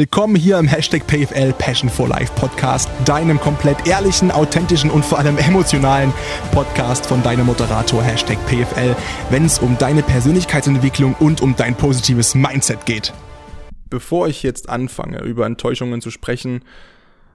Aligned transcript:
Willkommen 0.00 0.36
hier 0.36 0.60
im 0.60 0.68
Hashtag 0.68 1.08
PFL 1.08 1.52
Passion 1.54 1.90
for 1.90 2.06
Life 2.06 2.32
Podcast, 2.36 2.88
deinem 3.04 3.40
komplett 3.40 3.84
ehrlichen, 3.84 4.30
authentischen 4.30 4.92
und 4.92 5.04
vor 5.04 5.18
allem 5.18 5.36
emotionalen 5.38 6.12
Podcast 6.52 7.04
von 7.04 7.20
deinem 7.24 7.46
Moderator 7.46 8.00
Hashtag 8.00 8.38
PFL, 8.46 8.94
wenn 9.30 9.44
es 9.44 9.58
um 9.58 9.76
deine 9.76 10.04
Persönlichkeitsentwicklung 10.04 11.16
und 11.18 11.40
um 11.40 11.56
dein 11.56 11.76
positives 11.76 12.36
Mindset 12.36 12.86
geht. 12.86 13.12
Bevor 13.90 14.28
ich 14.28 14.44
jetzt 14.44 14.68
anfange, 14.68 15.22
über 15.22 15.46
Enttäuschungen 15.46 16.00
zu 16.00 16.12
sprechen, 16.12 16.62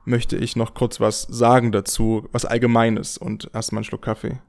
möchte 0.06 0.38
ich 0.38 0.56
noch 0.56 0.74
kurz 0.74 1.02
was 1.02 1.24
sagen 1.24 1.74
dazu, 1.74 2.30
was 2.32 2.46
Allgemeines 2.46 3.18
und 3.18 3.50
erstmal 3.54 3.80
einen 3.80 3.84
Schluck 3.84 4.04
Kaffee. 4.04 4.40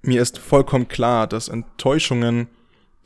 Mir 0.00 0.22
ist 0.22 0.38
vollkommen 0.38 0.88
klar, 0.88 1.26
dass 1.26 1.48
Enttäuschungen 1.48 2.48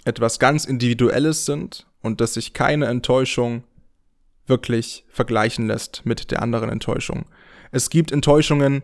etwas 0.04 0.38
ganz 0.38 0.64
Individuelles 0.64 1.44
sind 1.44 1.89
und 2.02 2.20
dass 2.20 2.34
sich 2.34 2.52
keine 2.52 2.86
Enttäuschung 2.86 3.64
wirklich 4.46 5.04
vergleichen 5.08 5.66
lässt 5.66 6.04
mit 6.04 6.30
der 6.30 6.42
anderen 6.42 6.70
Enttäuschung. 6.70 7.26
Es 7.70 7.90
gibt 7.90 8.12
Enttäuschungen, 8.12 8.82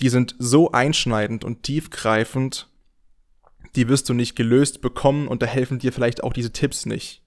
die 0.00 0.08
sind 0.08 0.36
so 0.38 0.72
einschneidend 0.72 1.44
und 1.44 1.62
tiefgreifend, 1.62 2.68
die 3.74 3.88
wirst 3.88 4.08
du 4.08 4.14
nicht 4.14 4.36
gelöst 4.36 4.80
bekommen 4.80 5.28
und 5.28 5.42
da 5.42 5.46
helfen 5.46 5.78
dir 5.78 5.92
vielleicht 5.92 6.22
auch 6.22 6.32
diese 6.32 6.52
Tipps 6.52 6.86
nicht, 6.86 7.22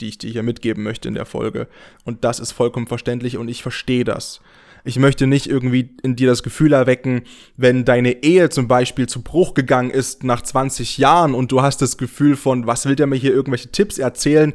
die 0.00 0.08
ich 0.08 0.18
dir 0.18 0.30
hier 0.30 0.42
mitgeben 0.42 0.82
möchte 0.82 1.08
in 1.08 1.14
der 1.14 1.26
Folge. 1.26 1.68
Und 2.04 2.24
das 2.24 2.40
ist 2.40 2.52
vollkommen 2.52 2.86
verständlich 2.86 3.36
und 3.36 3.48
ich 3.48 3.62
verstehe 3.62 4.04
das. 4.04 4.40
Ich 4.84 4.98
möchte 4.98 5.26
nicht 5.26 5.48
irgendwie 5.48 5.96
in 6.02 6.16
dir 6.16 6.28
das 6.28 6.42
Gefühl 6.42 6.72
erwecken, 6.72 7.22
wenn 7.56 7.84
deine 7.84 8.22
Ehe 8.22 8.48
zum 8.48 8.68
Beispiel 8.68 9.08
zu 9.08 9.22
Bruch 9.22 9.54
gegangen 9.54 9.90
ist 9.90 10.24
nach 10.24 10.42
20 10.42 10.98
Jahren 10.98 11.34
und 11.34 11.52
du 11.52 11.62
hast 11.62 11.82
das 11.82 11.98
Gefühl 11.98 12.36
von, 12.36 12.66
was 12.66 12.86
will 12.86 12.96
der 12.96 13.06
mir 13.06 13.16
hier 13.16 13.32
irgendwelche 13.32 13.70
Tipps 13.70 13.98
erzählen? 13.98 14.54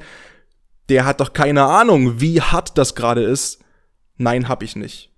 Der 0.89 1.05
hat 1.05 1.19
doch 1.19 1.33
keine 1.33 1.63
Ahnung, 1.63 2.19
wie 2.19 2.41
hart 2.41 2.77
das 2.77 2.95
gerade 2.95 3.23
ist. 3.23 3.63
Nein, 4.17 4.47
hab 4.47 4.63
ich 4.63 4.75
nicht. 4.75 5.11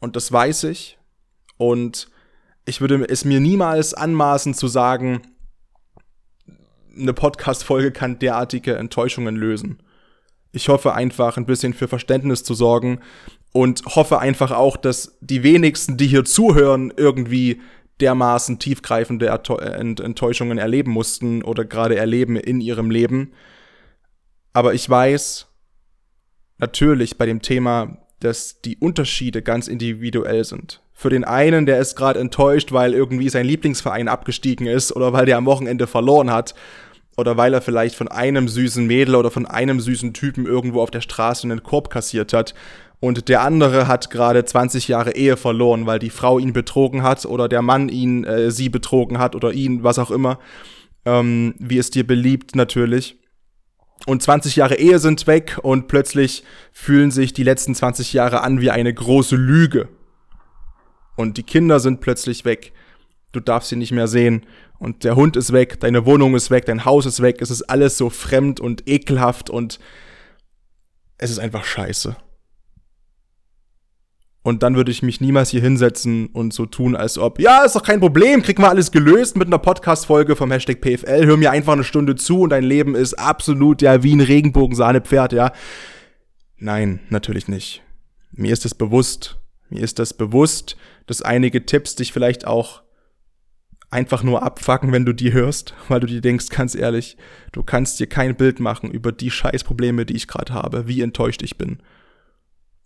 Und 0.00 0.16
das 0.16 0.32
weiß 0.32 0.64
ich. 0.64 0.98
Und 1.56 2.08
ich 2.64 2.80
würde 2.80 3.04
es 3.08 3.24
mir 3.24 3.40
niemals 3.40 3.94
anmaßen 3.94 4.54
zu 4.54 4.68
sagen, 4.68 5.22
eine 6.96 7.14
Podcast-Folge 7.14 7.92
kann 7.92 8.18
derartige 8.18 8.76
Enttäuschungen 8.76 9.36
lösen. 9.36 9.82
Ich 10.52 10.68
hoffe 10.68 10.92
einfach 10.92 11.36
ein 11.36 11.46
bisschen 11.46 11.72
für 11.72 11.88
Verständnis 11.88 12.44
zu 12.44 12.54
sorgen 12.54 13.00
und 13.52 13.84
hoffe 13.84 14.18
einfach 14.18 14.50
auch, 14.50 14.76
dass 14.76 15.18
die 15.20 15.42
wenigsten, 15.42 15.96
die 15.96 16.06
hier 16.06 16.24
zuhören, 16.24 16.92
irgendwie 16.96 17.60
dermaßen 18.00 18.58
tiefgreifende 18.58 19.28
Enttäuschungen 19.28 20.58
erleben 20.58 20.90
mussten 20.90 21.42
oder 21.42 21.64
gerade 21.64 21.96
erleben 21.96 22.36
in 22.36 22.60
ihrem 22.60 22.90
Leben. 22.90 23.32
Aber 24.52 24.74
ich 24.74 24.88
weiß 24.88 25.46
natürlich 26.58 27.18
bei 27.18 27.26
dem 27.26 27.42
Thema, 27.42 27.98
dass 28.20 28.60
die 28.62 28.76
Unterschiede 28.76 29.42
ganz 29.42 29.68
individuell 29.68 30.44
sind. 30.44 30.80
Für 30.94 31.10
den 31.10 31.24
einen, 31.24 31.66
der 31.66 31.78
ist 31.78 31.96
gerade 31.96 32.20
enttäuscht, 32.20 32.72
weil 32.72 32.94
irgendwie 32.94 33.28
sein 33.28 33.46
Lieblingsverein 33.46 34.08
abgestiegen 34.08 34.66
ist 34.66 34.94
oder 34.94 35.12
weil 35.12 35.26
der 35.26 35.36
am 35.36 35.46
Wochenende 35.46 35.86
verloren 35.86 36.30
hat 36.30 36.54
oder 37.16 37.36
weil 37.36 37.54
er 37.54 37.60
vielleicht 37.60 37.94
von 37.94 38.08
einem 38.08 38.48
süßen 38.48 38.86
Mädel 38.86 39.16
oder 39.16 39.30
von 39.30 39.46
einem 39.46 39.80
süßen 39.80 40.14
Typen 40.14 40.46
irgendwo 40.46 40.80
auf 40.80 40.90
der 40.90 41.00
Straße 41.00 41.44
einen 41.44 41.62
Korb 41.62 41.90
kassiert 41.90 42.32
hat 42.32 42.54
und 43.02 43.28
der 43.28 43.40
andere 43.40 43.88
hat 43.88 44.10
gerade 44.10 44.44
20 44.44 44.86
Jahre 44.86 45.16
Ehe 45.16 45.36
verloren, 45.36 45.86
weil 45.86 45.98
die 45.98 46.08
Frau 46.08 46.38
ihn 46.38 46.52
betrogen 46.52 47.02
hat 47.02 47.26
oder 47.26 47.48
der 47.48 47.60
Mann 47.60 47.88
ihn 47.88 48.22
äh, 48.22 48.52
sie 48.52 48.68
betrogen 48.68 49.18
hat 49.18 49.34
oder 49.34 49.52
ihn, 49.52 49.82
was 49.82 49.98
auch 49.98 50.12
immer, 50.12 50.38
ähm, 51.04 51.56
wie 51.58 51.78
es 51.78 51.90
dir 51.90 52.06
beliebt 52.06 52.54
natürlich. 52.54 53.18
Und 54.06 54.22
20 54.22 54.54
Jahre 54.54 54.76
Ehe 54.76 55.00
sind 55.00 55.26
weg 55.26 55.58
und 55.62 55.88
plötzlich 55.88 56.44
fühlen 56.70 57.10
sich 57.10 57.32
die 57.32 57.42
letzten 57.42 57.74
20 57.74 58.12
Jahre 58.12 58.42
an 58.42 58.60
wie 58.60 58.70
eine 58.70 58.94
große 58.94 59.34
Lüge. 59.34 59.88
Und 61.16 61.38
die 61.38 61.42
Kinder 61.42 61.80
sind 61.80 62.00
plötzlich 62.00 62.44
weg. 62.44 62.72
Du 63.32 63.40
darfst 63.40 63.70
sie 63.70 63.76
nicht 63.76 63.90
mehr 63.90 64.06
sehen. 64.06 64.46
Und 64.78 65.02
der 65.02 65.16
Hund 65.16 65.36
ist 65.36 65.52
weg, 65.52 65.80
deine 65.80 66.06
Wohnung 66.06 66.36
ist 66.36 66.52
weg, 66.52 66.66
dein 66.66 66.84
Haus 66.84 67.04
ist 67.06 67.20
weg. 67.20 67.42
Es 67.42 67.50
ist 67.50 67.62
alles 67.62 67.98
so 67.98 68.10
fremd 68.10 68.60
und 68.60 68.88
ekelhaft 68.88 69.50
und 69.50 69.80
es 71.18 71.32
ist 71.32 71.40
einfach 71.40 71.64
scheiße. 71.64 72.16
Und 74.44 74.64
dann 74.64 74.74
würde 74.74 74.90
ich 74.90 75.02
mich 75.02 75.20
niemals 75.20 75.50
hier 75.50 75.60
hinsetzen 75.60 76.26
und 76.26 76.52
so 76.52 76.66
tun, 76.66 76.96
als 76.96 77.16
ob, 77.16 77.38
ja, 77.38 77.64
ist 77.64 77.76
doch 77.76 77.84
kein 77.84 78.00
Problem, 78.00 78.42
krieg 78.42 78.58
mal 78.58 78.70
alles 78.70 78.90
gelöst 78.90 79.36
mit 79.36 79.46
einer 79.46 79.58
Podcast-Folge 79.58 80.34
vom 80.34 80.50
Hashtag 80.50 80.80
PFL, 80.80 81.26
hör 81.26 81.36
mir 81.36 81.52
einfach 81.52 81.74
eine 81.74 81.84
Stunde 81.84 82.16
zu 82.16 82.40
und 82.40 82.50
dein 82.50 82.64
Leben 82.64 82.96
ist 82.96 83.14
absolut, 83.14 83.82
ja, 83.82 84.02
wie 84.02 84.16
ein 84.16 84.20
Regenbogensahnepferd, 84.20 85.32
ja. 85.32 85.52
Nein, 86.56 87.00
natürlich 87.08 87.46
nicht. 87.46 87.82
Mir 88.32 88.52
ist 88.52 88.64
es 88.64 88.74
bewusst, 88.74 89.38
mir 89.68 89.82
ist 89.82 90.00
das 90.00 90.12
bewusst, 90.12 90.76
dass 91.06 91.22
einige 91.22 91.64
Tipps 91.64 91.94
dich 91.94 92.12
vielleicht 92.12 92.44
auch 92.44 92.82
einfach 93.90 94.24
nur 94.24 94.42
abfacken, 94.42 94.90
wenn 94.90 95.04
du 95.04 95.12
die 95.12 95.32
hörst, 95.32 95.74
weil 95.88 96.00
du 96.00 96.06
dir 96.08 96.20
denkst, 96.20 96.48
ganz 96.48 96.74
ehrlich, 96.74 97.16
du 97.52 97.62
kannst 97.62 98.00
dir 98.00 98.08
kein 98.08 98.34
Bild 98.34 98.58
machen 98.58 98.90
über 98.90 99.12
die 99.12 99.30
Scheißprobleme, 99.30 100.04
die 100.04 100.16
ich 100.16 100.26
gerade 100.26 100.52
habe, 100.52 100.88
wie 100.88 101.00
enttäuscht 101.00 101.42
ich 101.42 101.58
bin. 101.58 101.78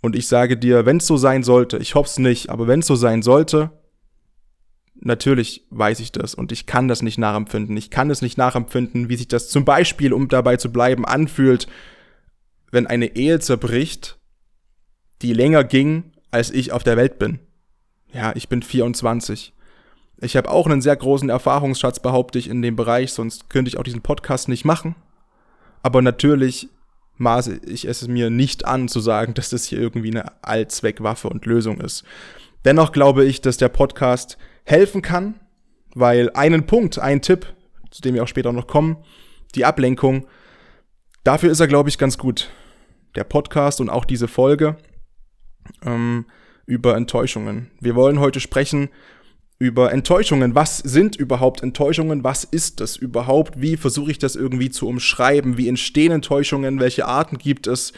Und 0.02 0.14
ich 0.14 0.28
sage 0.28 0.56
dir, 0.56 0.86
wenn 0.86 0.98
es 0.98 1.06
so 1.06 1.16
sein 1.16 1.42
sollte, 1.42 1.78
ich 1.78 1.94
hoffe 1.94 2.08
es 2.08 2.18
nicht, 2.18 2.50
aber 2.50 2.66
wenn 2.66 2.80
es 2.80 2.86
so 2.86 2.96
sein 2.96 3.22
sollte, 3.22 3.70
natürlich 4.94 5.66
weiß 5.70 6.00
ich 6.00 6.12
das 6.12 6.34
und 6.34 6.52
ich 6.52 6.66
kann 6.66 6.88
das 6.88 7.02
nicht 7.02 7.18
nachempfinden. 7.18 7.76
Ich 7.76 7.90
kann 7.90 8.10
es 8.10 8.22
nicht 8.22 8.38
nachempfinden, 8.38 9.08
wie 9.08 9.16
sich 9.16 9.28
das 9.28 9.48
zum 9.48 9.64
Beispiel, 9.64 10.12
um 10.12 10.28
dabei 10.28 10.56
zu 10.56 10.70
bleiben, 10.70 11.04
anfühlt, 11.04 11.66
wenn 12.70 12.86
eine 12.86 13.16
Ehe 13.16 13.40
zerbricht, 13.40 14.18
die 15.22 15.32
länger 15.32 15.64
ging, 15.64 16.12
als 16.30 16.50
ich 16.50 16.72
auf 16.72 16.82
der 16.82 16.96
Welt 16.96 17.18
bin. 17.18 17.38
Ja, 18.12 18.32
ich 18.34 18.48
bin 18.48 18.62
24. 18.62 19.54
Ich 20.18 20.36
habe 20.36 20.50
auch 20.50 20.66
einen 20.66 20.80
sehr 20.80 20.96
großen 20.96 21.28
Erfahrungsschatz, 21.28 22.00
behaupte 22.00 22.38
ich, 22.38 22.48
in 22.48 22.62
dem 22.62 22.76
Bereich, 22.76 23.12
sonst 23.12 23.50
könnte 23.50 23.68
ich 23.68 23.78
auch 23.78 23.82
diesen 23.82 24.02
Podcast 24.02 24.48
nicht 24.48 24.64
machen. 24.64 24.94
Aber 25.82 26.00
natürlich 26.00 26.68
maße 27.16 27.60
ich 27.66 27.84
es 27.84 28.06
mir 28.08 28.30
nicht 28.30 28.66
an 28.66 28.88
zu 28.88 29.00
sagen, 29.00 29.34
dass 29.34 29.50
das 29.50 29.64
hier 29.64 29.78
irgendwie 29.78 30.10
eine 30.10 30.44
Allzweckwaffe 30.44 31.28
und 31.28 31.46
Lösung 31.46 31.80
ist. 31.80 32.04
Dennoch 32.64 32.92
glaube 32.92 33.24
ich, 33.24 33.40
dass 33.40 33.56
der 33.56 33.68
Podcast 33.68 34.38
helfen 34.64 35.02
kann, 35.02 35.36
weil 35.94 36.30
einen 36.34 36.66
Punkt, 36.66 36.98
ein 36.98 37.22
Tipp, 37.22 37.54
zu 37.90 38.02
dem 38.02 38.14
wir 38.14 38.22
auch 38.22 38.28
später 38.28 38.52
noch 38.52 38.66
kommen, 38.66 38.96
die 39.54 39.64
Ablenkung, 39.64 40.26
dafür 41.24 41.50
ist 41.50 41.60
er, 41.60 41.68
glaube 41.68 41.88
ich, 41.88 41.98
ganz 41.98 42.18
gut. 42.18 42.50
Der 43.14 43.24
Podcast 43.24 43.80
und 43.80 43.88
auch 43.88 44.04
diese 44.04 44.28
Folge 44.28 44.76
ähm, 45.84 46.26
über 46.66 46.96
Enttäuschungen. 46.96 47.70
Wir 47.80 47.94
wollen 47.94 48.20
heute 48.20 48.40
sprechen 48.40 48.90
über 49.58 49.92
Enttäuschungen. 49.92 50.54
Was 50.54 50.78
sind 50.78 51.16
überhaupt 51.16 51.62
Enttäuschungen? 51.62 52.24
Was 52.24 52.44
ist 52.44 52.80
das 52.80 52.96
überhaupt? 52.96 53.60
Wie 53.60 53.76
versuche 53.76 54.10
ich 54.10 54.18
das 54.18 54.36
irgendwie 54.36 54.70
zu 54.70 54.86
umschreiben? 54.86 55.56
Wie 55.56 55.68
entstehen 55.68 56.12
Enttäuschungen? 56.12 56.78
Welche 56.78 57.06
Arten 57.06 57.38
gibt 57.38 57.66
es? 57.66 57.92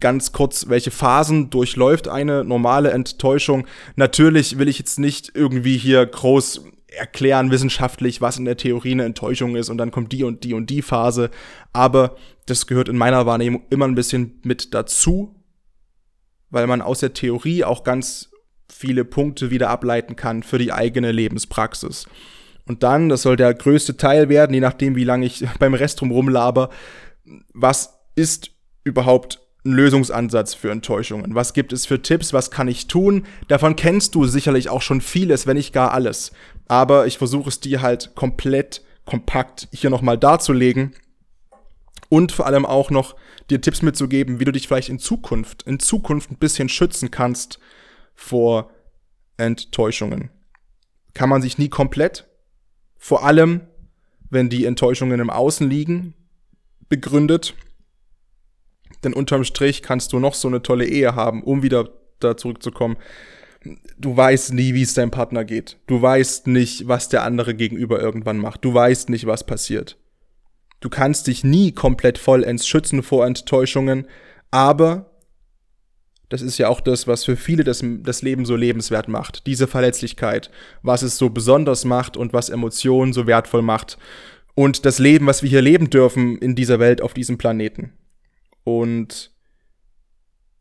Ganz 0.00 0.32
kurz, 0.32 0.68
welche 0.68 0.90
Phasen 0.90 1.50
durchläuft 1.50 2.08
eine 2.08 2.44
normale 2.44 2.90
Enttäuschung? 2.90 3.66
Natürlich 3.96 4.58
will 4.58 4.68
ich 4.68 4.78
jetzt 4.78 4.98
nicht 4.98 5.32
irgendwie 5.34 5.76
hier 5.76 6.04
groß 6.06 6.64
erklären 6.88 7.50
wissenschaftlich, 7.50 8.20
was 8.20 8.38
in 8.38 8.44
der 8.44 8.56
Theorie 8.56 8.92
eine 8.92 9.04
Enttäuschung 9.04 9.56
ist 9.56 9.68
und 9.68 9.78
dann 9.78 9.90
kommt 9.90 10.12
die 10.12 10.24
und 10.24 10.44
die 10.44 10.54
und 10.54 10.70
die 10.70 10.82
Phase. 10.82 11.30
Aber 11.72 12.16
das 12.46 12.66
gehört 12.66 12.88
in 12.88 12.96
meiner 12.96 13.26
Wahrnehmung 13.26 13.62
immer 13.70 13.86
ein 13.86 13.94
bisschen 13.94 14.40
mit 14.44 14.72
dazu, 14.72 15.34
weil 16.50 16.66
man 16.66 16.80
aus 16.80 17.00
der 17.00 17.12
Theorie 17.12 17.64
auch 17.64 17.84
ganz 17.84 18.30
viele 18.70 19.04
Punkte 19.04 19.50
wieder 19.50 19.70
ableiten 19.70 20.16
kann 20.16 20.42
für 20.42 20.58
die 20.58 20.72
eigene 20.72 21.12
Lebenspraxis. 21.12 22.06
Und 22.66 22.82
dann, 22.82 23.08
das 23.08 23.22
soll 23.22 23.36
der 23.36 23.54
größte 23.54 23.96
Teil 23.96 24.28
werden, 24.28 24.52
je 24.52 24.60
nachdem, 24.60 24.96
wie 24.96 25.04
lange 25.04 25.26
ich 25.26 25.44
beim 25.58 25.74
Rest 25.74 26.00
drum 26.00 26.10
rumlaber, 26.10 26.70
was 27.52 27.98
ist 28.14 28.50
überhaupt 28.84 29.40
ein 29.64 29.72
Lösungsansatz 29.72 30.54
für 30.54 30.70
Enttäuschungen? 30.70 31.34
Was 31.34 31.52
gibt 31.52 31.72
es 31.72 31.86
für 31.86 32.00
Tipps? 32.00 32.32
Was 32.32 32.50
kann 32.50 32.68
ich 32.68 32.86
tun? 32.86 33.26
Davon 33.48 33.76
kennst 33.76 34.14
du 34.14 34.24
sicherlich 34.26 34.68
auch 34.68 34.82
schon 34.82 35.00
vieles, 35.00 35.46
wenn 35.46 35.56
nicht 35.56 35.72
gar 35.72 35.92
alles. 35.92 36.32
Aber 36.68 37.06
ich 37.06 37.18
versuche 37.18 37.48
es 37.48 37.60
dir 37.60 37.82
halt 37.82 38.12
komplett 38.14 38.82
kompakt 39.04 39.68
hier 39.72 39.90
nochmal 39.90 40.18
darzulegen 40.18 40.94
und 42.08 42.32
vor 42.32 42.46
allem 42.46 42.66
auch 42.66 42.90
noch 42.90 43.16
dir 43.50 43.60
Tipps 43.60 43.82
mitzugeben, 43.82 44.40
wie 44.40 44.44
du 44.44 44.52
dich 44.52 44.66
vielleicht 44.66 44.88
in 44.88 44.98
Zukunft, 44.98 45.62
in 45.62 45.78
Zukunft 45.78 46.30
ein 46.30 46.38
bisschen 46.38 46.68
schützen 46.68 47.10
kannst 47.10 47.58
vor 48.16 48.70
Enttäuschungen. 49.36 50.30
Kann 51.14 51.28
man 51.28 51.42
sich 51.42 51.58
nie 51.58 51.68
komplett, 51.68 52.28
vor 52.98 53.24
allem 53.24 53.60
wenn 54.28 54.48
die 54.48 54.64
Enttäuschungen 54.64 55.20
im 55.20 55.30
Außen 55.30 55.68
liegen, 55.68 56.14
begründet. 56.88 57.54
Denn 59.04 59.12
unterm 59.12 59.44
Strich 59.44 59.82
kannst 59.82 60.12
du 60.12 60.18
noch 60.18 60.34
so 60.34 60.48
eine 60.48 60.62
tolle 60.62 60.86
Ehe 60.86 61.14
haben, 61.14 61.42
um 61.44 61.62
wieder 61.62 61.90
da 62.18 62.36
zurückzukommen. 62.36 62.96
Du 63.98 64.16
weißt 64.16 64.52
nie, 64.52 64.74
wie 64.74 64.82
es 64.82 64.94
deinem 64.94 65.10
Partner 65.10 65.44
geht. 65.44 65.78
Du 65.86 66.00
weißt 66.00 66.46
nicht, 66.46 66.88
was 66.88 67.08
der 67.08 67.24
andere 67.24 67.54
gegenüber 67.54 68.00
irgendwann 68.00 68.38
macht. 68.38 68.64
Du 68.64 68.72
weißt 68.72 69.08
nicht, 69.10 69.26
was 69.26 69.44
passiert. 69.44 69.96
Du 70.80 70.88
kannst 70.88 71.26
dich 71.26 71.42
nie 71.42 71.72
komplett 71.72 72.18
vollends 72.18 72.66
schützen 72.66 73.02
vor 73.02 73.26
Enttäuschungen, 73.26 74.06
aber 74.50 75.15
das 76.28 76.42
ist 76.42 76.58
ja 76.58 76.68
auch 76.68 76.80
das, 76.80 77.06
was 77.06 77.24
für 77.24 77.36
viele 77.36 77.62
das, 77.62 77.84
das 78.00 78.22
Leben 78.22 78.44
so 78.44 78.56
lebenswert 78.56 79.08
macht. 79.08 79.46
Diese 79.46 79.66
Verletzlichkeit, 79.66 80.50
was 80.82 81.02
es 81.02 81.18
so 81.18 81.30
besonders 81.30 81.84
macht 81.84 82.16
und 82.16 82.32
was 82.32 82.48
Emotionen 82.48 83.12
so 83.12 83.26
wertvoll 83.26 83.62
macht. 83.62 83.96
Und 84.54 84.84
das 84.86 84.98
Leben, 84.98 85.26
was 85.26 85.42
wir 85.42 85.50
hier 85.50 85.62
leben 85.62 85.90
dürfen 85.90 86.38
in 86.38 86.56
dieser 86.56 86.80
Welt, 86.80 87.00
auf 87.00 87.14
diesem 87.14 87.38
Planeten. 87.38 87.92
Und 88.64 89.30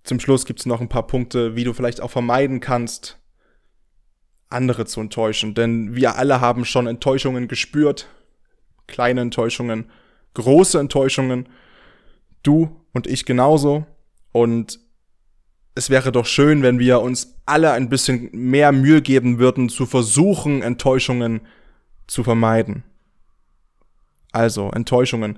zum 0.04 0.20
Schluss 0.20 0.46
gibt 0.46 0.60
es 0.60 0.68
noch 0.68 0.82
ein 0.82 0.90
paar 0.90 1.08
Punkte, 1.08 1.56
wie 1.56 1.64
du 1.64 1.74
vielleicht 1.74 2.00
auch 2.02 2.12
vermeiden 2.12 2.60
kannst, 2.60 3.18
andere 4.50 4.86
zu 4.86 5.02
enttäuschen. 5.02 5.56
Denn 5.56 5.96
wir 5.96 6.16
alle 6.16 6.42
haben 6.42 6.66
schon 6.66 6.86
Enttäuschungen 6.86 7.48
gespürt. 7.48 8.08
Kleine 8.86 9.22
Enttäuschungen, 9.22 9.90
große 10.36 10.80
Enttäuschungen. 10.80 11.50
Du 12.44 12.82
und 12.94 13.08
ich 13.08 13.26
genauso. 13.26 13.88
Und 14.32 14.85
es 15.76 15.90
wäre 15.90 16.14
doch 16.14 16.26
schön, 16.26 16.64
wenn 16.64 16.80
wir 16.80 17.02
uns 17.02 17.36
alle 17.46 17.74
ein 17.74 17.90
bisschen 17.90 18.30
mehr 18.32 18.72
Mühe 18.72 19.02
geben 19.02 19.40
würden, 19.40 19.68
zu 19.68 19.86
versuchen, 19.86 20.62
Enttäuschungen 20.62 21.42
zu 22.08 22.24
vermeiden. 22.24 22.84
Also, 24.32 24.72
Enttäuschungen. 24.72 25.38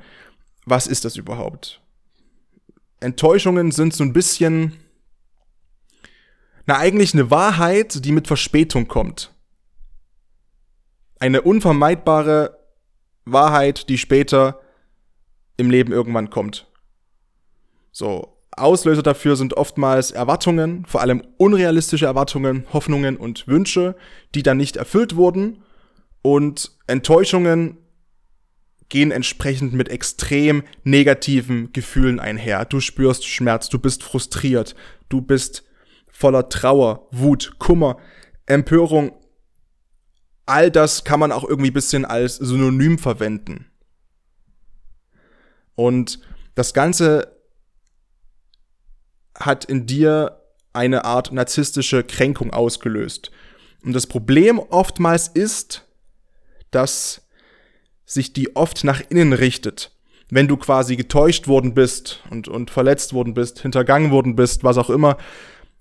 Was 0.66 0.86
ist 0.86 1.06
das 1.06 1.18
überhaupt? 1.18 1.82
Enttäuschungen 3.00 3.72
sind 3.72 3.94
so 3.94 4.04
ein 4.04 4.14
bisschen, 4.14 4.74
na 6.66 6.78
eigentlich 6.78 7.14
eine 7.14 7.32
Wahrheit, 7.32 8.06
die 8.06 8.12
mit 8.12 8.28
Verspätung 8.28 8.88
kommt. 8.88 9.34
Eine 11.20 11.42
unvermeidbare 11.42 12.60
Wahrheit, 13.26 13.90
die 13.90 13.98
später 13.98 14.62
im 15.58 15.72
Leben 15.72 15.92
irgendwann 15.92 16.30
kommt. 16.30 16.68
So, 17.92 18.37
Auslöser 18.52 19.04
dafür 19.04 19.36
sind 19.36 19.56
oftmals 19.56 20.12
Erwartungen, 20.12 20.86
vor 20.86 21.02
allem 21.02 21.22
unrealistische 21.38 22.06
Erwartungen, 22.06 22.66
Hoffnungen 22.74 23.18
und 23.18 23.48
Wünsche, 23.48 23.96
die 24.34 24.44
dann 24.44 24.58
nicht 24.58 24.78
erfüllt 24.78 25.16
wurden. 25.16 25.64
Und 26.22 26.72
Enttäuschungen 26.88 27.78
gehen 28.90 29.12
entsprechend 29.12 29.74
mit 29.74 29.90
extrem 29.90 30.64
negativen 30.84 31.72
Gefühlen 31.74 32.20
einher. 32.20 32.66
Du 32.66 32.80
spürst 32.80 33.28
Schmerz, 33.28 33.70
du 33.70 33.80
bist 33.80 34.04
frustriert, 34.04 34.76
du 35.10 35.22
bist 35.22 35.64
voller 36.10 36.50
Trauer, 36.50 37.08
Wut, 37.12 37.56
Kummer, 37.60 37.98
Empörung. 38.46 39.12
All 40.46 40.72
das 40.72 41.04
kann 41.04 41.20
man 41.20 41.32
auch 41.32 41.44
irgendwie 41.44 41.72
bisschen 41.72 42.06
als 42.06 42.38
Synonym 42.38 42.98
verwenden. 42.98 43.66
Und 45.76 46.20
das 46.56 46.74
Ganze 46.74 47.37
hat 49.40 49.66
in 49.66 49.86
dir 49.86 50.42
eine 50.74 51.06
Art 51.06 51.32
narzisstische 51.32 52.04
Kränkung 52.04 52.52
ausgelöst. 52.52 53.32
Und 53.84 53.94
das 53.94 54.08
Problem 54.08 54.60
oftmals 54.60 55.28
ist, 55.28 55.86
dass 56.72 57.22
sich 58.06 58.34
die 58.34 58.56
oft 58.56 58.84
nach 58.84 59.02
innen 59.10 59.34
richtet. 59.34 59.92
Wenn 60.30 60.48
du 60.48 60.58
quasi 60.58 60.96
getäuscht 60.96 61.48
worden 61.48 61.74
bist 61.74 62.22
und, 62.30 62.48
und 62.48 62.70
verletzt 62.70 63.14
worden 63.14 63.34
bist, 63.34 63.60
hintergangen 63.62 64.12
worden 64.12 64.36
bist, 64.36 64.64
was 64.64 64.78
auch 64.78 64.90
immer. 64.90 65.18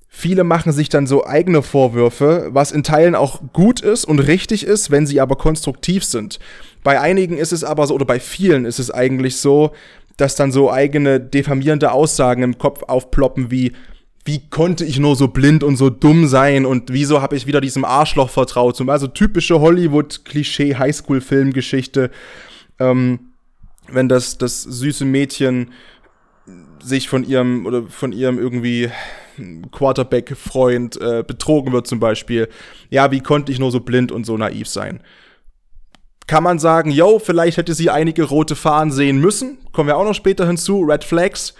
Viele 0.08 0.44
machen 0.44 0.72
sich 0.72 0.88
dann 0.88 1.06
so 1.06 1.26
eigene 1.26 1.62
Vorwürfe, 1.62 2.48
was 2.50 2.70
in 2.72 2.84
Teilen 2.84 3.14
auch 3.14 3.42
gut 3.52 3.80
ist 3.80 4.04
und 4.04 4.20
richtig 4.20 4.64
ist, 4.64 4.90
wenn 4.90 5.06
sie 5.06 5.20
aber 5.20 5.36
konstruktiv 5.36 6.04
sind. 6.04 6.38
Bei 6.84 7.00
einigen 7.00 7.36
ist 7.36 7.52
es 7.52 7.64
aber 7.64 7.86
so, 7.86 7.94
oder 7.94 8.04
bei 8.06 8.20
vielen 8.20 8.64
ist 8.64 8.78
es 8.78 8.90
eigentlich 8.90 9.36
so, 9.36 9.72
dass 10.16 10.36
dann 10.36 10.52
so 10.52 10.70
eigene 10.70 11.18
diffamierende 11.20 11.92
Aussagen 11.92 12.42
im 12.42 12.56
Kopf 12.58 12.82
aufploppen 12.84 13.50
wie, 13.50 13.72
wie 14.24 14.48
konnte 14.48 14.84
ich 14.84 14.98
nur 14.98 15.16
so 15.16 15.28
blind 15.28 15.62
und 15.62 15.76
so 15.76 15.90
dumm 15.90 16.26
sein 16.26 16.64
und 16.66 16.92
wieso 16.92 17.22
habe 17.22 17.36
ich 17.36 17.46
wieder 17.46 17.60
diesem 17.60 17.84
Arschloch 17.84 18.30
vertraut? 18.30 18.80
Also 18.88 19.06
typische 19.06 19.60
Hollywood-Klischee-Highschool-Filmgeschichte, 19.60 22.10
ähm, 22.78 23.20
wenn 23.88 24.08
das, 24.08 24.38
das 24.38 24.62
süße 24.62 25.04
Mädchen 25.04 25.70
sich 26.82 27.08
von 27.08 27.22
ihrem 27.24 27.66
oder 27.66 27.84
von 27.84 28.12
ihrem 28.12 28.38
irgendwie 28.38 28.90
Quarterback-Freund 29.70 31.00
äh, 31.00 31.24
betrogen 31.26 31.72
wird 31.72 31.86
zum 31.86 32.00
Beispiel. 32.00 32.48
Ja, 32.90 33.10
wie 33.10 33.20
konnte 33.20 33.52
ich 33.52 33.58
nur 33.58 33.70
so 33.70 33.80
blind 33.80 34.12
und 34.12 34.24
so 34.24 34.36
naiv 34.36 34.68
sein? 34.68 35.00
Kann 36.26 36.42
man 36.42 36.58
sagen, 36.58 36.90
yo, 36.90 37.18
vielleicht 37.18 37.56
hätte 37.56 37.74
sie 37.74 37.90
einige 37.90 38.24
rote 38.24 38.56
Fahnen 38.56 38.90
sehen 38.90 39.18
müssen. 39.18 39.58
Kommen 39.72 39.88
wir 39.88 39.96
auch 39.96 40.04
noch 40.04 40.14
später 40.14 40.46
hinzu, 40.46 40.82
Red 40.82 41.04
Flags. 41.04 41.54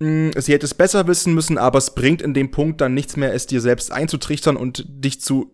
Hm, 0.00 0.32
sie 0.36 0.52
hätte 0.52 0.66
es 0.66 0.74
besser 0.74 1.06
wissen 1.06 1.34
müssen, 1.34 1.58
aber 1.58 1.78
es 1.78 1.94
bringt 1.94 2.20
in 2.20 2.34
dem 2.34 2.50
Punkt 2.50 2.80
dann 2.80 2.94
nichts 2.94 3.16
mehr, 3.16 3.32
es 3.32 3.46
dir 3.46 3.60
selbst 3.60 3.90
einzutrichtern 3.90 4.56
und 4.56 4.84
dich 4.86 5.20
zu 5.20 5.52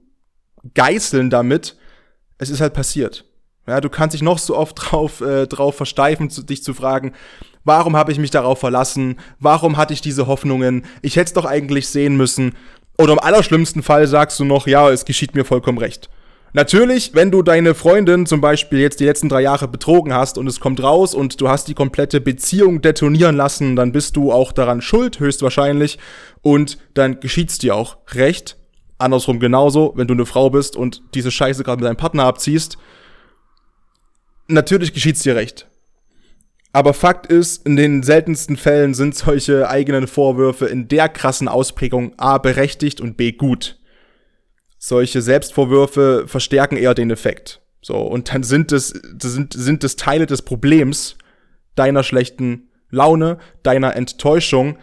geißeln 0.74 1.30
damit. 1.30 1.76
Es 2.38 2.50
ist 2.50 2.60
halt 2.60 2.74
passiert. 2.74 3.24
Ja, 3.66 3.80
du 3.80 3.90
kannst 3.90 4.14
dich 4.14 4.22
noch 4.22 4.38
so 4.38 4.56
oft 4.56 4.76
drauf, 4.80 5.20
äh, 5.20 5.46
drauf 5.46 5.76
versteifen, 5.76 6.30
zu, 6.30 6.42
dich 6.42 6.64
zu 6.64 6.74
fragen, 6.74 7.12
warum 7.64 7.96
habe 7.96 8.10
ich 8.10 8.18
mich 8.18 8.30
darauf 8.30 8.58
verlassen? 8.58 9.20
Warum 9.38 9.76
hatte 9.76 9.92
ich 9.92 10.00
diese 10.00 10.26
Hoffnungen? 10.26 10.84
Ich 11.02 11.16
hätte 11.16 11.28
es 11.28 11.34
doch 11.34 11.44
eigentlich 11.44 11.88
sehen 11.88 12.16
müssen. 12.16 12.56
Oder 12.96 13.12
im 13.12 13.20
allerschlimmsten 13.20 13.84
Fall 13.84 14.08
sagst 14.08 14.40
du 14.40 14.44
noch, 14.44 14.66
ja, 14.66 14.90
es 14.90 15.04
geschieht 15.04 15.36
mir 15.36 15.44
vollkommen 15.44 15.78
recht. 15.78 16.10
Natürlich, 16.54 17.14
wenn 17.14 17.30
du 17.30 17.42
deine 17.42 17.74
Freundin 17.74 18.24
zum 18.24 18.40
Beispiel 18.40 18.78
jetzt 18.78 19.00
die 19.00 19.04
letzten 19.04 19.28
drei 19.28 19.42
Jahre 19.42 19.68
betrogen 19.68 20.14
hast 20.14 20.38
und 20.38 20.46
es 20.46 20.60
kommt 20.60 20.82
raus 20.82 21.14
und 21.14 21.40
du 21.40 21.48
hast 21.48 21.68
die 21.68 21.74
komplette 21.74 22.20
Beziehung 22.20 22.80
detonieren 22.80 23.36
lassen, 23.36 23.76
dann 23.76 23.92
bist 23.92 24.16
du 24.16 24.32
auch 24.32 24.52
daran 24.52 24.80
schuld, 24.80 25.20
höchstwahrscheinlich. 25.20 25.98
Und 26.40 26.78
dann 26.94 27.20
geschieht's 27.20 27.58
dir 27.58 27.74
auch 27.74 27.98
recht. 28.12 28.56
Andersrum 28.96 29.40
genauso, 29.40 29.92
wenn 29.96 30.06
du 30.06 30.14
eine 30.14 30.26
Frau 30.26 30.48
bist 30.50 30.74
und 30.74 31.02
diese 31.14 31.30
Scheiße 31.30 31.62
gerade 31.64 31.80
mit 31.80 31.86
deinem 31.86 31.96
Partner 31.96 32.24
abziehst. 32.24 32.78
Natürlich 34.48 34.94
geschieht's 34.94 35.22
dir 35.22 35.36
recht. 35.36 35.68
Aber 36.72 36.94
Fakt 36.94 37.26
ist, 37.26 37.66
in 37.66 37.76
den 37.76 38.02
seltensten 38.02 38.56
Fällen 38.56 38.94
sind 38.94 39.14
solche 39.14 39.68
eigenen 39.68 40.06
Vorwürfe 40.06 40.66
in 40.66 40.88
der 40.88 41.08
krassen 41.08 41.48
Ausprägung 41.48 42.14
A 42.18 42.38
berechtigt 42.38 43.00
und 43.00 43.16
B 43.16 43.32
gut 43.32 43.77
solche 44.78 45.22
Selbstvorwürfe 45.22 46.24
verstärken 46.26 46.76
eher 46.76 46.94
den 46.94 47.10
Effekt. 47.10 47.60
So, 47.82 47.96
und 47.96 48.32
dann 48.32 48.42
sind 48.42 48.72
es, 48.72 48.88
sind, 48.88 49.52
sind 49.52 49.84
es 49.84 49.96
Teile 49.96 50.26
des 50.26 50.42
Problems 50.42 51.16
deiner 51.74 52.02
schlechten 52.02 52.68
Laune, 52.90 53.38
deiner 53.62 53.94
Enttäuschung, 53.96 54.78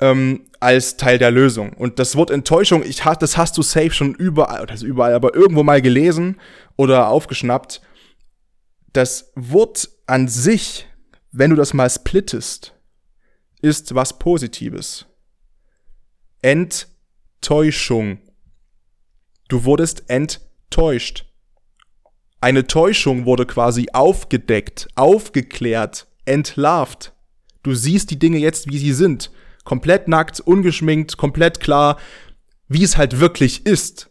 ähm, 0.00 0.46
als 0.60 0.96
Teil 0.96 1.18
der 1.18 1.30
Lösung. 1.30 1.72
Und 1.72 1.98
das 1.98 2.16
Wort 2.16 2.30
Enttäuschung, 2.30 2.82
ich, 2.84 3.02
das 3.02 3.36
hast 3.36 3.58
du 3.58 3.62
safe 3.62 3.90
schon 3.90 4.14
überall, 4.14 4.66
das 4.66 4.82
überall, 4.82 5.14
aber 5.14 5.34
irgendwo 5.34 5.62
mal 5.62 5.82
gelesen 5.82 6.40
oder 6.76 7.08
aufgeschnappt. 7.08 7.80
Das 8.92 9.32
Wort 9.34 9.88
an 10.06 10.28
sich, 10.28 10.86
wenn 11.30 11.50
du 11.50 11.56
das 11.56 11.74
mal 11.74 11.90
splittest, 11.90 12.74
ist 13.60 13.94
was 13.94 14.18
Positives. 14.18 15.06
Enttäuschung 16.42 18.18
Du 19.48 19.64
wurdest 19.64 20.04
enttäuscht. 20.08 21.24
Eine 22.40 22.66
Täuschung 22.66 23.24
wurde 23.24 23.46
quasi 23.46 23.88
aufgedeckt, 23.92 24.88
aufgeklärt, 24.94 26.06
entlarvt. 26.24 27.12
Du 27.62 27.74
siehst 27.74 28.10
die 28.10 28.18
Dinge 28.18 28.38
jetzt, 28.38 28.70
wie 28.70 28.78
sie 28.78 28.92
sind. 28.92 29.32
Komplett 29.64 30.06
nackt, 30.06 30.40
ungeschminkt, 30.40 31.16
komplett 31.16 31.60
klar, 31.60 31.98
wie 32.68 32.84
es 32.84 32.96
halt 32.96 33.18
wirklich 33.20 33.66
ist. 33.66 34.10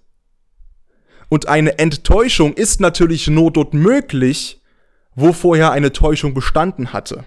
Und 1.30 1.48
eine 1.48 1.78
Enttäuschung 1.80 2.54
ist 2.54 2.80
natürlich 2.80 3.28
nur 3.28 3.52
dort 3.52 3.74
möglich, 3.74 4.62
wo 5.16 5.34
vorher 5.34 5.72
eine 5.72 5.94
Täuschung 5.94 6.34
bestanden 6.34 6.94
hatte. 6.94 7.26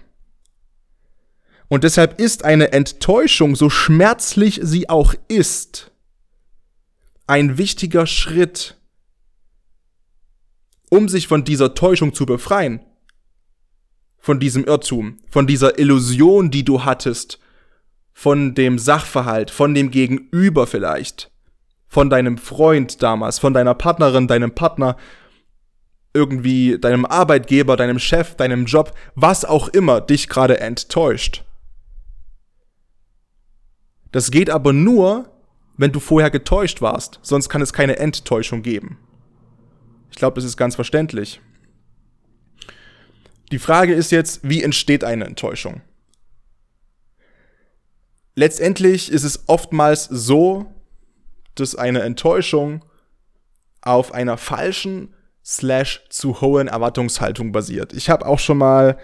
Und 1.67 1.83
deshalb 1.83 2.19
ist 2.19 2.43
eine 2.43 2.73
Enttäuschung, 2.73 3.55
so 3.55 3.69
schmerzlich 3.69 4.59
sie 4.61 4.89
auch 4.89 5.13
ist, 5.27 5.90
ein 7.31 7.57
wichtiger 7.57 8.07
Schritt, 8.07 8.75
um 10.89 11.07
sich 11.07 11.29
von 11.29 11.45
dieser 11.45 11.73
Täuschung 11.73 12.13
zu 12.13 12.25
befreien, 12.25 12.81
von 14.17 14.41
diesem 14.41 14.65
Irrtum, 14.65 15.17
von 15.29 15.47
dieser 15.47 15.79
Illusion, 15.79 16.51
die 16.51 16.65
du 16.65 16.83
hattest, 16.83 17.39
von 18.11 18.53
dem 18.53 18.77
Sachverhalt, 18.77 19.49
von 19.49 19.73
dem 19.73 19.91
Gegenüber 19.91 20.67
vielleicht, 20.67 21.31
von 21.87 22.09
deinem 22.09 22.37
Freund 22.37 23.01
damals, 23.01 23.39
von 23.39 23.53
deiner 23.53 23.75
Partnerin, 23.75 24.27
deinem 24.27 24.53
Partner, 24.53 24.97
irgendwie 26.13 26.79
deinem 26.79 27.05
Arbeitgeber, 27.05 27.77
deinem 27.77 27.99
Chef, 27.99 28.35
deinem 28.35 28.65
Job, 28.65 28.93
was 29.15 29.45
auch 29.45 29.69
immer 29.69 30.01
dich 30.01 30.27
gerade 30.27 30.59
enttäuscht. 30.59 31.45
Das 34.11 34.31
geht 34.31 34.49
aber 34.49 34.73
nur, 34.73 35.31
wenn 35.77 35.91
du 35.91 35.99
vorher 35.99 36.29
getäuscht 36.29 36.81
warst. 36.81 37.19
Sonst 37.21 37.49
kann 37.49 37.61
es 37.61 37.73
keine 37.73 37.97
Enttäuschung 37.97 38.61
geben. 38.61 38.97
Ich 40.11 40.17
glaube, 40.17 40.35
das 40.35 40.43
ist 40.43 40.57
ganz 40.57 40.75
verständlich. 40.75 41.41
Die 43.51 43.59
Frage 43.59 43.93
ist 43.93 44.11
jetzt, 44.11 44.47
wie 44.47 44.63
entsteht 44.63 45.03
eine 45.03 45.25
Enttäuschung? 45.25 45.81
Letztendlich 48.35 49.11
ist 49.11 49.23
es 49.23 49.43
oftmals 49.47 50.05
so, 50.05 50.73
dass 51.55 51.75
eine 51.75 52.01
Enttäuschung 52.01 52.85
auf 53.81 54.13
einer 54.13 54.37
falschen 54.37 55.13
slash 55.43 56.05
zu 56.09 56.39
hohen 56.39 56.67
Erwartungshaltung 56.67 57.51
basiert. 57.51 57.93
Ich 57.93 58.09
habe 58.09 58.25
auch 58.25 58.39
schon 58.39 58.57
mal 58.57 58.97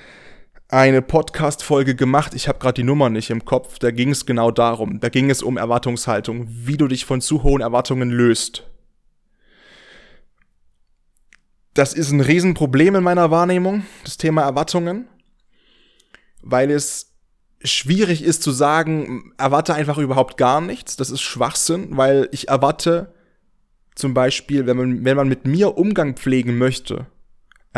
eine 0.70 1.02
Podcast-Folge 1.02 1.96
gemacht. 1.96 2.34
Ich 2.34 2.48
habe 2.48 2.60
gerade 2.60 2.76
die 2.76 2.84
Nummer 2.84 3.10
nicht 3.10 3.30
im 3.30 3.46
Kopf. 3.46 3.80
Da 3.80 3.92
ging 3.92 4.10
es 4.10 4.26
genau 4.26 4.52
darum. 4.52 5.00
Da 5.00 5.10
ging 5.10 5.30
es 5.30 5.42
um 5.42 5.58
Erwartungshaltung, 5.58 6.48
wie 6.50 6.78
du 6.78 6.88
dich 6.88 7.06
von 7.06 7.22
zu 7.22 7.44
hohen 7.44 7.62
Erwartungen 7.62 8.10
löst. 8.10 8.64
Das 11.74 11.94
ist 11.94 12.12
ein 12.12 12.22
Riesenproblem 12.22 12.96
in 12.96 13.04
meiner 13.04 13.30
Wahrnehmung, 13.30 13.86
das 14.04 14.18
Thema 14.18 14.42
Erwartungen, 14.42 15.08
weil 16.42 16.72
es 16.72 17.14
schwierig 17.64 18.24
ist 18.24 18.42
zu 18.42 18.52
sagen, 18.52 19.32
erwarte 19.38 19.76
einfach 19.76 20.00
überhaupt 20.00 20.38
gar 20.38 20.60
nichts. 20.60 20.96
Das 20.96 21.12
ist 21.12 21.22
Schwachsinn, 21.22 21.90
weil 21.92 22.30
ich 22.32 22.48
erwarte 22.48 23.14
zum 23.94 24.16
Beispiel, 24.16 24.66
wenn 24.66 24.78
man, 24.78 25.06
wenn 25.06 25.18
man 25.18 25.28
mit 25.28 25.46
mir 25.46 25.78
Umgang 25.78 26.16
pflegen 26.16 26.58
möchte, 26.58 27.06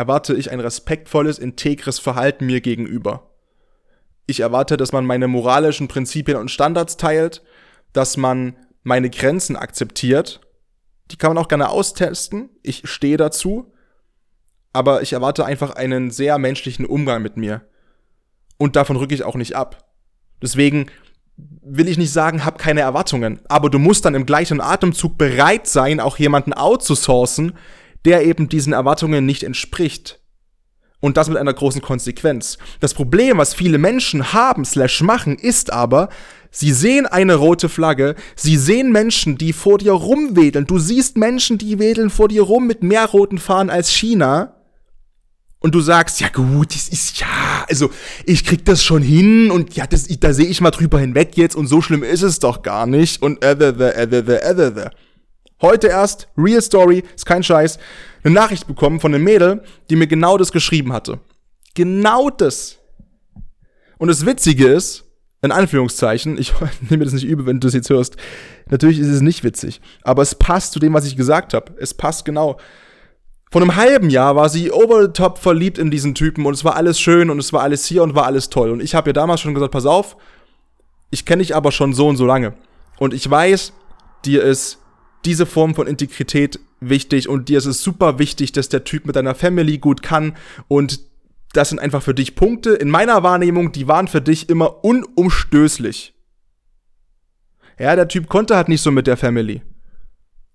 erwarte 0.00 0.34
ich 0.34 0.50
ein 0.50 0.60
respektvolles, 0.60 1.38
integres 1.38 1.98
Verhalten 1.98 2.46
mir 2.46 2.60
gegenüber. 2.60 3.30
Ich 4.26 4.40
erwarte, 4.40 4.76
dass 4.76 4.92
man 4.92 5.06
meine 5.06 5.28
moralischen 5.28 5.88
Prinzipien 5.88 6.36
und 6.36 6.50
Standards 6.50 6.96
teilt, 6.96 7.42
dass 7.92 8.16
man 8.16 8.56
meine 8.82 9.10
Grenzen 9.10 9.56
akzeptiert. 9.56 10.40
Die 11.10 11.16
kann 11.16 11.34
man 11.34 11.42
auch 11.42 11.48
gerne 11.48 11.68
austesten. 11.68 12.50
Ich 12.62 12.88
stehe 12.88 13.16
dazu 13.16 13.72
aber 14.72 15.02
ich 15.02 15.12
erwarte 15.12 15.44
einfach 15.44 15.70
einen 15.70 16.10
sehr 16.10 16.38
menschlichen 16.38 16.86
Umgang 16.86 17.22
mit 17.22 17.36
mir. 17.36 17.62
Und 18.56 18.76
davon 18.76 18.96
rücke 18.96 19.14
ich 19.14 19.24
auch 19.24 19.34
nicht 19.34 19.56
ab. 19.56 19.90
Deswegen 20.42 20.86
will 21.36 21.88
ich 21.88 21.98
nicht 21.98 22.12
sagen, 22.12 22.44
hab 22.44 22.58
keine 22.58 22.80
Erwartungen, 22.80 23.40
aber 23.48 23.70
du 23.70 23.78
musst 23.78 24.04
dann 24.04 24.14
im 24.14 24.26
gleichen 24.26 24.60
Atemzug 24.60 25.16
bereit 25.16 25.66
sein, 25.66 25.98
auch 25.98 26.18
jemanden 26.18 26.52
outzusourcen, 26.52 27.54
der 28.04 28.24
eben 28.24 28.48
diesen 28.48 28.72
Erwartungen 28.72 29.26
nicht 29.26 29.42
entspricht. 29.42 30.20
Und 31.00 31.16
das 31.16 31.28
mit 31.28 31.38
einer 31.38 31.54
großen 31.54 31.80
Konsequenz. 31.80 32.58
Das 32.80 32.92
Problem, 32.92 33.38
was 33.38 33.54
viele 33.54 33.78
Menschen 33.78 34.34
haben, 34.34 34.66
slash 34.66 35.00
machen, 35.00 35.36
ist 35.36 35.72
aber, 35.72 36.10
sie 36.50 36.72
sehen 36.72 37.06
eine 37.06 37.36
rote 37.36 37.70
Flagge, 37.70 38.16
sie 38.36 38.58
sehen 38.58 38.92
Menschen, 38.92 39.38
die 39.38 39.54
vor 39.54 39.78
dir 39.78 39.92
rumwedeln, 39.92 40.66
du 40.66 40.78
siehst 40.78 41.16
Menschen, 41.16 41.56
die 41.56 41.78
wedeln 41.78 42.10
vor 42.10 42.28
dir 42.28 42.42
rum 42.42 42.66
mit 42.66 42.82
mehr 42.82 43.06
roten 43.06 43.38
Fahnen 43.38 43.70
als 43.70 43.90
China, 43.90 44.60
und 45.60 45.74
du 45.74 45.80
sagst, 45.80 46.20
ja 46.20 46.28
gut, 46.28 46.74
das 46.74 46.88
ist 46.88 47.20
ja, 47.20 47.26
also 47.68 47.90
ich 48.24 48.44
krieg 48.44 48.64
das 48.64 48.82
schon 48.82 49.02
hin 49.02 49.50
und 49.50 49.76
ja, 49.76 49.86
das, 49.86 50.08
da 50.08 50.32
sehe 50.32 50.46
ich 50.46 50.62
mal 50.62 50.70
drüber 50.70 50.98
hinweg 50.98 51.36
jetzt 51.36 51.54
und 51.54 51.66
so 51.66 51.82
schlimm 51.82 52.02
ist 52.02 52.22
es 52.22 52.38
doch 52.38 52.62
gar 52.62 52.86
nicht 52.86 53.22
und 53.22 53.44
äh, 53.44 53.52
äh, 53.52 53.68
äh, 53.68 54.04
äh, 54.04 54.34
äh, 54.36 54.80
äh. 54.80 54.90
Heute 55.62 55.88
erst, 55.88 56.28
Real 56.36 56.62
Story, 56.62 57.04
ist 57.14 57.26
kein 57.26 57.42
Scheiß, 57.42 57.78
eine 58.24 58.34
Nachricht 58.34 58.66
bekommen 58.66 59.00
von 59.00 59.14
einem 59.14 59.24
Mädel, 59.24 59.62
die 59.90 59.96
mir 59.96 60.06
genau 60.06 60.38
das 60.38 60.52
geschrieben 60.52 60.92
hatte. 60.92 61.20
Genau 61.74 62.30
das. 62.30 62.78
Und 63.98 64.08
das 64.08 64.24
Witzige 64.24 64.68
ist, 64.68 65.04
in 65.42 65.52
Anführungszeichen, 65.52 66.38
ich 66.38 66.54
nehme 66.90 67.04
das 67.04 67.12
nicht 67.12 67.26
übel, 67.26 67.46
wenn 67.46 67.60
du 67.60 67.66
das 67.66 67.74
jetzt 67.74 67.90
hörst, 67.90 68.16
natürlich 68.70 68.98
ist 68.98 69.08
es 69.08 69.20
nicht 69.20 69.44
witzig, 69.44 69.80
aber 70.02 70.22
es 70.22 70.34
passt 70.34 70.72
zu 70.72 70.78
dem, 70.78 70.94
was 70.94 71.06
ich 71.06 71.16
gesagt 71.16 71.54
habe. 71.54 71.72
Es 71.78 71.94
passt 71.94 72.24
genau. 72.24 72.58
Vor 73.50 73.60
einem 73.60 73.76
halben 73.76 74.10
Jahr 74.10 74.36
war 74.36 74.48
sie 74.48 74.70
over 74.70 75.02
the 75.02 75.12
top 75.12 75.38
verliebt 75.38 75.78
in 75.78 75.90
diesen 75.90 76.14
Typen 76.14 76.46
und 76.46 76.54
es 76.54 76.64
war 76.64 76.76
alles 76.76 77.00
schön 77.00 77.30
und 77.30 77.38
es 77.38 77.52
war 77.52 77.62
alles 77.62 77.84
hier 77.84 78.02
und 78.02 78.14
war 78.14 78.26
alles 78.26 78.48
toll. 78.48 78.70
Und 78.70 78.80
ich 78.80 78.94
habe 78.94 79.10
ihr 79.10 79.14
damals 79.14 79.40
schon 79.40 79.54
gesagt, 79.54 79.72
pass 79.72 79.86
auf, 79.86 80.16
ich 81.10 81.24
kenne 81.24 81.42
dich 81.42 81.56
aber 81.56 81.72
schon 81.72 81.92
so 81.92 82.06
und 82.06 82.16
so 82.16 82.24
lange. 82.24 82.54
Und 82.98 83.12
ich 83.12 83.28
weiß, 83.28 83.72
dir 84.24 84.44
ist 84.44 84.78
diese 85.24 85.46
Form 85.46 85.74
von 85.74 85.86
Integrität 85.86 86.58
wichtig 86.80 87.28
und 87.28 87.48
dir 87.48 87.58
ist 87.58 87.66
es 87.66 87.82
super 87.82 88.18
wichtig, 88.18 88.52
dass 88.52 88.68
der 88.68 88.84
Typ 88.84 89.06
mit 89.06 89.16
deiner 89.16 89.34
Family 89.34 89.78
gut 89.78 90.02
kann 90.02 90.36
und 90.68 91.00
das 91.52 91.68
sind 91.68 91.80
einfach 91.80 92.02
für 92.02 92.14
dich 92.14 92.36
Punkte 92.36 92.70
in 92.70 92.90
meiner 92.90 93.22
Wahrnehmung, 93.22 93.72
die 93.72 93.88
waren 93.88 94.08
für 94.08 94.20
dich 94.20 94.48
immer 94.48 94.84
unumstößlich. 94.84 96.14
Ja, 97.78 97.96
der 97.96 98.08
Typ 98.08 98.28
konnte 98.28 98.56
halt 98.56 98.68
nicht 98.68 98.82
so 98.82 98.90
mit 98.90 99.06
der 99.06 99.16
Family. 99.16 99.62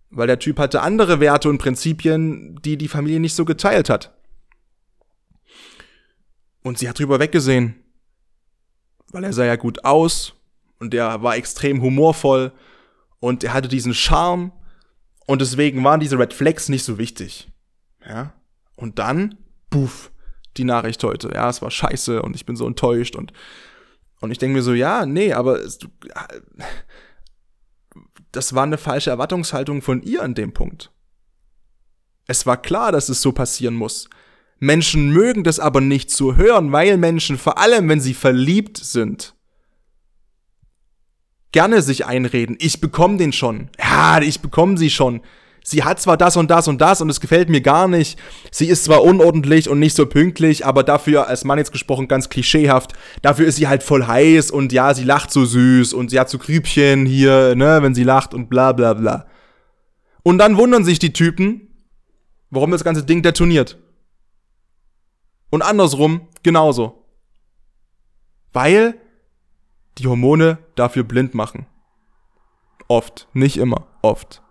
Weil 0.09 0.27
der 0.27 0.39
Typ 0.39 0.59
hatte 0.59 0.81
andere 0.81 1.19
Werte 1.19 1.49
und 1.49 1.57
Prinzipien, 1.57 2.57
die 2.63 2.77
die 2.77 2.87
Familie 2.87 3.19
nicht 3.19 3.35
so 3.35 3.43
geteilt 3.43 3.89
hat. 3.89 4.15
Und 6.61 6.77
sie 6.77 6.87
hat 6.87 6.99
drüber 6.99 7.19
weggesehen. 7.19 7.75
Weil 9.11 9.25
er 9.25 9.33
sah 9.33 9.45
ja 9.45 9.55
gut 9.55 9.83
aus 9.83 10.35
und 10.79 10.93
er 10.93 11.21
war 11.21 11.35
extrem 11.35 11.81
humorvoll 11.81 12.53
und 13.19 13.43
er 13.43 13.53
hatte 13.53 13.67
diesen 13.67 13.93
Charme 13.93 14.51
und 15.25 15.41
deswegen 15.41 15.83
waren 15.83 15.99
diese 15.99 16.19
Red 16.19 16.33
Flags 16.33 16.69
nicht 16.69 16.83
so 16.83 16.97
wichtig. 16.97 17.49
Ja? 18.05 18.33
Und 18.75 18.99
dann, 18.99 19.37
puff, 19.69 20.11
die 20.57 20.63
Nachricht 20.63 21.03
heute. 21.03 21.31
Ja, 21.33 21.49
es 21.49 21.61
war 21.61 21.71
scheiße 21.71 22.21
und 22.21 22.35
ich 22.35 22.45
bin 22.45 22.55
so 22.55 22.65
enttäuscht 22.67 23.15
und 23.15 23.33
und 24.21 24.31
ich 24.31 24.37
denke 24.37 24.55
mir 24.55 24.63
so, 24.63 24.73
ja, 24.73 25.05
nee, 25.05 25.33
aber 25.33 25.59
es, 25.59 25.77
das 28.31 28.55
war 28.55 28.63
eine 28.63 28.77
falsche 28.77 29.09
Erwartungshaltung 29.09 29.81
von 29.81 30.01
ihr 30.01 30.23
an 30.23 30.33
dem 30.33 30.53
Punkt. 30.53 30.91
Es 32.25 32.45
war 32.45 32.59
klar, 32.59 32.91
dass 32.91 33.09
es 33.09 33.21
so 33.21 33.33
passieren 33.33 33.75
muss. 33.75 34.09
Menschen 34.57 35.11
mögen 35.11 35.43
das 35.43 35.59
aber 35.59 35.81
nicht 35.81 36.09
zu 36.09 36.37
hören, 36.37 36.71
weil 36.71 36.97
Menschen, 36.97 37.37
vor 37.37 37.57
allem 37.59 37.87
wenn 37.89 37.99
sie 37.99 38.13
verliebt 38.13 38.77
sind, 38.77 39.34
gerne 41.55 41.81
sich 41.81 42.05
einreden, 42.05 42.57
ich 42.59 42.81
bekomme 42.81 43.17
den 43.17 43.31
schon. 43.33 43.69
Ja, 43.79 44.21
ich 44.21 44.41
bekomme 44.41 44.77
sie 44.77 44.89
schon 44.89 45.21
sie 45.65 45.83
hat 45.83 45.99
zwar 45.99 46.15
das 46.15 46.37
und 46.37 46.51
das 46.51 46.67
und 46.67 46.79
das 46.79 47.01
und 47.01 47.09
es 47.09 47.19
gefällt 47.19 47.49
mir 47.49 47.61
gar 47.61 47.87
nicht. 47.87 48.19
Sie 48.51 48.67
ist 48.67 48.85
zwar 48.85 49.03
unordentlich 49.03 49.67
und 49.67 49.79
nicht 49.79 49.95
so 49.95 50.05
pünktlich, 50.05 50.65
aber 50.65 50.83
dafür, 50.83 51.27
als 51.27 51.43
Mann 51.43 51.57
jetzt 51.57 51.71
gesprochen, 51.71 52.07
ganz 52.07 52.29
klischeehaft, 52.29 52.93
dafür 53.21 53.47
ist 53.47 53.55
sie 53.55 53.67
halt 53.67 53.83
voll 53.83 54.05
heiß 54.05 54.51
und 54.51 54.71
ja, 54.71 54.93
sie 54.93 55.03
lacht 55.03 55.31
so 55.31 55.43
süß 55.43 55.93
und 55.93 56.11
sie 56.11 56.19
hat 56.19 56.29
so 56.29 56.37
Grübchen 56.37 57.05
hier, 57.05 57.55
ne, 57.55 57.79
wenn 57.81 57.95
sie 57.95 58.03
lacht 58.03 58.33
und 58.33 58.47
bla 58.47 58.71
bla 58.71 58.93
bla. 58.93 59.25
Und 60.23 60.37
dann 60.37 60.57
wundern 60.57 60.85
sich 60.85 60.99
die 60.99 61.13
Typen, 61.13 61.67
warum 62.51 62.71
das 62.71 62.83
ganze 62.83 63.03
Ding 63.03 63.23
detoniert. 63.23 63.79
Und 65.49 65.63
andersrum 65.63 66.27
genauso. 66.43 67.05
Weil 68.53 68.95
die 69.97 70.07
Hormone 70.07 70.59
dafür 70.75 71.03
blind 71.03 71.33
machen. 71.33 71.65
Oft, 72.87 73.27
nicht 73.33 73.57
immer, 73.57 73.87
oft 74.01 74.41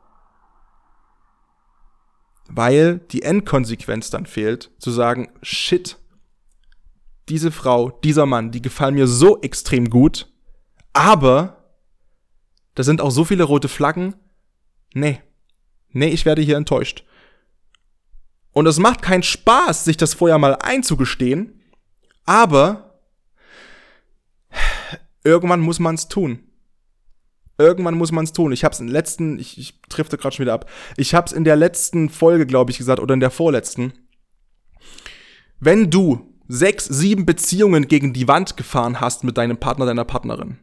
weil 2.49 2.99
die 2.99 3.23
Endkonsequenz 3.23 4.11
dann 4.11 4.27
fehlt, 4.27 4.71
zu 4.79 4.91
sagen, 4.91 5.31
shit, 5.43 5.99
diese 7.29 7.51
Frau, 7.51 7.91
dieser 7.91 8.27
Mann, 8.27 8.51
die 8.51 8.63
gefallen 8.63 8.95
mir 8.95 9.07
so 9.07 9.41
extrem 9.41 9.89
gut, 9.89 10.31
aber 10.93 11.77
da 12.75 12.83
sind 12.83 13.01
auch 13.01 13.11
so 13.11 13.25
viele 13.25 13.45
rote 13.45 13.69
Flaggen. 13.69 14.15
Nee, 14.93 15.21
nee, 15.91 16.09
ich 16.09 16.27
werde 16.27 16.43
hier 16.43 16.57
enttäuscht. 16.57 17.05
Und 18.53 18.67
es 18.67 18.79
macht 18.79 19.03
keinen 19.03 19.23
Spaß, 19.23 19.85
sich 19.85 19.97
das 19.97 20.15
vorher 20.15 20.39
mal 20.39 20.57
einzugestehen, 20.57 21.61
aber 22.25 22.94
irgendwann 25.25 25.61
muss 25.61 25.81
man 25.81 25.97
es 25.97 26.09
tun. 26.09 26.39
Irgendwann 27.57 27.95
muss 27.95 28.13
man 28.13 28.25
es 28.25 28.33
tun. 28.33 28.53
Ich 28.53 28.65
habe 28.65 28.75
es 28.75 28.81
in 28.81 28.89
letzten, 28.89 29.39
ich, 29.39 29.59
ich 29.59 29.81
drifte 29.83 30.19
gerade 30.19 30.35
schon 30.35 30.45
wieder 30.45 30.55
ab. 30.55 30.71
Ich 30.97 31.15
habe 31.15 31.27
es 31.27 31.33
in 31.33 31.45
der 31.45 31.57
letzten 31.57 32.11
Folge, 32.11 32.47
glaube 32.47 32.71
ich, 32.71 32.79
gesagt, 32.79 33.01
oder 33.01 33.15
in 33.15 33.21
der 33.21 33.31
vorletzten. 33.31 33.93
Wenn 35.61 35.91
du 35.91 36.35
sechs, 36.49 36.85
sieben 36.87 37.27
Beziehungen 37.27 37.89
gegen 37.89 38.13
die 38.13 38.29
Wand 38.29 38.57
gefahren 38.57 39.01
hast 39.01 39.25
mit 39.25 39.39
deinem 39.39 39.57
Partner, 39.57 39.87
deiner 39.87 40.05
Partnerin. 40.05 40.59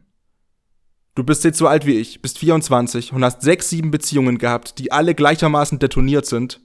Du 1.14 1.24
bist 1.24 1.44
jetzt 1.44 1.58
so 1.58 1.66
alt 1.66 1.86
wie 1.86 1.98
ich, 1.98 2.22
bist 2.22 2.38
24 2.38 3.12
und 3.12 3.24
hast 3.24 3.42
sechs, 3.42 3.68
sieben 3.68 3.90
Beziehungen 3.90 4.38
gehabt, 4.38 4.78
die 4.78 4.92
alle 4.92 5.14
gleichermaßen 5.14 5.78
detoniert 5.78 6.26
sind. 6.26 6.60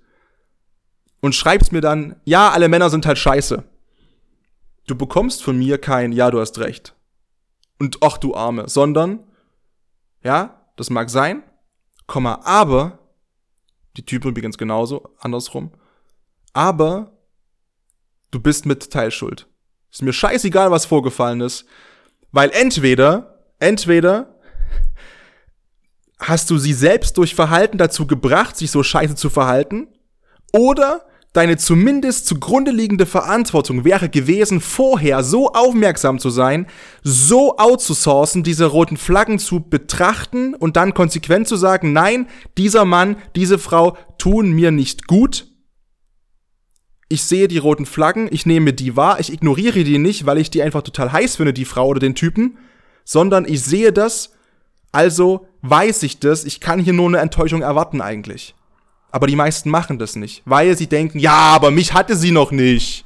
Und 1.19 1.35
schreibst 1.35 1.71
mir 1.71 1.81
dann, 1.81 2.15
ja, 2.25 2.51
alle 2.51 2.69
Männer 2.69 2.89
sind 2.89 3.05
halt 3.05 3.17
scheiße. 3.17 3.63
Du 4.85 4.95
bekommst 4.95 5.43
von 5.43 5.57
mir 5.57 5.79
kein, 5.79 6.11
ja, 6.11 6.29
du 6.31 6.39
hast 6.39 6.59
recht. 6.59 6.96
Und 7.79 7.99
ach 8.01 8.17
du 8.17 8.35
Arme, 8.35 8.69
sondern 8.69 9.19
ja, 10.23 10.67
das 10.75 10.89
mag 10.89 11.09
sein, 11.09 11.43
Komma, 12.05 12.41
aber, 12.43 12.99
die 13.97 14.05
Typen 14.05 14.29
übrigens 14.29 14.57
genauso, 14.57 15.13
andersrum, 15.19 15.71
aber 16.53 17.11
du 18.31 18.39
bist 18.39 18.65
mit 18.65 18.91
Teilschuld. 18.91 19.47
Ist 19.91 20.01
mir 20.01 20.13
scheißegal, 20.13 20.71
was 20.71 20.85
vorgefallen 20.85 21.41
ist, 21.41 21.65
weil 22.31 22.49
entweder, 22.51 23.43
entweder 23.59 24.39
hast 26.19 26.49
du 26.49 26.57
sie 26.57 26.73
selbst 26.73 27.17
durch 27.17 27.35
Verhalten 27.35 27.77
dazu 27.77 28.07
gebracht, 28.07 28.57
sich 28.57 28.71
so 28.71 28.83
scheiße 28.83 29.15
zu 29.15 29.29
verhalten, 29.29 29.87
oder 30.53 31.05
deine 31.33 31.57
zumindest 31.57 32.25
zugrunde 32.25 32.71
liegende 32.71 33.05
Verantwortung 33.05 33.85
wäre 33.85 34.09
gewesen, 34.09 34.59
vorher 34.59 35.23
so 35.23 35.53
aufmerksam 35.53 36.19
zu 36.19 36.29
sein, 36.29 36.67
so 37.03 37.57
outzusourcen, 37.57 38.43
diese 38.43 38.65
roten 38.65 38.97
Flaggen 38.97 39.37
zu 39.37 39.59
betrachten 39.59 40.55
und 40.55 40.77
dann 40.77 40.93
konsequent 40.93 41.47
zu 41.47 41.55
sagen, 41.55 41.93
nein, 41.93 42.27
dieser 42.57 42.85
Mann, 42.85 43.17
diese 43.35 43.59
Frau 43.59 43.97
tun 44.17 44.51
mir 44.51 44.71
nicht 44.71 45.07
gut. 45.07 45.47
Ich 47.09 47.23
sehe 47.23 47.47
die 47.47 47.59
roten 47.59 47.85
Flaggen, 47.85 48.27
ich 48.31 48.45
nehme 48.45 48.73
die 48.73 48.97
wahr, 48.97 49.19
ich 49.19 49.31
ignoriere 49.31 49.83
die 49.83 49.97
nicht, 49.97 50.25
weil 50.25 50.39
ich 50.39 50.49
die 50.49 50.61
einfach 50.61 50.81
total 50.81 51.11
heiß 51.11 51.37
finde, 51.37 51.53
die 51.53 51.65
Frau 51.65 51.87
oder 51.87 51.99
den 51.99 52.15
Typen, 52.15 52.57
sondern 53.05 53.45
ich 53.47 53.61
sehe 53.63 53.93
das, 53.93 54.33
also 54.91 55.47
weiß 55.61 56.03
ich 56.03 56.19
das, 56.19 56.43
ich 56.43 56.59
kann 56.59 56.79
hier 56.79 56.93
nur 56.93 57.07
eine 57.07 57.19
Enttäuschung 57.19 57.61
erwarten 57.61 58.01
eigentlich. 58.01 58.56
Aber 59.17 59.25
die 59.25 59.35
meisten 59.35 59.71
machen 59.71 59.97
das 59.97 60.15
nicht, 60.15 60.43
weil 60.45 60.77
sie 60.77 60.85
denken, 60.85 61.17
ja, 61.17 61.33
aber 61.33 61.71
mich 61.71 61.93
hatte 61.93 62.15
sie 62.15 62.29
noch 62.29 62.51
nicht. 62.51 63.03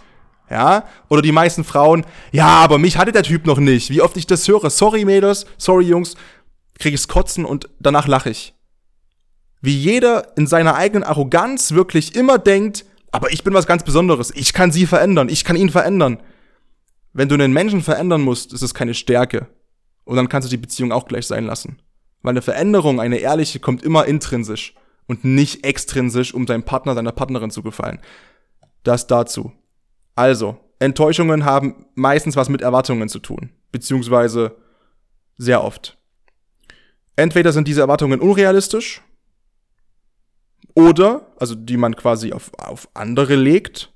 Ja? 0.50 0.84
Oder 1.08 1.22
die 1.22 1.32
meisten 1.32 1.64
Frauen, 1.64 2.06
ja, 2.34 2.48
aber 2.48 2.80
mich 2.80 2.98
hatte 2.98 3.14
der 3.14 3.24
Typ 3.24 3.46
noch 3.46 3.60
nicht. 3.60 3.92
Wie 3.92 4.02
oft 4.02 4.18
ich 4.18 4.28
das 4.28 4.46
höre. 4.46 4.70
Sorry, 4.70 5.06
Mädels, 5.06 5.46
sorry, 5.58 5.86
Jungs, 5.86 6.18
krieg 6.78 6.94
ich's 6.94 7.08
kotzen 7.08 7.46
und 7.46 7.70
danach 7.80 8.10
lache 8.10 8.30
ich. 8.30 8.54
Wie 9.62 9.74
jeder 9.74 10.36
in 10.36 10.48
seiner 10.48 10.76
eigenen 10.76 11.06
Arroganz 11.06 11.72
wirklich 11.72 12.14
immer 12.14 12.38
denkt, 12.38 12.84
aber 13.14 13.32
ich 13.32 13.46
bin 13.46 13.54
was 13.54 13.66
ganz 13.66 13.84
Besonderes. 13.84 14.36
Ich 14.36 14.52
kann 14.52 14.74
sie 14.74 14.88
verändern. 14.88 15.30
Ich 15.30 15.46
kann 15.46 15.56
ihn 15.56 15.70
verändern. 15.70 16.20
Wenn 17.14 17.30
du 17.30 17.36
einen 17.36 17.54
Menschen 17.54 17.82
verändern 17.82 18.20
musst, 18.20 18.52
ist 18.52 18.64
es 18.64 18.74
keine 18.74 18.96
Stärke. 18.96 19.48
Und 20.04 20.18
dann 20.18 20.28
kannst 20.28 20.46
du 20.46 20.50
die 20.50 20.62
Beziehung 20.62 20.92
auch 20.92 21.08
gleich 21.08 21.26
sein 21.26 21.46
lassen. 21.46 21.82
Weil 22.22 22.32
eine 22.32 22.42
Veränderung, 22.42 23.00
eine 23.00 23.20
ehrliche, 23.20 23.62
kommt 23.62 23.82
immer 23.82 24.08
intrinsisch 24.08 24.74
und 25.08 25.24
nicht 25.24 25.66
extrinsisch, 25.66 26.34
um 26.34 26.46
deinem 26.46 26.64
Partner, 26.64 26.96
deiner 26.96 27.12
Partnerin 27.12 27.52
zu 27.52 27.64
gefallen. 27.64 28.00
Das 28.84 29.08
dazu. 29.08 29.52
Also, 30.16 30.58
Enttäuschungen 30.80 31.46
haben 31.46 31.86
meistens 31.96 32.36
was 32.36 32.50
mit 32.50 32.62
Erwartungen 32.62 33.10
zu 33.10 33.20
tun, 33.20 33.52
beziehungsweise 33.72 34.56
sehr 35.38 35.64
oft. 35.64 35.98
Entweder 37.16 37.52
sind 37.52 37.68
diese 37.68 37.82
Erwartungen 37.82 38.20
unrealistisch 38.20 39.02
oder, 40.74 41.32
also 41.38 41.56
die 41.56 41.78
man 41.78 41.96
quasi 41.96 42.34
auf, 42.34 42.52
auf 42.58 42.90
andere 42.94 43.36
legt. 43.36 43.94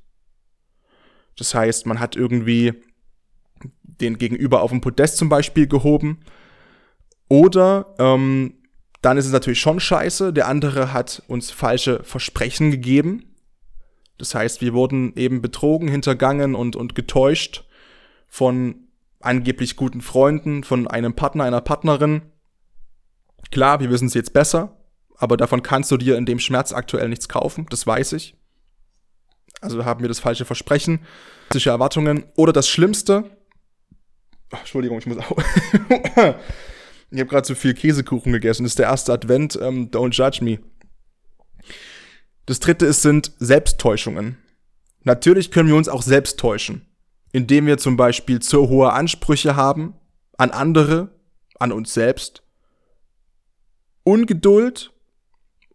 Das 1.38 1.56
heißt, 1.56 1.86
man 1.86 2.00
hat 2.00 2.16
irgendwie 2.16 2.74
den 3.82 4.18
Gegenüber 4.18 4.62
auf 4.62 4.72
dem 4.72 4.82
Podest 4.82 5.18
zum 5.18 5.30
Beispiel 5.30 5.68
gehoben. 5.68 6.20
Oder 7.30 7.96
ähm, 7.98 8.56
dann 9.06 9.18
ist 9.18 9.28
es 9.28 9.32
natürlich 9.32 9.60
schon 9.60 9.80
scheiße. 9.80 10.34
Der 10.34 10.48
andere 10.48 10.92
hat 10.92 11.22
uns 11.28 11.52
falsche 11.52 12.04
Versprechen 12.04 12.72
gegeben. 12.72 13.36
Das 14.18 14.34
heißt, 14.34 14.62
wir 14.62 14.74
wurden 14.74 15.16
eben 15.16 15.42
betrogen, 15.42 15.88
hintergangen 15.88 16.56
und, 16.56 16.76
und 16.76 16.96
getäuscht 16.96 17.66
von 18.28 18.88
angeblich 19.20 19.76
guten 19.76 20.02
Freunden, 20.02 20.64
von 20.64 20.88
einem 20.88 21.14
Partner, 21.14 21.44
einer 21.44 21.62
Partnerin. 21.62 22.24
Klar, 23.52 23.80
wir 23.80 23.92
wissen 23.92 24.08
es 24.08 24.16
jetzt 24.16 24.34
besser, 24.34 24.76
aber 25.18 25.38
davon 25.38 25.62
kannst 25.62 25.92
du 25.92 25.98
dir 25.98 26.18
in 26.18 26.26
dem 26.26 26.40
Schmerz 26.40 26.74
aktuell 26.74 27.10
nichts 27.10 27.30
kaufen, 27.30 27.68
das 27.70 27.86
weiß 27.86 28.14
ich. 28.14 28.36
Also 29.62 29.86
haben 29.86 30.02
wir 30.02 30.08
das 30.08 30.20
falsche 30.20 30.46
Versprechen, 30.46 31.00
falsche 31.52 31.70
Erwartungen. 31.70 32.26
Oder 32.36 32.54
das 32.54 32.68
Schlimmste, 32.68 33.24
Ach, 34.52 34.60
Entschuldigung, 34.60 35.00
ich 35.00 35.06
muss 35.06 35.18
auch. 35.18 35.38
Ich 37.12 37.20
habe 37.20 37.30
gerade 37.30 37.48
zu 37.48 37.56
viel 37.56 37.74
Käsekuchen 37.74 38.32
gegessen. 38.32 38.64
Das 38.64 38.74
ist 38.74 38.80
der 38.80 38.88
erste 38.88 39.14
Advent. 39.14 39.58
Ähm, 39.62 39.90
don't 39.92 40.14
judge 40.14 40.44
me. 40.44 40.60
Das 42.46 42.60
dritte 42.60 42.86
ist, 42.86 43.02
sind 43.02 43.32
Selbsttäuschungen. 43.40 44.38
Natürlich 45.04 45.52
können 45.52 45.70
wir 45.70 45.76
uns 45.76 45.88
auch 45.88 46.02
selbst 46.02 46.40
täuschen, 46.40 46.86
indem 47.32 47.68
wir 47.68 47.78
zum 47.78 47.96
Beispiel 47.98 48.40
zu 48.40 48.70
hohe 48.70 48.92
Ansprüche 48.92 49.56
haben 49.56 49.94
an 50.38 50.52
andere, 50.52 51.10
an 51.60 51.72
uns 51.72 51.94
selbst, 51.94 52.44
Ungeduld 54.04 54.92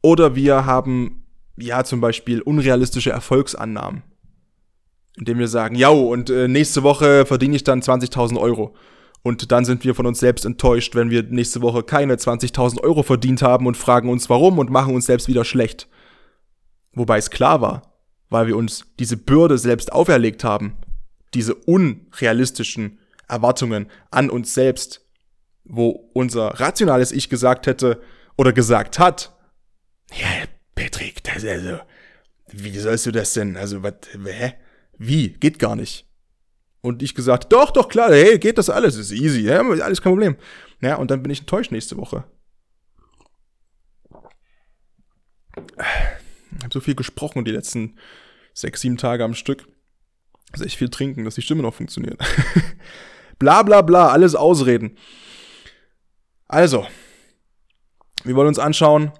oder 0.02 0.34
wir 0.34 0.66
haben 0.66 1.26
ja 1.56 1.84
zum 1.84 2.00
Beispiel 2.00 2.40
unrealistische 2.40 3.10
Erfolgsannahmen, 3.10 4.02
indem 5.16 5.38
wir 5.38 5.48
sagen, 5.48 5.74
ja 5.74 5.88
und 5.88 6.30
äh, 6.30 6.48
nächste 6.48 6.82
Woche 6.82 7.26
verdiene 7.26 7.56
ich 7.56 7.64
dann 7.64 7.82
20.000 7.82 8.38
Euro 8.38 8.74
und 9.22 9.52
dann 9.52 9.64
sind 9.64 9.84
wir 9.84 9.94
von 9.94 10.06
uns 10.06 10.20
selbst 10.20 10.44
enttäuscht, 10.44 10.94
wenn 10.94 11.10
wir 11.10 11.22
nächste 11.24 11.60
Woche 11.60 11.82
keine 11.82 12.14
20.000 12.14 12.80
Euro 12.80 13.02
verdient 13.02 13.42
haben 13.42 13.66
und 13.66 13.76
fragen 13.76 14.08
uns 14.08 14.30
warum 14.30 14.58
und 14.58 14.70
machen 14.70 14.94
uns 14.94 15.06
selbst 15.06 15.28
wieder 15.28 15.44
schlecht. 15.44 15.88
Wobei 16.92 17.18
es 17.18 17.30
klar 17.30 17.60
war, 17.60 17.82
weil 18.30 18.46
wir 18.46 18.56
uns 18.56 18.84
diese 18.98 19.16
Bürde 19.16 19.58
selbst 19.58 19.92
auferlegt 19.92 20.42
haben, 20.42 20.76
diese 21.34 21.54
unrealistischen 21.54 22.98
Erwartungen 23.28 23.86
an 24.10 24.30
uns 24.30 24.54
selbst, 24.54 25.06
wo 25.64 26.10
unser 26.14 26.60
rationales 26.60 27.12
Ich 27.12 27.28
gesagt 27.28 27.66
hätte 27.66 28.00
oder 28.36 28.52
gesagt 28.52 28.98
hat, 28.98 29.36
ja, 30.12 30.26
Patrick, 30.74 31.22
das 31.22 31.44
also, 31.44 31.78
wie 32.50 32.76
sollst 32.78 33.06
du 33.06 33.12
das 33.12 33.34
denn? 33.34 33.56
Also, 33.56 33.82
was, 33.82 33.94
hä? 34.12 34.54
Wie? 34.98 35.28
Geht 35.28 35.58
gar 35.58 35.76
nicht. 35.76 36.09
Und 36.82 37.02
ich 37.02 37.14
gesagt, 37.14 37.52
doch, 37.52 37.70
doch, 37.70 37.88
klar, 37.88 38.10
hey, 38.10 38.38
geht 38.38 38.58
das 38.58 38.70
alles, 38.70 38.96
ist 38.96 39.12
easy, 39.12 39.42
ja, 39.42 39.60
alles 39.60 40.00
kein 40.00 40.12
Problem. 40.12 40.36
Ja, 40.80 40.96
und 40.96 41.10
dann 41.10 41.22
bin 41.22 41.30
ich 41.30 41.40
enttäuscht 41.40 41.72
nächste 41.72 41.96
Woche. 41.96 42.24
Ich 45.56 46.64
habe 46.64 46.72
so 46.72 46.80
viel 46.80 46.94
gesprochen 46.94 47.44
die 47.44 47.50
letzten 47.50 47.98
sechs, 48.54 48.80
sieben 48.80 48.96
Tage 48.96 49.24
am 49.24 49.34
Stück. 49.34 49.66
Also 50.52 50.64
echt 50.64 50.78
viel 50.78 50.88
trinken, 50.88 51.24
dass 51.24 51.34
die 51.34 51.42
Stimme 51.42 51.62
noch 51.62 51.74
funktioniert. 51.74 52.18
bla 53.38 53.62
bla 53.62 53.82
bla, 53.82 54.08
alles 54.08 54.34
Ausreden. 54.34 54.96
Also, 56.48 56.86
wir 58.24 58.34
wollen 58.34 58.48
uns 58.48 58.58
anschauen, 58.58 59.12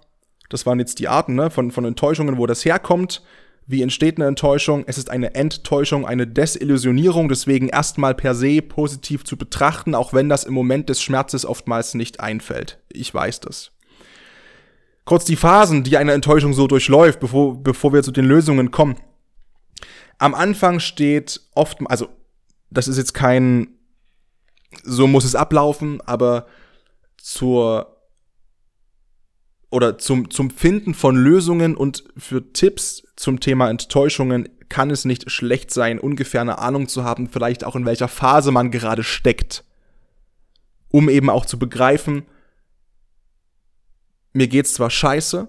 das 0.48 0.66
waren 0.66 0.80
jetzt 0.80 0.98
die 0.98 1.08
Arten 1.08 1.36
ne, 1.36 1.50
von, 1.50 1.70
von 1.70 1.84
Enttäuschungen, 1.84 2.38
wo 2.38 2.46
das 2.46 2.64
herkommt. 2.64 3.22
Wie 3.70 3.82
entsteht 3.82 4.16
eine 4.16 4.26
Enttäuschung? 4.26 4.82
Es 4.88 4.98
ist 4.98 5.10
eine 5.10 5.36
Enttäuschung, 5.36 6.04
eine 6.04 6.26
Desillusionierung, 6.26 7.28
deswegen 7.28 7.68
erstmal 7.68 8.16
per 8.16 8.34
se 8.34 8.62
positiv 8.62 9.22
zu 9.22 9.36
betrachten, 9.36 9.94
auch 9.94 10.12
wenn 10.12 10.28
das 10.28 10.42
im 10.42 10.54
Moment 10.54 10.88
des 10.88 11.00
Schmerzes 11.00 11.46
oftmals 11.46 11.94
nicht 11.94 12.18
einfällt. 12.18 12.80
Ich 12.88 13.14
weiß 13.14 13.38
das. 13.38 13.70
Kurz 15.04 15.24
die 15.24 15.36
Phasen, 15.36 15.84
die 15.84 15.96
eine 15.98 16.14
Enttäuschung 16.14 16.52
so 16.52 16.66
durchläuft, 16.66 17.20
bevor, 17.20 17.62
bevor 17.62 17.92
wir 17.92 18.02
zu 18.02 18.10
den 18.10 18.24
Lösungen 18.24 18.72
kommen. 18.72 18.96
Am 20.18 20.34
Anfang 20.34 20.80
steht 20.80 21.40
oft, 21.54 21.78
also 21.84 22.08
das 22.70 22.88
ist 22.88 22.98
jetzt 22.98 23.14
kein, 23.14 23.68
so 24.82 25.06
muss 25.06 25.24
es 25.24 25.36
ablaufen, 25.36 26.00
aber 26.00 26.46
zur 27.18 27.99
oder 29.70 29.98
zum, 29.98 30.30
zum 30.30 30.50
Finden 30.50 30.94
von 30.94 31.16
Lösungen 31.16 31.76
und 31.76 32.04
für 32.16 32.52
Tipps 32.52 33.04
zum 33.16 33.40
Thema 33.40 33.70
Enttäuschungen 33.70 34.48
kann 34.68 34.90
es 34.90 35.04
nicht 35.04 35.30
schlecht 35.30 35.70
sein, 35.72 35.98
ungefähr 35.98 36.40
eine 36.40 36.58
Ahnung 36.58 36.88
zu 36.88 37.04
haben, 37.04 37.28
vielleicht 37.28 37.64
auch 37.64 37.76
in 37.76 37.86
welcher 37.86 38.08
Phase 38.08 38.52
man 38.52 38.70
gerade 38.70 39.02
steckt. 39.02 39.64
Um 40.88 41.08
eben 41.08 41.30
auch 41.30 41.46
zu 41.46 41.58
begreifen, 41.58 42.24
mir 44.32 44.48
geht's 44.48 44.74
zwar 44.74 44.90
scheiße, 44.90 45.48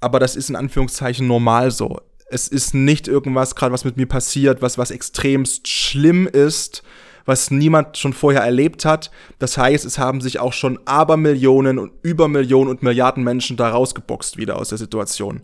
aber 0.00 0.18
das 0.18 0.36
ist 0.36 0.50
in 0.50 0.56
Anführungszeichen 0.56 1.26
normal 1.26 1.70
so. 1.70 2.00
Es 2.28 2.48
ist 2.48 2.74
nicht 2.74 3.08
irgendwas 3.08 3.54
gerade, 3.54 3.72
was 3.72 3.84
mit 3.84 3.96
mir 3.96 4.06
passiert, 4.06 4.60
was 4.60 4.78
was 4.78 4.90
extremst 4.90 5.68
schlimm 5.68 6.26
ist, 6.26 6.82
was 7.26 7.50
niemand 7.50 7.98
schon 7.98 8.12
vorher 8.14 8.42
erlebt 8.42 8.84
hat. 8.84 9.10
Das 9.38 9.58
heißt, 9.58 9.84
es 9.84 9.98
haben 9.98 10.20
sich 10.20 10.38
auch 10.38 10.52
schon 10.52 10.78
Abermillionen 10.86 11.78
und 11.78 11.92
Übermillionen 12.02 12.70
und 12.70 12.82
Milliarden 12.82 13.22
Menschen 13.22 13.56
da 13.56 13.68
rausgeboxt 13.68 14.38
wieder 14.38 14.56
aus 14.58 14.70
der 14.70 14.78
Situation. 14.78 15.42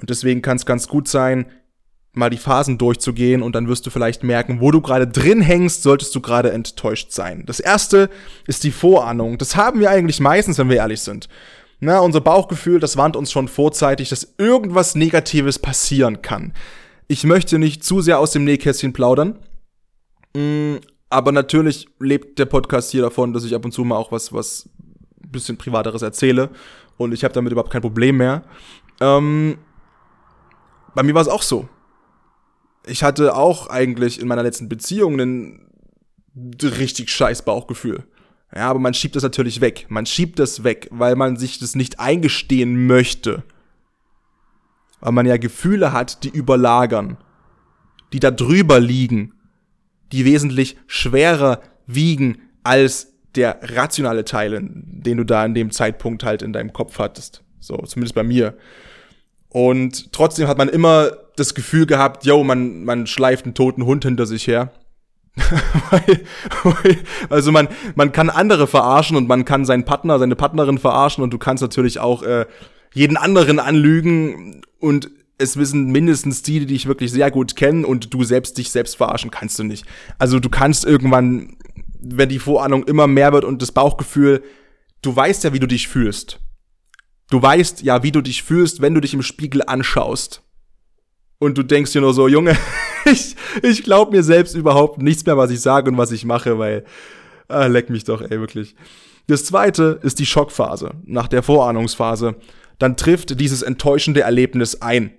Und 0.00 0.10
deswegen 0.10 0.42
kann 0.42 0.56
es 0.56 0.66
ganz 0.66 0.88
gut 0.88 1.06
sein, 1.06 1.46
mal 2.12 2.30
die 2.30 2.38
Phasen 2.38 2.78
durchzugehen 2.78 3.42
und 3.42 3.54
dann 3.54 3.68
wirst 3.68 3.86
du 3.86 3.90
vielleicht 3.90 4.24
merken, 4.24 4.60
wo 4.60 4.70
du 4.70 4.80
gerade 4.80 5.06
drin 5.06 5.42
hängst, 5.42 5.82
solltest 5.82 6.14
du 6.14 6.20
gerade 6.20 6.50
enttäuscht 6.50 7.12
sein. 7.12 7.44
Das 7.46 7.60
erste 7.60 8.08
ist 8.46 8.64
die 8.64 8.70
Vorahnung. 8.70 9.36
Das 9.38 9.54
haben 9.54 9.80
wir 9.80 9.90
eigentlich 9.90 10.18
meistens, 10.18 10.58
wenn 10.58 10.70
wir 10.70 10.76
ehrlich 10.76 11.02
sind. 11.02 11.28
Na, 11.78 11.98
unser 11.98 12.22
Bauchgefühl, 12.22 12.80
das 12.80 12.96
warnt 12.96 13.16
uns 13.16 13.30
schon 13.30 13.48
vorzeitig, 13.48 14.08
dass 14.08 14.34
irgendwas 14.38 14.94
Negatives 14.94 15.58
passieren 15.58 16.22
kann. 16.22 16.54
Ich 17.06 17.24
möchte 17.24 17.58
nicht 17.58 17.84
zu 17.84 18.00
sehr 18.00 18.18
aus 18.18 18.32
dem 18.32 18.44
Nähkästchen 18.44 18.94
plaudern, 18.94 19.38
Mm, 20.36 20.76
aber 21.08 21.32
natürlich 21.32 21.88
lebt 21.98 22.38
der 22.38 22.46
Podcast 22.46 22.90
hier 22.90 23.02
davon, 23.02 23.32
dass 23.32 23.44
ich 23.44 23.54
ab 23.54 23.64
und 23.64 23.72
zu 23.72 23.84
mal 23.84 23.96
auch 23.96 24.12
was, 24.12 24.32
was 24.32 24.68
bisschen 25.32 25.56
privateres 25.56 26.02
erzähle. 26.02 26.50
Und 26.98 27.12
ich 27.12 27.24
habe 27.24 27.34
damit 27.34 27.52
überhaupt 27.52 27.72
kein 27.72 27.82
Problem 27.82 28.18
mehr. 28.18 28.42
Ähm, 29.00 29.58
bei 30.94 31.02
mir 31.02 31.14
war 31.14 31.22
es 31.22 31.28
auch 31.28 31.42
so. 31.42 31.68
Ich 32.86 33.02
hatte 33.02 33.34
auch 33.34 33.68
eigentlich 33.68 34.20
in 34.20 34.28
meiner 34.28 34.42
letzten 34.42 34.68
Beziehung 34.68 35.18
ein 35.20 35.70
richtig 36.62 37.10
scheiß 37.10 37.42
Bauchgefühl. 37.42 38.04
Ja, 38.54 38.70
aber 38.70 38.78
man 38.78 38.94
schiebt 38.94 39.16
das 39.16 39.22
natürlich 39.22 39.60
weg. 39.60 39.86
Man 39.88 40.06
schiebt 40.06 40.38
das 40.38 40.64
weg, 40.64 40.88
weil 40.90 41.16
man 41.16 41.36
sich 41.36 41.58
das 41.58 41.74
nicht 41.74 41.98
eingestehen 41.98 42.86
möchte. 42.86 43.42
weil 45.00 45.12
man 45.12 45.26
ja 45.26 45.36
Gefühle 45.36 45.92
hat, 45.92 46.24
die 46.24 46.30
überlagern, 46.30 47.18
die 48.12 48.20
da 48.20 48.30
drüber 48.30 48.80
liegen, 48.80 49.35
die 50.12 50.24
wesentlich 50.24 50.76
schwerer 50.86 51.60
wiegen 51.86 52.38
als 52.62 53.12
der 53.34 53.58
rationale 53.62 54.24
Teil, 54.24 54.60
den 54.62 55.16
du 55.16 55.24
da 55.24 55.44
in 55.44 55.54
dem 55.54 55.70
Zeitpunkt 55.70 56.24
halt 56.24 56.42
in 56.42 56.52
deinem 56.52 56.72
Kopf 56.72 56.98
hattest. 56.98 57.42
So, 57.60 57.76
zumindest 57.78 58.14
bei 58.14 58.22
mir. 58.22 58.56
Und 59.48 60.12
trotzdem 60.12 60.48
hat 60.48 60.58
man 60.58 60.68
immer 60.68 61.10
das 61.36 61.54
Gefühl 61.54 61.86
gehabt, 61.86 62.24
yo, 62.24 62.42
man, 62.44 62.84
man 62.84 63.06
schleift 63.06 63.44
einen 63.44 63.54
toten 63.54 63.84
Hund 63.84 64.04
hinter 64.04 64.26
sich 64.26 64.46
her. 64.46 64.72
also 67.28 67.52
man, 67.52 67.68
man 67.94 68.12
kann 68.12 68.30
andere 68.30 68.66
verarschen 68.66 69.16
und 69.16 69.28
man 69.28 69.44
kann 69.44 69.66
seinen 69.66 69.84
Partner, 69.84 70.18
seine 70.18 70.36
Partnerin 70.36 70.78
verarschen 70.78 71.22
und 71.22 71.30
du 71.30 71.38
kannst 71.38 71.62
natürlich 71.62 71.98
auch 71.98 72.22
äh, 72.22 72.46
jeden 72.94 73.18
anderen 73.18 73.58
anlügen 73.58 74.62
und 74.80 75.10
es 75.38 75.56
wissen 75.56 75.90
mindestens 75.92 76.42
die, 76.42 76.60
die 76.60 76.66
dich 76.66 76.86
wirklich 76.86 77.12
sehr 77.12 77.30
gut 77.30 77.56
kennen 77.56 77.84
und 77.84 78.12
du 78.14 78.24
selbst 78.24 78.56
dich 78.58 78.70
selbst 78.70 78.96
verarschen 78.96 79.30
kannst 79.30 79.58
du 79.58 79.64
nicht. 79.64 79.84
Also 80.18 80.40
du 80.40 80.48
kannst 80.48 80.84
irgendwann, 80.84 81.56
wenn 82.00 82.28
die 82.28 82.38
Vorahnung 82.38 82.84
immer 82.84 83.06
mehr 83.06 83.32
wird 83.32 83.44
und 83.44 83.60
das 83.60 83.72
Bauchgefühl, 83.72 84.42
du 85.02 85.14
weißt 85.14 85.44
ja, 85.44 85.52
wie 85.52 85.58
du 85.58 85.66
dich 85.66 85.88
fühlst. 85.88 86.40
Du 87.30 87.42
weißt 87.42 87.82
ja, 87.82 88.02
wie 88.02 88.12
du 88.12 88.22
dich 88.22 88.42
fühlst, 88.42 88.80
wenn 88.80 88.94
du 88.94 89.00
dich 89.00 89.12
im 89.12 89.22
Spiegel 89.22 89.62
anschaust. 89.66 90.42
Und 91.38 91.58
du 91.58 91.62
denkst 91.62 91.92
dir 91.92 92.00
nur 92.00 92.14
so, 92.14 92.28
Junge, 92.28 92.56
ich, 93.04 93.36
ich 93.62 93.82
glaub 93.82 94.12
mir 94.12 94.22
selbst 94.22 94.54
überhaupt 94.54 95.02
nichts 95.02 95.26
mehr, 95.26 95.36
was 95.36 95.50
ich 95.50 95.60
sage 95.60 95.90
und 95.90 95.98
was 95.98 96.12
ich 96.12 96.24
mache, 96.24 96.58
weil, 96.58 96.84
ah, 97.48 97.66
leck 97.66 97.90
mich 97.90 98.04
doch, 98.04 98.22
ey, 98.22 98.40
wirklich. 98.40 98.74
Das 99.26 99.44
zweite 99.44 99.98
ist 100.02 100.18
die 100.18 100.24
Schockphase, 100.24 100.92
nach 101.04 101.28
der 101.28 101.42
Vorahnungsphase 101.42 102.36
dann 102.78 102.96
trifft 102.96 103.40
dieses 103.40 103.62
enttäuschende 103.62 104.20
Erlebnis 104.20 104.82
ein. 104.82 105.12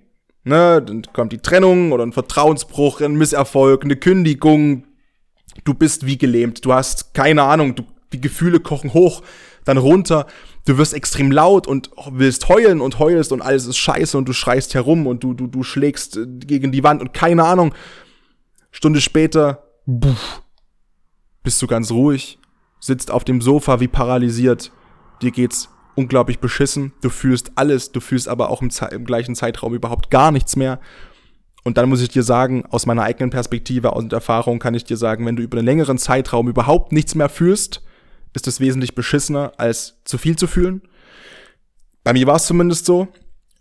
Ne, 0.48 0.80
dann 0.80 1.02
kommt 1.12 1.32
die 1.32 1.40
Trennung 1.40 1.92
oder 1.92 2.06
ein 2.06 2.12
Vertrauensbruch, 2.12 3.02
ein 3.02 3.16
Misserfolg, 3.16 3.84
eine 3.84 3.96
Kündigung. 3.96 4.84
Du 5.64 5.74
bist 5.74 6.06
wie 6.06 6.16
gelähmt. 6.16 6.64
Du 6.64 6.72
hast 6.72 7.12
keine 7.12 7.42
Ahnung. 7.42 7.74
Du, 7.74 7.84
die 8.14 8.20
Gefühle 8.22 8.58
kochen 8.58 8.94
hoch, 8.94 9.22
dann 9.66 9.76
runter. 9.76 10.26
Du 10.64 10.78
wirst 10.78 10.94
extrem 10.94 11.30
laut 11.30 11.66
und 11.66 11.90
willst 12.12 12.48
heulen 12.48 12.80
und 12.80 12.98
heulst 12.98 13.30
und 13.30 13.42
alles 13.42 13.66
ist 13.66 13.76
scheiße 13.76 14.16
und 14.16 14.26
du 14.26 14.32
schreist 14.32 14.72
herum 14.72 15.06
und 15.06 15.22
du, 15.22 15.34
du, 15.34 15.48
du 15.48 15.62
schlägst 15.62 16.16
äh, 16.16 16.26
gegen 16.26 16.72
die 16.72 16.82
Wand 16.82 17.02
und 17.02 17.12
keine 17.12 17.44
Ahnung. 17.44 17.74
Stunde 18.70 19.02
später, 19.02 19.64
buff, 19.84 20.42
bist 21.42 21.60
du 21.60 21.66
ganz 21.66 21.90
ruhig, 21.90 22.38
sitzt 22.80 23.10
auf 23.10 23.24
dem 23.24 23.42
Sofa 23.42 23.80
wie 23.80 23.88
paralysiert. 23.88 24.72
Dir 25.20 25.30
geht's 25.30 25.68
unglaublich 25.98 26.38
beschissen. 26.38 26.92
Du 27.02 27.10
fühlst 27.10 27.52
alles, 27.56 27.90
du 27.90 27.98
fühlst 27.98 28.28
aber 28.28 28.50
auch 28.50 28.62
im, 28.62 28.70
im, 28.92 29.04
gleichen 29.04 29.34
Zeitraum 29.34 29.74
überhaupt 29.74 30.10
gar 30.10 30.30
nichts 30.30 30.54
mehr. 30.54 30.78
Und 31.64 31.76
dann 31.76 31.88
muss 31.88 32.00
ich 32.00 32.08
dir 32.08 32.22
sagen, 32.22 32.64
aus 32.70 32.86
meiner 32.86 33.02
eigenen 33.02 33.30
Perspektive 33.30 33.90
und 33.90 34.12
Erfahrung 34.12 34.60
kann 34.60 34.74
ich 34.74 34.84
dir 34.84 34.96
sagen, 34.96 35.26
wenn 35.26 35.34
du 35.34 35.42
über 35.42 35.58
einen 35.58 35.66
längeren 35.66 35.98
Zeitraum 35.98 36.48
überhaupt 36.48 36.92
nichts 36.92 37.16
mehr 37.16 37.28
fühlst, 37.28 37.82
ist 38.32 38.46
es 38.46 38.60
wesentlich 38.60 38.94
beschissener, 38.94 39.52
als 39.56 39.98
zu 40.04 40.18
viel 40.18 40.36
zu 40.36 40.46
fühlen. 40.46 40.82
Bei 42.04 42.12
mir 42.12 42.28
war 42.28 42.36
es 42.36 42.46
zumindest 42.46 42.86
so. 42.86 43.08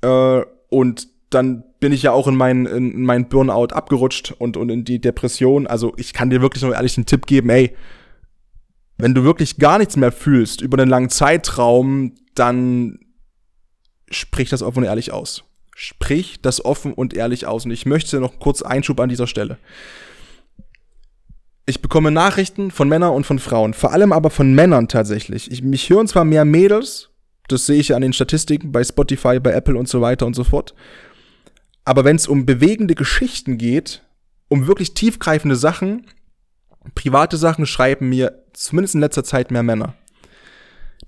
Äh, 0.01 0.41
und 0.69 1.07
dann 1.31 1.63
bin 1.79 1.91
ich 1.91 2.03
ja 2.03 2.11
auch 2.11 2.27
in 2.27 2.35
meinen 2.35 2.67
in 2.67 3.03
mein 3.03 3.27
Burnout 3.29 3.73
abgerutscht 3.73 4.31
und, 4.37 4.57
und 4.57 4.69
in 4.69 4.85
die 4.85 5.01
Depression. 5.01 5.65
Also 5.65 5.93
ich 5.97 6.13
kann 6.13 6.29
dir 6.29 6.41
wirklich 6.41 6.63
nur 6.63 6.75
ehrlich 6.75 6.97
einen 6.97 7.07
Tipp 7.07 7.25
geben, 7.25 7.49
ey, 7.49 7.75
wenn 8.97 9.13
du 9.13 9.23
wirklich 9.23 9.57
gar 9.57 9.77
nichts 9.77 9.95
mehr 9.95 10.11
fühlst 10.11 10.61
über 10.61 10.79
einen 10.79 10.89
langen 10.89 11.09
Zeitraum, 11.09 12.13
dann 12.39 12.99
sprich 14.09 14.49
das 14.49 14.61
offen 14.63 14.79
und 14.79 14.85
ehrlich 14.85 15.11
aus. 15.11 15.43
Sprich 15.75 16.41
das 16.41 16.63
offen 16.63 16.93
und 16.93 17.13
ehrlich 17.13 17.45
aus. 17.45 17.65
Und 17.65 17.71
ich 17.71 17.85
möchte 17.85 18.19
noch 18.19 18.39
kurz 18.39 18.61
Einschub 18.61 18.99
an 18.99 19.09
dieser 19.09 19.27
Stelle. 19.27 19.57
Ich 21.65 21.81
bekomme 21.81 22.11
Nachrichten 22.11 22.71
von 22.71 22.87
Männern 22.87 23.13
und 23.13 23.25
von 23.25 23.39
Frauen, 23.39 23.73
vor 23.73 23.91
allem 23.91 24.13
aber 24.13 24.29
von 24.29 24.53
Männern 24.55 24.87
tatsächlich. 24.87 25.51
Ich, 25.51 25.61
mich 25.61 25.89
hören 25.89 26.07
zwar 26.07 26.23
mehr 26.23 26.45
Mädels, 26.45 27.09
das 27.49 27.65
sehe 27.65 27.79
ich 27.79 27.89
ja 27.89 27.97
an 27.97 28.01
den 28.01 28.13
Statistiken 28.13 28.71
bei 28.71 28.83
Spotify, 28.83 29.39
bei 29.39 29.51
Apple 29.51 29.77
und 29.77 29.89
so 29.89 29.99
weiter 29.99 30.25
und 30.25 30.33
so 30.33 30.45
fort. 30.45 30.73
Aber 31.83 32.05
wenn 32.05 32.15
es 32.15 32.27
um 32.27 32.45
bewegende 32.45 32.95
Geschichten 32.95 33.57
geht, 33.57 34.01
um 34.47 34.67
wirklich 34.67 34.93
tiefgreifende 34.93 35.57
Sachen, 35.57 36.07
private 36.95 37.35
Sachen 37.35 37.65
schreiben 37.65 38.09
mir 38.09 38.43
zumindest 38.53 38.95
in 38.95 39.01
letzter 39.01 39.25
Zeit 39.25 39.51
mehr 39.51 39.63
Männer. 39.63 39.93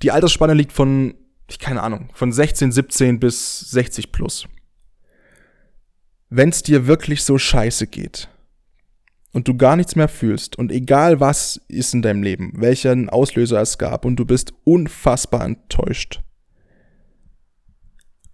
Die 0.01 0.11
Altersspanne 0.11 0.53
liegt 0.53 0.71
von, 0.71 1.15
ich 1.47 1.59
keine 1.59 1.83
Ahnung, 1.83 2.09
von 2.13 2.31
16, 2.31 2.71
17 2.71 3.19
bis 3.19 3.59
60 3.71 4.11
plus. 4.11 4.47
Wenn 6.29 6.49
es 6.49 6.63
dir 6.63 6.87
wirklich 6.87 7.23
so 7.23 7.37
scheiße 7.37 7.87
geht 7.87 8.29
und 9.31 9.47
du 9.47 9.57
gar 9.57 9.75
nichts 9.75 9.95
mehr 9.95 10.07
fühlst 10.07 10.57
und 10.57 10.71
egal 10.71 11.19
was 11.19 11.59
ist 11.67 11.93
in 11.93 12.01
deinem 12.01 12.23
Leben, 12.23 12.53
welchen 12.55 13.09
Auslöser 13.09 13.59
es 13.61 13.77
gab 13.77 14.05
und 14.05 14.15
du 14.15 14.25
bist 14.25 14.53
unfassbar 14.63 15.43
enttäuscht, 15.43 16.21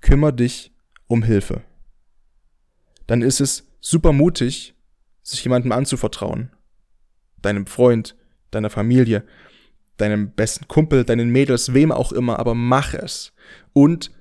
kümmer 0.01 0.31
dich 0.31 0.71
um 1.07 1.23
Hilfe. 1.23 1.63
Dann 3.07 3.21
ist 3.21 3.39
es 3.39 3.67
super 3.79 4.11
mutig, 4.11 4.75
sich 5.21 5.43
jemandem 5.43 5.71
anzuvertrauen. 5.71 6.51
Deinem 7.41 7.65
Freund, 7.65 8.15
deiner 8.51 8.69
Familie, 8.69 9.25
deinem 9.97 10.31
besten 10.31 10.67
Kumpel, 10.67 11.03
deinen 11.03 11.29
Mädels, 11.29 11.73
wem 11.73 11.91
auch 11.91 12.11
immer, 12.11 12.39
aber 12.39 12.55
mach 12.55 12.93
es. 12.93 13.33
Und 13.73 14.11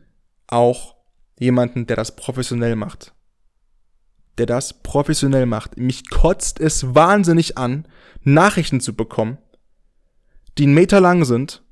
auch 0.47 0.97
jemanden, 1.39 1.87
der 1.87 1.97
das 1.97 2.17
professionell 2.17 2.77
macht. 2.77 3.15
Der 4.39 4.47
das 4.47 4.83
professionell 4.83 5.47
macht. 5.47 5.77
Mich 5.77 6.09
kotzt 6.11 6.61
es 6.61 6.95
wahnsinnig 6.95 7.59
an, 7.59 7.87
Nachrichten 8.23 8.81
zu 8.81 8.95
bekommen, 8.95 9.39
die 10.59 10.65
einen 10.65 10.75
Meter 10.75 11.01
lang 11.01 11.25
sind, 11.25 11.63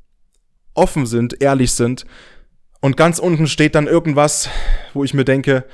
offen 0.74 1.06
sind, 1.06 1.40
ehrlich 1.40 1.72
sind, 1.72 2.06
und 2.80 2.96
ganz 2.96 3.20
unten 3.20 3.46
steht 3.46 3.76
dann 3.76 3.86
irgendwas, 3.86 4.48
wo 4.92 5.04
ich 5.04 5.14
mir 5.14 5.24
denke, 5.24 5.64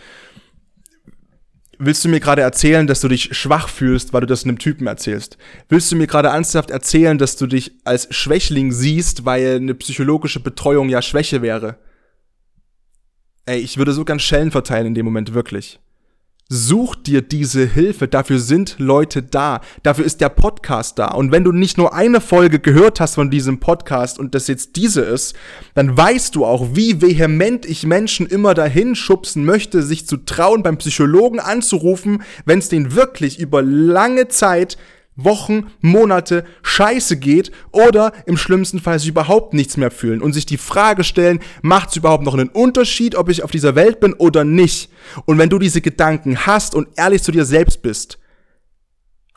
Willst 1.80 2.04
du 2.04 2.08
mir 2.08 2.18
gerade 2.18 2.42
erzählen, 2.42 2.88
dass 2.88 3.00
du 3.00 3.06
dich 3.06 3.36
schwach 3.36 3.68
fühlst, 3.68 4.12
weil 4.12 4.22
du 4.22 4.26
das 4.26 4.42
einem 4.44 4.58
Typen 4.58 4.88
erzählst? 4.88 5.38
Willst 5.68 5.92
du 5.92 5.96
mir 5.96 6.08
gerade 6.08 6.28
ernsthaft 6.28 6.70
erzählen, 6.70 7.18
dass 7.18 7.36
du 7.36 7.46
dich 7.46 7.72
als 7.84 8.08
Schwächling 8.12 8.72
siehst, 8.72 9.24
weil 9.24 9.56
eine 9.56 9.74
psychologische 9.74 10.40
Betreuung 10.40 10.88
ja 10.88 11.00
Schwäche 11.02 11.40
wäre? 11.40 11.78
Ey, 13.46 13.60
ich 13.60 13.78
würde 13.78 13.92
so 13.92 14.04
ganz 14.04 14.22
Schellen 14.22 14.50
verteilen 14.50 14.88
in 14.88 14.94
dem 14.94 15.04
Moment, 15.04 15.34
wirklich. 15.34 15.78
Such 16.50 16.94
dir 16.94 17.20
diese 17.20 17.66
Hilfe, 17.66 18.08
dafür 18.08 18.38
sind 18.38 18.76
Leute 18.78 19.22
da, 19.22 19.60
dafür 19.82 20.06
ist 20.06 20.22
der 20.22 20.30
Podcast 20.30 20.98
da. 20.98 21.08
Und 21.08 21.30
wenn 21.30 21.44
du 21.44 21.52
nicht 21.52 21.76
nur 21.76 21.92
eine 21.92 22.22
Folge 22.22 22.58
gehört 22.58 23.00
hast 23.00 23.16
von 23.16 23.30
diesem 23.30 23.60
Podcast 23.60 24.18
und 24.18 24.34
das 24.34 24.46
jetzt 24.46 24.76
diese 24.76 25.02
ist, 25.02 25.36
dann 25.74 25.94
weißt 25.94 26.34
du 26.34 26.46
auch, 26.46 26.68
wie 26.72 27.02
vehement 27.02 27.66
ich 27.66 27.84
Menschen 27.84 28.26
immer 28.26 28.54
dahin 28.54 28.94
schubsen 28.94 29.44
möchte, 29.44 29.82
sich 29.82 30.06
zu 30.06 30.16
trauen, 30.16 30.62
beim 30.62 30.78
Psychologen 30.78 31.38
anzurufen, 31.38 32.22
wenn 32.46 32.60
es 32.60 32.70
denen 32.70 32.94
wirklich 32.94 33.38
über 33.38 33.60
lange 33.60 34.28
Zeit 34.28 34.78
Wochen, 35.18 35.66
Monate 35.80 36.44
scheiße 36.62 37.18
geht 37.18 37.50
oder 37.72 38.12
im 38.26 38.36
schlimmsten 38.36 38.78
Fall 38.78 38.98
sich 38.98 39.08
überhaupt 39.08 39.52
nichts 39.52 39.76
mehr 39.76 39.90
fühlen 39.90 40.22
und 40.22 40.32
sich 40.32 40.46
die 40.46 40.56
Frage 40.56 41.04
stellen, 41.04 41.40
macht 41.60 41.90
es 41.90 41.96
überhaupt 41.96 42.24
noch 42.24 42.34
einen 42.34 42.48
Unterschied, 42.48 43.16
ob 43.16 43.28
ich 43.28 43.42
auf 43.42 43.50
dieser 43.50 43.74
Welt 43.74 44.00
bin 44.00 44.14
oder 44.14 44.44
nicht? 44.44 44.90
Und 45.26 45.36
wenn 45.38 45.50
du 45.50 45.58
diese 45.58 45.80
Gedanken 45.80 46.46
hast 46.46 46.74
und 46.74 46.88
ehrlich 46.96 47.22
zu 47.22 47.32
dir 47.32 47.44
selbst 47.44 47.82
bist, 47.82 48.18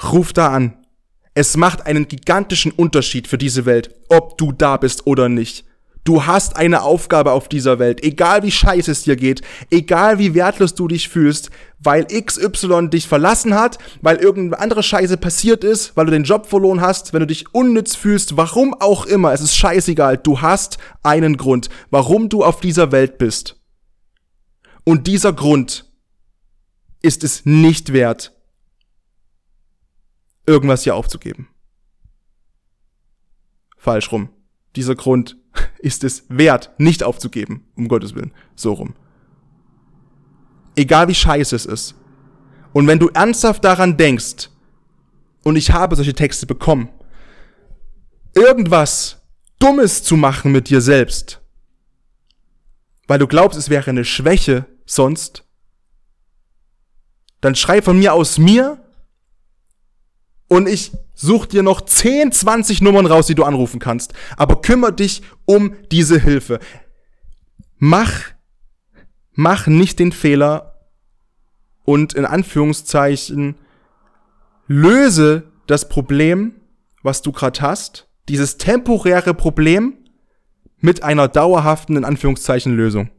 ruf 0.03 0.33
da 0.33 0.49
an. 0.49 0.77
Es 1.33 1.57
macht 1.57 1.85
einen 1.85 2.07
gigantischen 2.07 2.71
Unterschied 2.71 3.27
für 3.27 3.37
diese 3.37 3.65
Welt, 3.65 3.95
ob 4.09 4.37
du 4.37 4.51
da 4.51 4.77
bist 4.77 5.07
oder 5.07 5.29
nicht. 5.29 5.65
Du 6.03 6.25
hast 6.25 6.55
eine 6.55 6.81
Aufgabe 6.81 7.31
auf 7.31 7.47
dieser 7.47 7.77
Welt, 7.77 8.03
egal 8.03 8.41
wie 8.41 8.51
scheiße 8.51 8.91
es 8.91 9.03
dir 9.03 9.15
geht, 9.15 9.41
egal 9.69 10.17
wie 10.17 10.33
wertlos 10.33 10.73
du 10.73 10.87
dich 10.87 11.09
fühlst, 11.09 11.51
weil 11.77 12.05
XY 12.05 12.89
dich 12.89 13.07
verlassen 13.07 13.53
hat, 13.53 13.77
weil 14.01 14.17
irgendeine 14.17 14.61
andere 14.61 14.81
Scheiße 14.81 15.17
passiert 15.17 15.63
ist, 15.63 15.95
weil 15.95 16.05
du 16.05 16.11
den 16.11 16.23
Job 16.23 16.47
verloren 16.47 16.81
hast, 16.81 17.13
wenn 17.13 17.19
du 17.19 17.27
dich 17.27 17.53
unnütz 17.53 17.95
fühlst, 17.95 18.35
warum 18.35 18.73
auch 18.73 19.05
immer, 19.05 19.31
es 19.31 19.41
ist 19.41 19.55
scheißegal, 19.55 20.17
du 20.17 20.41
hast 20.41 20.79
einen 21.03 21.37
Grund, 21.37 21.69
warum 21.91 22.29
du 22.29 22.43
auf 22.43 22.61
dieser 22.61 22.91
Welt 22.91 23.19
bist. 23.19 23.61
Und 24.83 25.05
dieser 25.05 25.33
Grund 25.33 25.85
ist 27.03 27.23
es 27.23 27.45
nicht 27.45 27.93
wert, 27.93 28.33
irgendwas 30.47 30.83
hier 30.83 30.95
aufzugeben. 30.95 31.47
Falsch 33.77 34.11
rum. 34.11 34.29
Dieser 34.75 34.95
Grund 34.95 35.40
ist 35.80 36.04
es 36.04 36.26
wert, 36.30 36.71
nicht 36.78 37.04
aufzugeben, 37.04 37.65
um 37.76 37.88
Gottes 37.88 38.15
Willen. 38.15 38.34
So 38.56 38.74
rum. 38.74 38.95
Egal 40.76 41.08
wie 41.08 41.15
scheiße 41.15 41.56
es 41.56 41.65
ist. 41.65 41.95
Und 42.74 42.88
wenn 42.88 43.00
du 43.00 43.10
ernsthaft 43.10 43.63
daran 43.63 43.97
denkst, 43.97 44.50
und 45.43 45.56
ich 45.56 45.71
habe 45.71 45.95
solche 45.95 46.13
Texte 46.13 46.45
bekommen, 46.45 46.89
irgendwas 48.36 49.21
Dummes 49.60 50.04
zu 50.04 50.15
machen 50.15 50.52
mit 50.52 50.69
dir 50.69 50.82
selbst, 50.82 51.41
weil 53.08 53.19
du 53.19 53.28
glaubst, 53.28 53.58
es 53.58 53.69
wäre 53.69 53.89
eine 53.89 54.06
Schwäche 54.06 54.65
sonst, 54.86 55.43
dann 57.41 57.56
schreib 57.56 57.84
von 57.84 57.97
mir 57.97 58.13
aus 58.13 58.38
mir 58.38 58.84
und 60.47 60.67
ich 60.67 60.91
such 61.21 61.45
dir 61.45 61.63
noch 61.63 61.81
10, 61.81 62.31
20 62.31 62.81
Nummern 62.81 63.05
raus, 63.05 63.27
die 63.27 63.36
du 63.36 63.43
anrufen 63.43 63.79
kannst. 63.79 64.13
Aber 64.38 64.62
kümmere 64.62 64.93
dich 64.93 65.21
um 65.45 65.75
diese 65.91 66.19
Hilfe. 66.19 66.60
Mach, 67.77 68.31
mach 69.34 69.67
nicht 69.67 69.99
den 69.99 70.12
Fehler 70.12 70.89
und 71.84 72.13
in 72.13 72.25
Anführungszeichen 72.25 73.55
löse 74.67 75.43
das 75.67 75.89
Problem, 75.89 76.55
was 77.03 77.21
du 77.21 77.31
gerade 77.31 77.62
hast, 77.62 78.07
dieses 78.27 78.57
temporäre 78.57 79.34
Problem 79.34 79.97
mit 80.77 81.03
einer 81.03 81.27
dauerhaften, 81.27 81.97
in 81.97 82.05
Anführungszeichen, 82.05 82.75
Lösung. 82.75 83.10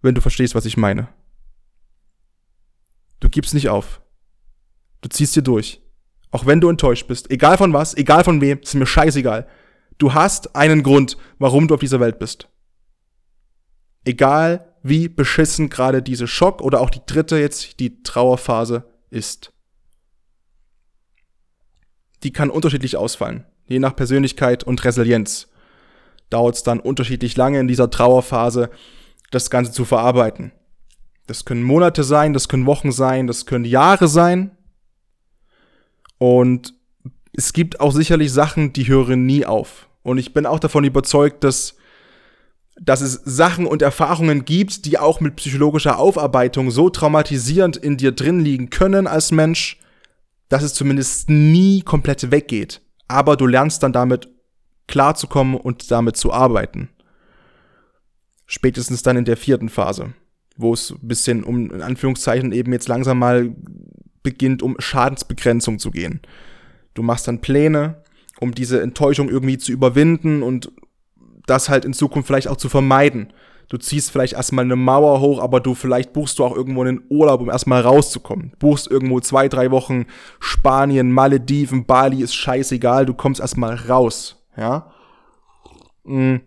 Wenn 0.00 0.14
du 0.14 0.20
verstehst, 0.20 0.54
was 0.54 0.64
ich 0.64 0.76
meine. 0.76 1.08
Du 3.18 3.28
gibst 3.28 3.54
nicht 3.54 3.68
auf. 3.68 4.00
Du 5.00 5.08
ziehst 5.08 5.34
dir 5.34 5.42
durch. 5.42 5.80
Auch 6.30 6.46
wenn 6.46 6.60
du 6.60 6.68
enttäuscht 6.68 7.06
bist. 7.06 7.30
Egal 7.30 7.56
von 7.56 7.72
was, 7.72 7.96
egal 7.96 8.24
von 8.24 8.40
wem, 8.40 8.58
ist 8.60 8.74
mir 8.74 8.86
scheißegal. 8.86 9.46
Du 9.96 10.14
hast 10.14 10.54
einen 10.54 10.82
Grund, 10.82 11.16
warum 11.38 11.68
du 11.68 11.74
auf 11.74 11.80
dieser 11.80 12.00
Welt 12.00 12.18
bist. 12.18 12.48
Egal 14.04 14.74
wie 14.82 15.08
beschissen 15.08 15.70
gerade 15.70 16.02
diese 16.02 16.26
Schock 16.26 16.62
oder 16.62 16.80
auch 16.80 16.90
die 16.90 17.02
dritte 17.04 17.38
jetzt, 17.38 17.80
die 17.80 18.02
Trauerphase 18.02 18.84
ist. 19.10 19.52
Die 22.22 22.32
kann 22.32 22.50
unterschiedlich 22.50 22.96
ausfallen. 22.96 23.44
Je 23.66 23.78
nach 23.78 23.96
Persönlichkeit 23.96 24.64
und 24.64 24.82
Resilienz 24.84 25.48
dauert 26.30 26.56
es 26.56 26.62
dann 26.62 26.80
unterschiedlich 26.80 27.36
lange 27.36 27.60
in 27.60 27.68
dieser 27.68 27.90
Trauerphase, 27.90 28.70
das 29.30 29.50
Ganze 29.50 29.72
zu 29.72 29.84
verarbeiten. 29.84 30.52
Das 31.26 31.44
können 31.44 31.62
Monate 31.62 32.04
sein, 32.04 32.32
das 32.32 32.48
können 32.48 32.66
Wochen 32.66 32.92
sein, 32.92 33.26
das 33.26 33.46
können 33.46 33.64
Jahre 33.64 34.08
sein. 34.08 34.56
Und 36.18 36.74
es 37.32 37.52
gibt 37.52 37.80
auch 37.80 37.92
sicherlich 37.92 38.32
Sachen, 38.32 38.72
die 38.72 38.88
hören 38.88 39.24
nie 39.26 39.46
auf. 39.46 39.88
Und 40.02 40.18
ich 40.18 40.34
bin 40.34 40.46
auch 40.46 40.58
davon 40.58 40.84
überzeugt, 40.84 41.44
dass, 41.44 41.76
dass 42.80 43.00
es 43.00 43.20
Sachen 43.24 43.66
und 43.66 43.82
Erfahrungen 43.82 44.44
gibt, 44.44 44.84
die 44.86 44.98
auch 44.98 45.20
mit 45.20 45.36
psychologischer 45.36 45.98
Aufarbeitung 45.98 46.70
so 46.70 46.90
traumatisierend 46.90 47.76
in 47.76 47.96
dir 47.96 48.12
drin 48.12 48.40
liegen 48.40 48.70
können 48.70 49.06
als 49.06 49.30
Mensch, 49.30 49.78
dass 50.48 50.62
es 50.62 50.74
zumindest 50.74 51.30
nie 51.30 51.82
komplett 51.82 52.30
weggeht. 52.30 52.80
Aber 53.06 53.36
du 53.36 53.46
lernst 53.46 53.82
dann 53.82 53.92
damit 53.92 54.28
klarzukommen 54.86 55.56
und 55.56 55.90
damit 55.90 56.16
zu 56.16 56.32
arbeiten. 56.32 56.88
Spätestens 58.46 59.02
dann 59.02 59.18
in 59.18 59.26
der 59.26 59.36
vierten 59.36 59.68
Phase, 59.68 60.14
wo 60.56 60.72
es 60.72 60.90
ein 60.90 61.06
bisschen 61.06 61.44
um, 61.44 61.70
in 61.70 61.82
Anführungszeichen, 61.82 62.50
eben 62.52 62.72
jetzt 62.72 62.88
langsam 62.88 63.18
mal 63.18 63.54
beginnt, 64.28 64.62
um 64.62 64.76
Schadensbegrenzung 64.78 65.78
zu 65.78 65.90
gehen. 65.90 66.20
Du 66.92 67.02
machst 67.02 67.26
dann 67.28 67.40
Pläne, 67.40 68.02
um 68.40 68.54
diese 68.54 68.82
Enttäuschung 68.82 69.30
irgendwie 69.30 69.56
zu 69.56 69.72
überwinden 69.72 70.42
und 70.42 70.70
das 71.46 71.70
halt 71.70 71.86
in 71.86 71.94
Zukunft 71.94 72.26
vielleicht 72.26 72.48
auch 72.48 72.56
zu 72.56 72.68
vermeiden. 72.68 73.32
Du 73.70 73.78
ziehst 73.78 74.10
vielleicht 74.10 74.34
erstmal 74.34 74.64
eine 74.64 74.76
Mauer 74.76 75.20
hoch, 75.20 75.40
aber 75.42 75.60
du 75.60 75.74
vielleicht 75.74 76.12
buchst 76.12 76.38
du 76.38 76.44
auch 76.44 76.54
irgendwo 76.54 76.82
einen 76.82 77.02
Urlaub, 77.08 77.40
um 77.40 77.48
erstmal 77.48 77.80
rauszukommen. 77.82 78.52
Buchst 78.58 78.90
irgendwo 78.90 79.20
zwei, 79.20 79.48
drei 79.48 79.70
Wochen 79.70 80.06
Spanien, 80.40 81.10
Malediven, 81.10 81.86
Bali, 81.86 82.22
ist 82.22 82.34
scheißegal, 82.34 83.06
du 83.06 83.14
kommst 83.14 83.40
erstmal 83.40 83.74
raus, 83.74 84.44
ja. 84.56 84.90
Mhm. 86.04 86.40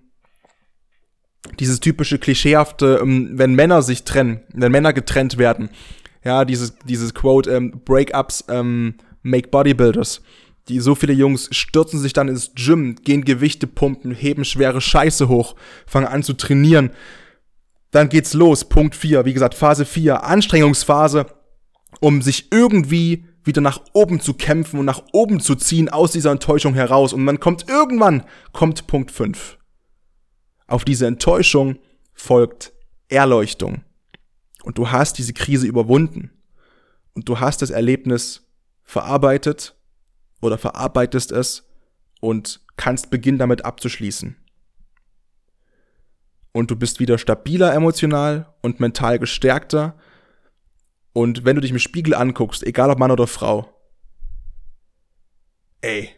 Dieses 1.60 1.80
typische 1.80 2.20
klischeehafte, 2.20 3.00
ähm, 3.02 3.32
wenn 3.34 3.56
Männer 3.56 3.82
sich 3.82 4.04
trennen, 4.04 4.42
wenn 4.54 4.72
Männer 4.72 4.94
getrennt 4.94 5.38
werden, 5.38 5.70
ja, 6.24 6.46
dieses, 6.46 6.76
dieses 6.86 7.14
Quote, 7.14 7.52
ähm, 7.52 7.82
Breakups 7.86 8.46
ähm, 8.50 8.96
make 9.24 9.50
Bodybuilders. 9.50 10.22
Die 10.68 10.80
so 10.80 10.94
viele 10.94 11.14
Jungs 11.14 11.50
stürzen 11.52 12.00
sich 12.00 12.14
dann 12.14 12.28
ins 12.28 12.52
Gym, 12.54 12.96
gehen 12.96 13.26
Gewichte 13.26 13.66
pumpen, 13.66 14.14
heben 14.14 14.46
schwere 14.46 14.80
Scheiße 14.80 15.28
hoch, 15.28 15.56
fangen 15.88 16.08
an 16.08 16.24
zu 16.24 16.34
trainieren. 16.34 16.92
Dann 17.90 18.10
geht's 18.10 18.34
los. 18.34 18.66
Punkt 18.66 18.96
4, 18.96 19.26
wie 19.26 19.34
gesagt, 19.34 19.56
Phase 19.56 19.86
4, 19.86 20.24
Anstrengungsphase, 20.24 21.26
um 22.00 22.22
sich 22.22 22.52
irgendwie 22.52 23.26
wieder 23.44 23.62
nach 23.62 23.82
oben 23.94 24.20
zu 24.20 24.36
kämpfen 24.36 24.80
und 24.80 24.86
nach 24.86 25.02
oben 25.14 25.40
zu 25.40 25.56
ziehen 25.56 25.90
aus 25.90 26.12
dieser 26.12 26.32
Enttäuschung 26.32 26.76
heraus. 26.76 27.12
Und 27.12 27.24
man 27.24 27.40
kommt 27.40 27.68
irgendwann, 27.68 28.24
kommt 28.54 28.86
Punkt 28.88 29.12
5. 29.12 29.58
Auf 30.68 30.86
diese 30.86 31.08
Enttäuschung 31.08 31.80
folgt 32.14 32.72
Erleuchtung. 33.10 33.84
Und 34.64 34.78
du 34.78 34.92
hast 34.92 35.18
diese 35.18 35.34
Krise 35.34 35.68
überwunden. 35.68 36.32
Und 37.14 37.28
du 37.28 37.40
hast 37.40 37.62
das 37.62 37.70
Erlebnis 37.70 38.48
verarbeitet 38.84 39.76
oder 40.42 40.58
verarbeitest 40.58 41.32
es 41.32 41.68
und 42.20 42.62
kannst 42.78 43.10
beginnen 43.10 43.38
damit 43.38 43.66
abzuschließen. 43.66 44.38
Und 46.54 46.72
du 46.72 46.76
bist 46.76 47.00
wieder 47.00 47.18
stabiler 47.18 47.74
emotional 47.74 48.54
und 48.62 48.80
mental 48.80 49.20
gestärkter. 49.20 49.98
Und 51.14 51.46
wenn 51.46 51.56
du 51.56 51.62
dich 51.62 51.72
im 51.72 51.80
Spiegel 51.80 52.14
anguckst, 52.14 52.64
egal 52.64 52.90
ob 52.90 53.00
Mann 53.00 53.12
oder 53.12 53.28
Frau, 53.28 53.74
ey, 55.82 56.10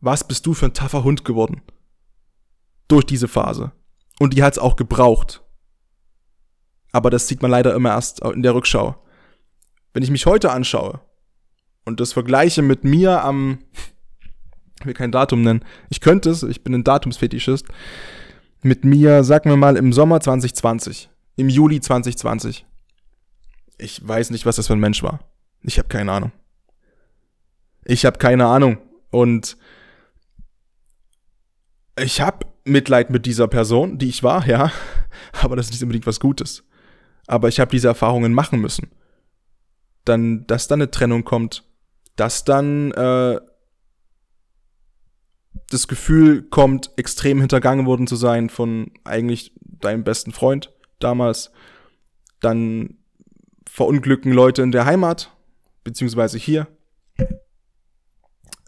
was 0.00 0.26
bist 0.26 0.46
du 0.46 0.54
für 0.54 0.66
ein 0.66 0.74
taffer 0.74 1.04
Hund 1.04 1.24
geworden? 1.24 1.62
Durch 2.88 3.04
diese 3.04 3.28
Phase. 3.28 3.72
Und 4.18 4.34
die 4.34 4.42
hat's 4.42 4.58
auch 4.58 4.76
gebraucht. 4.76 5.42
Aber 6.92 7.10
das 7.10 7.28
sieht 7.28 7.42
man 7.42 7.50
leider 7.50 7.74
immer 7.74 7.90
erst 7.90 8.20
in 8.20 8.42
der 8.42 8.54
Rückschau. 8.54 8.96
Wenn 9.92 10.02
ich 10.02 10.10
mich 10.10 10.26
heute 10.26 10.50
anschaue 10.50 11.00
und 11.84 12.00
das 12.00 12.12
vergleiche 12.12 12.62
mit 12.62 12.84
mir 12.84 13.22
am, 13.22 13.58
ich 14.80 14.86
will 14.86 14.94
kein 14.94 15.12
Datum 15.12 15.42
nennen, 15.42 15.64
ich 15.88 16.00
könnte 16.00 16.30
es, 16.30 16.42
ich 16.42 16.62
bin 16.62 16.74
ein 16.74 16.84
Datumsfetischist, 16.84 17.66
mit 18.62 18.84
mir, 18.84 19.24
sagen 19.24 19.50
wir 19.50 19.56
mal, 19.56 19.76
im 19.76 19.92
Sommer 19.92 20.20
2020, 20.20 21.10
im 21.36 21.48
Juli 21.48 21.80
2020. 21.80 22.66
Ich 23.78 24.06
weiß 24.06 24.30
nicht, 24.30 24.44
was 24.44 24.56
das 24.56 24.66
für 24.66 24.74
ein 24.74 24.80
Mensch 24.80 25.02
war. 25.02 25.20
Ich 25.62 25.78
habe 25.78 25.88
keine 25.88 26.12
Ahnung. 26.12 26.32
Ich 27.84 28.04
habe 28.04 28.18
keine 28.18 28.46
Ahnung. 28.46 28.78
Und 29.10 29.56
ich 31.98 32.20
habe 32.20 32.46
Mitleid 32.64 33.08
mit 33.10 33.24
dieser 33.24 33.48
Person, 33.48 33.96
die 33.98 34.08
ich 34.08 34.22
war, 34.22 34.46
ja. 34.46 34.70
Aber 35.40 35.56
das 35.56 35.66
ist 35.66 35.72
nicht 35.72 35.82
unbedingt 35.82 36.06
was 36.06 36.20
Gutes 36.20 36.64
aber 37.30 37.46
ich 37.46 37.60
habe 37.60 37.70
diese 37.70 37.86
Erfahrungen 37.86 38.34
machen 38.34 38.60
müssen. 38.60 38.90
Dann, 40.04 40.46
dass 40.48 40.66
dann 40.66 40.80
eine 40.80 40.90
Trennung 40.90 41.22
kommt, 41.22 41.64
dass 42.16 42.42
dann 42.44 42.90
äh, 42.90 43.40
das 45.68 45.86
Gefühl 45.86 46.42
kommt, 46.42 46.90
extrem 46.96 47.38
hintergangen 47.38 47.86
worden 47.86 48.08
zu 48.08 48.16
sein 48.16 48.50
von 48.50 48.90
eigentlich 49.04 49.54
deinem 49.62 50.02
besten 50.02 50.32
Freund 50.32 50.72
damals. 50.98 51.52
Dann 52.40 52.98
verunglücken 53.64 54.32
Leute 54.32 54.62
in 54.62 54.72
der 54.72 54.84
Heimat, 54.84 55.30
beziehungsweise 55.84 56.36
hier. 56.36 56.66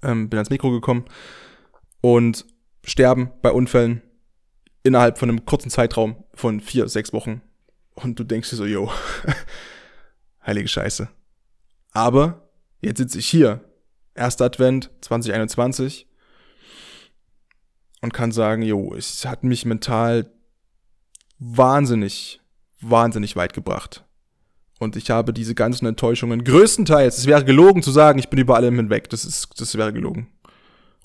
Ähm, 0.05 0.31
bin 0.31 0.39
ans 0.39 0.51
Mikro 0.51 0.71
gekommen 0.71 1.05
und 2.01 2.47
sterben 2.85 3.33
bei 3.43 3.51
Unfällen 3.51 4.03
innerhalb 4.85 5.19
von 5.19 5.29
einem 5.29 5.47
kurzen 5.47 5.71
Zeitraum 5.71 6.23
von 6.35 6.61
vier, 6.61 6.89
sechs 6.89 7.13
Wochen 7.13 7.43
und 7.95 8.19
du 8.19 8.25
denkst 8.25 8.51
dir 8.51 8.57
so, 8.57 8.67
yo, 8.67 8.91
heilige 10.47 10.69
Scheiße. 10.69 11.09
Aber 11.93 12.49
jetzt 12.81 12.99
sitze 12.99 13.19
ich 13.19 13.27
hier, 13.27 13.61
erster 14.15 14.47
Advent 14.47 14.91
2021 15.03 16.07
und 18.01 18.13
kann 18.13 18.33
sagen, 18.33 18.63
yo, 18.63 18.95
es 18.95 19.25
hat 19.25 19.45
mich 19.45 19.65
mental 19.65 20.31
wahnsinnig, 21.39 22.41
wahnsinnig 22.81 23.37
weit 23.37 23.53
gebracht. 23.53 24.05
Und 24.79 24.97
ich 24.97 25.11
habe 25.11 25.33
diese 25.33 25.55
ganzen 25.55 25.87
Enttäuschungen 25.87 26.43
größtenteils, 26.43 27.19
es 27.19 27.27
wäre 27.27 27.45
gelogen 27.45 27.83
zu 27.83 27.93
sagen, 27.93 28.19
ich 28.19 28.31
bin 28.31 28.41
über 28.41 28.57
allem 28.57 28.77
hinweg. 28.77 29.09
Das 29.11 29.25
ist, 29.25 29.61
das 29.61 29.77
wäre 29.77 29.93
gelogen. 29.93 30.32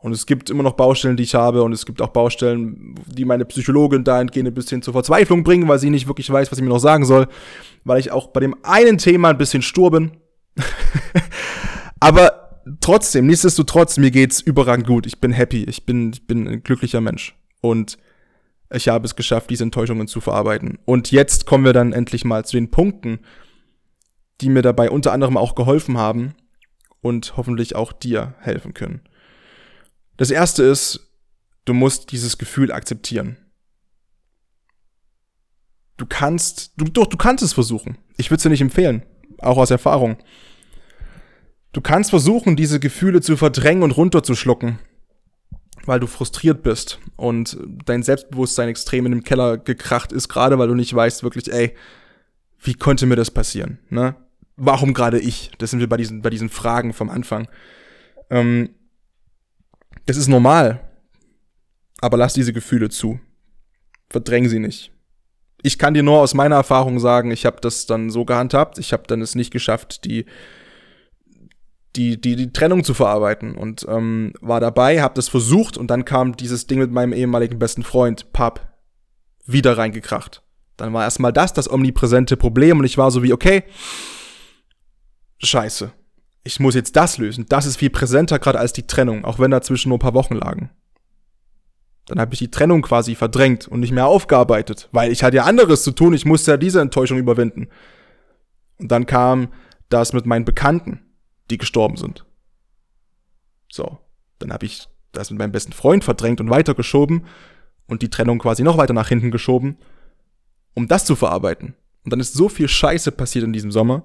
Und 0.08 0.13
es 0.13 0.26
gibt 0.26 0.50
immer 0.50 0.63
noch 0.63 0.72
Baustellen, 0.72 1.17
die 1.17 1.24
ich 1.24 1.36
habe, 1.36 1.63
und 1.63 1.74
es 1.74 1.86
gibt 1.86 2.02
auch 2.02 2.08
Baustellen, 2.08 2.96
die 3.08 3.26
meine 3.26 3.43
Psychologin 3.43 4.06
dahingehend 4.06 4.48
ein 4.48 4.54
bisschen 4.54 4.82
zur 4.82 4.93
Verzweiflung 4.93 5.43
bringen, 5.43 5.67
weil 5.67 5.80
sie 5.80 5.89
nicht 5.89 6.08
wirklich 6.08 6.30
weiß, 6.30 6.50
was 6.50 6.56
sie 6.56 6.63
mir 6.63 6.70
noch 6.70 6.80
sagen 6.80 7.04
soll, 7.04 7.28
weil 7.84 8.00
ich 8.00 8.10
auch 8.10 8.28
bei 8.28 8.39
dem 8.39 8.56
einen 8.63 9.00
Thema 9.00 9.32
ein 9.32 9.38
bisschen 9.38 9.62
stur 9.62 9.91
bin. 9.91 10.12
Aber 12.00 12.62
trotzdem, 12.80 13.28
nichtsdestotrotz, 13.28 13.98
mir 13.98 14.10
geht's 14.10 14.39
überragend 14.39 14.88
gut. 14.88 15.06
Ich 15.06 15.20
bin 15.20 15.34
happy, 15.34 15.65
ich 15.65 15.86
bin, 15.86 16.13
ich 16.13 16.26
bin 16.26 16.48
ein 16.48 16.63
glücklicher 16.63 17.02
Mensch. 17.02 17.36
Und 17.60 17.98
ich 18.72 18.88
habe 18.88 19.06
es 19.06 19.17
geschafft, 19.17 19.50
diese 19.50 19.65
Enttäuschungen 19.65 20.08
zu 20.08 20.22
verarbeiten. 20.22 20.80
Und 20.86 21.12
jetzt 21.12 21.46
kommen 21.46 21.65
wir 21.65 21.74
dann 21.74 21.91
endlich 21.91 22.24
mal 22.24 22.46
zu 22.46 22.56
den 22.56 22.72
Punkten, 22.72 23.20
die 24.39 24.48
mir 24.48 24.62
dabei 24.62 24.89
unter 24.89 25.12
anderem 25.12 25.36
auch 25.36 25.54
geholfen 25.54 25.98
haben 25.98 26.34
und 27.02 27.36
hoffentlich 27.36 27.76
auch 27.76 27.91
dir 27.91 28.36
helfen 28.39 28.74
können. 28.74 29.02
Das 30.17 30.32
erste 30.32 30.63
ist, 30.63 31.12
du 31.65 31.73
musst 31.73 32.12
dieses 32.12 32.38
Gefühl 32.38 32.71
akzeptieren. 32.71 33.38
Du 35.97 36.06
kannst, 36.06 36.73
du, 36.77 36.86
doch, 36.86 37.08
du 37.08 37.17
kannst 37.17 37.43
es 37.43 37.53
versuchen. 37.53 37.97
Ich 38.17 38.30
würde 38.30 38.38
es 38.38 38.43
dir 38.43 38.49
nicht 38.49 38.62
empfehlen, 38.62 39.03
auch 39.39 39.58
aus 39.58 39.71
Erfahrung. 39.71 40.17
Du 41.73 41.82
kannst 41.82 42.10
versuchen, 42.10 42.56
diese 42.56 42.80
Gefühle 42.80 43.21
zu 43.21 43.38
verdrängen 43.38 43.84
und 43.84 43.91
runterzuschlucken, 43.91 44.80
weil 45.86 45.99
du 45.99 46.08
frustriert 46.08 46.63
bist 46.63 46.99
und 47.15 47.58
dein 47.86 48.03
Selbstbewusstsein 48.03 48.69
extrem 48.69 49.06
in 49.06 49.12
den 49.12 49.23
Keller 49.23 49.58
gekracht 49.58 50.12
ist, 50.12 50.30
gerade 50.30 50.58
weil 50.58 50.67
du 50.67 50.75
nicht 50.75 50.93
weißt 50.93 51.23
wirklich, 51.23 51.51
ey, 51.51 51.75
wie 52.60 52.73
konnte 52.73 53.06
mir 53.06 53.15
das 53.15 53.32
passieren, 53.32 53.80
ne? 53.89 54.15
Warum 54.56 54.95
gerade 54.95 55.19
ich? 55.19 55.51
Das 55.60 55.69
sind 55.69 55.80
wir 55.80 55.88
bei 55.88 55.97
diesen, 55.97 56.23
bei 56.23 56.32
diesen 56.32 56.49
Fragen 56.49 56.91
vom 56.93 57.12
Anfang. 57.12 57.47
Ähm, 58.32 58.71
das 60.08 60.17
ist 60.17 60.28
normal, 60.28 60.82
aber 62.02 62.17
lass 62.17 62.34
diese 62.34 62.54
Gefühle 62.54 62.89
zu. 62.89 63.20
Verdräng 64.10 64.50
sie 64.50 64.60
nicht. 64.60 64.91
Ich 65.62 65.78
kann 65.78 65.93
dir 65.93 66.04
nur 66.04 66.20
aus 66.20 66.34
meiner 66.34 66.56
Erfahrung 66.56 67.00
sagen, 67.00 67.30
ich 67.32 67.46
habe 67.46 67.58
das 67.62 67.86
dann 67.86 68.10
so 68.10 68.26
gehandhabt, 68.26 68.80
ich 68.80 68.93
habe 68.93 69.04
dann 69.08 69.22
es 69.22 69.36
nicht 69.36 69.52
geschafft, 69.52 70.06
die 70.06 70.26
die, 71.98 72.22
die, 72.22 72.36
die 72.36 72.54
Trennung 72.54 72.84
zu 72.84 72.93
verarbeiten 72.93 73.56
und 73.56 73.86
ähm, 73.89 74.34
war 74.39 74.60
dabei, 74.60 75.02
habe 75.02 75.15
das 75.15 75.30
versucht 75.30 75.78
und 75.78 75.88
dann 75.88 76.06
kam 76.06 76.38
dieses 76.38 76.67
Ding 76.67 76.80
mit 76.80 76.91
meinem 76.91 77.12
ehemaligen 77.12 77.58
besten 77.58 77.84
Freund, 77.84 78.32
Pub, 78.34 78.65
wieder 79.46 79.78
reingekracht. 79.78 80.43
Dann 80.78 80.93
war 80.93 81.04
erstmal 81.04 81.34
das 81.34 81.54
das 81.54 81.70
omnipräsente 81.70 82.38
Problem 82.38 82.80
und 82.80 82.86
ich 82.86 83.00
war 83.00 83.10
so 83.10 83.24
wie, 83.24 83.34
okay, 83.34 83.63
scheiße. 85.39 85.91
Ich 86.47 86.62
muss 86.62 86.75
jetzt 86.75 86.95
das 86.95 87.17
lösen. 87.17 87.45
Das 87.49 87.65
ist 87.65 87.75
viel 87.75 87.89
präsenter 87.89 88.39
gerade 88.39 88.57
als 88.57 88.71
die 88.71 88.88
Trennung, 88.88 89.25
auch 89.25 89.38
wenn 89.38 89.51
dazwischen 89.51 89.89
nur 89.89 89.97
ein 89.97 89.99
paar 90.01 90.13
Wochen 90.13 90.36
lagen. 90.36 90.69
Dann 92.05 92.21
habe 92.21 92.33
ich 92.33 92.39
die 92.39 92.49
Trennung 92.49 92.81
quasi 92.81 93.15
verdrängt 93.15 93.67
und 93.67 93.81
nicht 93.81 93.91
mehr 93.91 94.07
aufgearbeitet, 94.07 94.88
weil 94.93 95.12
ich 95.12 95.23
hatte 95.23 95.36
ja 95.36 95.43
anderes 95.43 95.83
zu 95.83 95.91
tun, 95.91 96.13
ich 96.13 96.23
musste 96.23 96.51
ja 96.51 96.57
diese 96.57 96.79
Enttäuschung 96.79 97.17
überwinden. 97.17 97.67
Und 98.79 98.93
dann 98.93 99.05
kam 99.05 99.49
das 99.89 100.13
mit 100.13 100.25
meinen 100.25 100.45
Bekannten 100.45 101.01
die 101.49 101.57
gestorben 101.57 101.97
sind. 101.97 102.25
So, 103.69 103.99
dann 104.39 104.51
habe 104.51 104.65
ich 104.65 104.88
das 105.12 105.29
mit 105.29 105.39
meinem 105.39 105.51
besten 105.51 105.73
Freund 105.73 106.03
verdrängt 106.03 106.41
und 106.41 106.49
weitergeschoben 106.49 107.25
und 107.88 108.01
die 108.01 108.10
Trennung 108.10 108.39
quasi 108.39 108.63
noch 108.63 108.77
weiter 108.77 108.93
nach 108.93 109.10
hinten 109.10 109.31
geschoben, 109.31 109.77
um 110.73 110.88
das 110.88 111.05
zu 111.05 111.15
verarbeiten. 111.15 111.75
Und 112.03 112.12
dann 112.12 112.19
ist 112.19 112.33
so 112.33 112.49
viel 112.49 112.67
Scheiße 112.67 113.12
passiert 113.12 113.45
in 113.45 113.53
diesem 113.53 113.71
Sommer. 113.71 114.03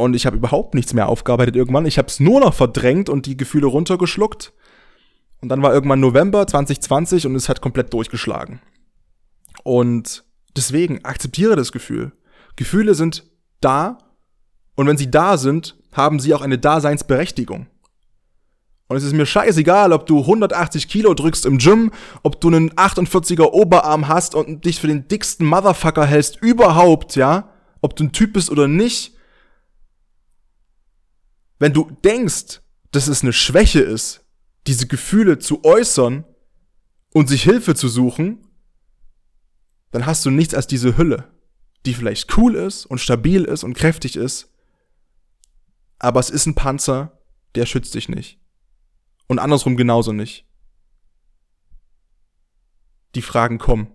Und 0.00 0.14
ich 0.14 0.26
habe 0.26 0.36
überhaupt 0.36 0.74
nichts 0.74 0.94
mehr 0.94 1.08
aufgearbeitet 1.08 1.56
irgendwann. 1.56 1.86
Ich 1.86 1.98
habe 1.98 2.08
es 2.08 2.20
nur 2.20 2.40
noch 2.40 2.54
verdrängt 2.54 3.08
und 3.08 3.26
die 3.26 3.36
Gefühle 3.36 3.66
runtergeschluckt. 3.66 4.52
Und 5.40 5.48
dann 5.48 5.62
war 5.62 5.72
irgendwann 5.72 6.00
November 6.00 6.46
2020 6.46 7.26
und 7.26 7.34
es 7.34 7.48
hat 7.48 7.60
komplett 7.60 7.92
durchgeschlagen. 7.92 8.60
Und 9.62 10.24
deswegen 10.56 11.04
akzeptiere 11.04 11.56
das 11.56 11.72
Gefühl. 11.72 12.12
Gefühle 12.56 12.94
sind 12.94 13.24
da 13.60 13.98
und 14.74 14.86
wenn 14.86 14.96
sie 14.96 15.10
da 15.10 15.36
sind, 15.36 15.76
haben 15.92 16.20
sie 16.20 16.34
auch 16.34 16.42
eine 16.42 16.58
Daseinsberechtigung. 16.58 17.66
Und 18.88 18.96
es 18.96 19.04
ist 19.04 19.12
mir 19.12 19.26
scheißegal, 19.26 19.92
ob 19.92 20.06
du 20.06 20.20
180 20.20 20.88
Kilo 20.88 21.14
drückst 21.14 21.46
im 21.46 21.58
Gym, 21.58 21.92
ob 22.22 22.40
du 22.40 22.48
einen 22.48 22.70
48er 22.70 23.52
Oberarm 23.52 24.08
hast 24.08 24.34
und 24.34 24.64
dich 24.64 24.80
für 24.80 24.88
den 24.88 25.06
dicksten 25.06 25.46
Motherfucker 25.46 26.04
hältst 26.04 26.42
überhaupt, 26.42 27.14
ja? 27.14 27.50
Ob 27.82 27.94
du 27.94 28.04
ein 28.04 28.12
Typ 28.12 28.32
bist 28.32 28.50
oder 28.50 28.66
nicht. 28.66 29.14
Wenn 31.60 31.74
du 31.74 31.90
denkst, 32.04 32.62
dass 32.90 33.06
es 33.06 33.22
eine 33.22 33.32
Schwäche 33.32 33.80
ist, 33.80 34.24
diese 34.66 34.88
Gefühle 34.88 35.38
zu 35.38 35.62
äußern 35.62 36.24
und 37.12 37.28
sich 37.28 37.44
Hilfe 37.44 37.74
zu 37.74 37.88
suchen, 37.88 38.46
dann 39.92 40.06
hast 40.06 40.24
du 40.24 40.30
nichts 40.30 40.54
als 40.54 40.66
diese 40.66 40.96
Hülle, 40.96 41.30
die 41.84 41.94
vielleicht 41.94 42.36
cool 42.36 42.54
ist 42.54 42.86
und 42.86 42.98
stabil 42.98 43.44
ist 43.44 43.62
und 43.62 43.74
kräftig 43.74 44.16
ist, 44.16 44.52
aber 45.98 46.18
es 46.18 46.30
ist 46.30 46.46
ein 46.46 46.54
Panzer, 46.54 47.20
der 47.54 47.66
schützt 47.66 47.94
dich 47.94 48.08
nicht. 48.08 48.40
Und 49.26 49.38
andersrum 49.38 49.76
genauso 49.76 50.12
nicht. 50.12 50.46
Die 53.14 53.22
Fragen 53.22 53.58
kommen. 53.58 53.94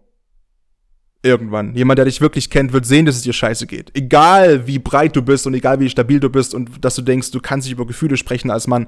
Irgendwann. 1.26 1.74
Jemand, 1.74 1.98
der 1.98 2.06
dich 2.06 2.22
wirklich 2.22 2.52
kennt, 2.52 2.72
wird 2.72 2.86
sehen, 2.86 3.08
dass 3.08 3.16
es 3.16 3.24
dir 3.24 3.34
scheiße 3.34 3.66
geht. 3.66 3.90
Egal 3.96 4.68
wie 4.68 4.78
breit 4.78 5.16
du 5.16 5.24
bist 5.24 5.48
und 5.48 5.56
egal 5.56 5.80
wie 5.80 5.90
stabil 5.90 6.20
du 6.20 6.30
bist 6.30 6.54
und 6.54 6.86
dass 6.86 6.94
du 6.94 7.02
denkst, 7.02 7.32
du 7.32 7.40
kannst 7.40 7.66
nicht 7.66 7.74
über 7.74 7.88
Gefühle 7.88 8.16
sprechen 8.16 8.52
als 8.52 8.68
Mann. 8.68 8.88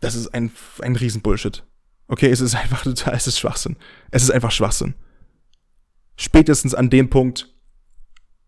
Das 0.00 0.16
ist 0.16 0.34
ein, 0.34 0.50
ein 0.80 0.96
Riesenbullshit. 0.96 1.62
Okay, 2.08 2.28
es 2.28 2.40
ist 2.40 2.56
einfach 2.60 2.82
total, 2.82 3.14
es 3.14 3.28
ist 3.28 3.38
Schwachsinn. 3.38 3.76
Es 4.10 4.24
ist 4.24 4.32
einfach 4.32 4.50
Schwachsinn. 4.50 4.94
Spätestens 6.16 6.74
an 6.74 6.90
dem 6.90 7.08
Punkt, 7.08 7.54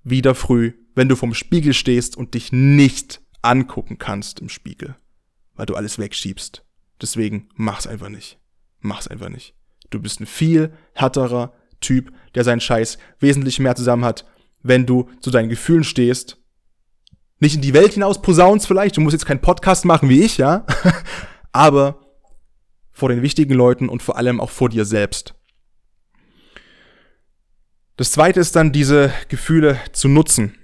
wieder 0.02 0.34
früh, 0.34 0.72
wenn 0.96 1.08
du 1.08 1.14
vorm 1.14 1.34
Spiegel 1.34 1.74
stehst 1.74 2.16
und 2.16 2.34
dich 2.34 2.50
nicht 2.50 3.20
angucken 3.40 3.98
kannst 3.98 4.40
im 4.40 4.48
Spiegel, 4.48 4.96
weil 5.54 5.66
du 5.66 5.76
alles 5.76 6.00
wegschiebst. 6.00 6.64
Deswegen 7.00 7.50
mach's 7.54 7.86
einfach 7.86 8.08
nicht. 8.08 8.40
Mach's 8.80 9.06
einfach 9.06 9.28
nicht. 9.28 9.54
Du 9.90 10.00
bist 10.00 10.18
ein 10.20 10.26
viel 10.26 10.72
härterer 10.92 11.52
Typ, 11.80 12.12
der 12.34 12.44
seinen 12.44 12.60
Scheiß 12.60 12.98
wesentlich 13.18 13.58
mehr 13.58 13.76
zusammen 13.76 14.04
hat, 14.04 14.26
wenn 14.62 14.86
du 14.86 15.08
zu 15.20 15.30
deinen 15.30 15.48
Gefühlen 15.48 15.84
stehst. 15.84 16.38
Nicht 17.38 17.54
in 17.54 17.62
die 17.62 17.74
Welt 17.74 17.92
hinaus 17.92 18.22
posaunst 18.22 18.66
vielleicht, 18.66 18.96
du 18.96 19.00
musst 19.00 19.12
jetzt 19.12 19.26
keinen 19.26 19.42
Podcast 19.42 19.84
machen 19.84 20.08
wie 20.08 20.22
ich, 20.22 20.38
ja, 20.38 20.66
aber 21.52 22.00
vor 22.92 23.10
den 23.10 23.22
wichtigen 23.22 23.52
Leuten 23.52 23.88
und 23.88 24.02
vor 24.02 24.16
allem 24.16 24.40
auch 24.40 24.50
vor 24.50 24.70
dir 24.70 24.86
selbst. 24.86 25.34
Das 27.96 28.12
zweite 28.12 28.40
ist 28.40 28.56
dann, 28.56 28.72
diese 28.72 29.12
Gefühle 29.28 29.78
zu 29.92 30.08
nutzen 30.08 30.54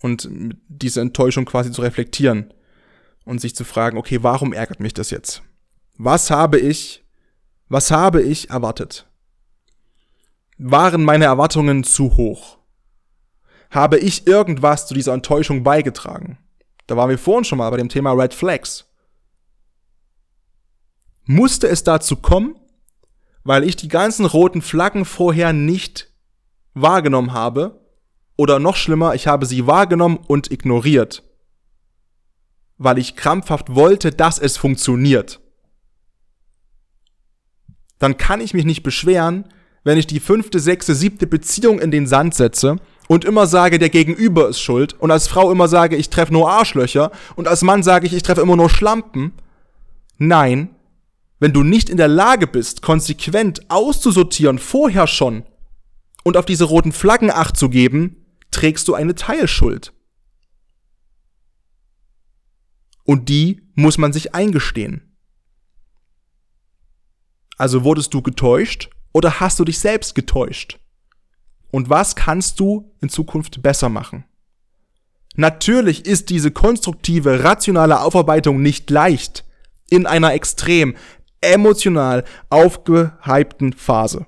und 0.00 0.28
diese 0.68 1.00
Enttäuschung 1.00 1.44
quasi 1.44 1.72
zu 1.72 1.82
reflektieren 1.82 2.52
und 3.24 3.40
sich 3.40 3.54
zu 3.54 3.64
fragen, 3.64 3.98
okay, 3.98 4.22
warum 4.22 4.52
ärgert 4.52 4.80
mich 4.80 4.94
das 4.94 5.10
jetzt? 5.10 5.42
Was 5.96 6.30
habe 6.30 6.58
ich, 6.58 7.04
was 7.68 7.90
habe 7.90 8.22
ich 8.22 8.50
erwartet? 8.50 9.07
Waren 10.58 11.04
meine 11.04 11.24
Erwartungen 11.24 11.84
zu 11.84 12.16
hoch? 12.16 12.58
Habe 13.70 13.98
ich 13.98 14.26
irgendwas 14.26 14.88
zu 14.88 14.94
dieser 14.94 15.14
Enttäuschung 15.14 15.62
beigetragen? 15.62 16.38
Da 16.88 16.96
waren 16.96 17.10
wir 17.10 17.18
vorhin 17.18 17.44
schon 17.44 17.58
mal 17.58 17.70
bei 17.70 17.76
dem 17.76 17.88
Thema 17.88 18.12
Red 18.12 18.34
Flags. 18.34 18.86
Musste 21.26 21.68
es 21.68 21.84
dazu 21.84 22.16
kommen, 22.16 22.56
weil 23.44 23.62
ich 23.62 23.76
die 23.76 23.88
ganzen 23.88 24.26
roten 24.26 24.60
Flaggen 24.60 25.04
vorher 25.04 25.52
nicht 25.52 26.12
wahrgenommen 26.74 27.32
habe 27.32 27.86
oder 28.36 28.58
noch 28.58 28.76
schlimmer, 28.76 29.14
ich 29.14 29.26
habe 29.28 29.46
sie 29.46 29.66
wahrgenommen 29.66 30.16
und 30.16 30.50
ignoriert. 30.50 31.22
Weil 32.78 32.98
ich 32.98 33.14
krampfhaft 33.14 33.74
wollte, 33.74 34.10
dass 34.10 34.38
es 34.38 34.56
funktioniert. 34.56 35.40
Dann 37.98 38.16
kann 38.16 38.40
ich 38.40 38.54
mich 38.54 38.64
nicht 38.64 38.82
beschweren, 38.82 39.52
wenn 39.88 39.96
ich 39.96 40.06
die 40.06 40.20
fünfte, 40.20 40.60
sechste, 40.60 40.94
siebte 40.94 41.26
Beziehung 41.26 41.80
in 41.80 41.90
den 41.90 42.06
Sand 42.06 42.34
setze 42.34 42.76
und 43.06 43.24
immer 43.24 43.46
sage, 43.46 43.78
der 43.78 43.88
Gegenüber 43.88 44.46
ist 44.46 44.60
schuld 44.60 44.92
und 44.92 45.10
als 45.10 45.28
Frau 45.28 45.50
immer 45.50 45.66
sage, 45.66 45.96
ich 45.96 46.10
treffe 46.10 46.30
nur 46.30 46.50
Arschlöcher 46.50 47.10
und 47.36 47.48
als 47.48 47.62
Mann 47.62 47.82
sage 47.82 48.06
ich, 48.06 48.12
ich 48.12 48.22
treffe 48.22 48.42
immer 48.42 48.54
nur 48.54 48.68
Schlampen. 48.68 49.32
Nein, 50.18 50.76
wenn 51.38 51.54
du 51.54 51.62
nicht 51.62 51.88
in 51.88 51.96
der 51.96 52.06
Lage 52.06 52.46
bist, 52.46 52.82
konsequent 52.82 53.70
auszusortieren, 53.70 54.58
vorher 54.58 55.06
schon, 55.06 55.44
und 56.22 56.36
auf 56.36 56.44
diese 56.44 56.64
roten 56.64 56.92
Flaggen 56.92 57.30
acht 57.30 57.56
zu 57.56 57.70
geben, 57.70 58.26
trägst 58.50 58.88
du 58.88 58.94
eine 58.94 59.14
Teilschuld. 59.14 59.94
Und 63.04 63.30
die 63.30 63.62
muss 63.74 63.96
man 63.96 64.12
sich 64.12 64.34
eingestehen. 64.34 65.16
Also 67.56 67.84
wurdest 67.84 68.12
du 68.12 68.20
getäuscht 68.20 68.90
oder 69.12 69.40
hast 69.40 69.58
du 69.58 69.64
dich 69.64 69.78
selbst 69.78 70.14
getäuscht? 70.14 70.78
Und 71.70 71.90
was 71.90 72.16
kannst 72.16 72.60
du 72.60 72.94
in 73.00 73.08
Zukunft 73.08 73.62
besser 73.62 73.88
machen? 73.88 74.24
Natürlich 75.36 76.06
ist 76.06 76.30
diese 76.30 76.50
konstruktive, 76.50 77.44
rationale 77.44 78.00
Aufarbeitung 78.00 78.62
nicht 78.62 78.90
leicht 78.90 79.44
in 79.90 80.06
einer 80.06 80.32
extrem 80.32 80.96
emotional 81.40 82.24
aufgehypten 82.50 83.72
Phase 83.72 84.26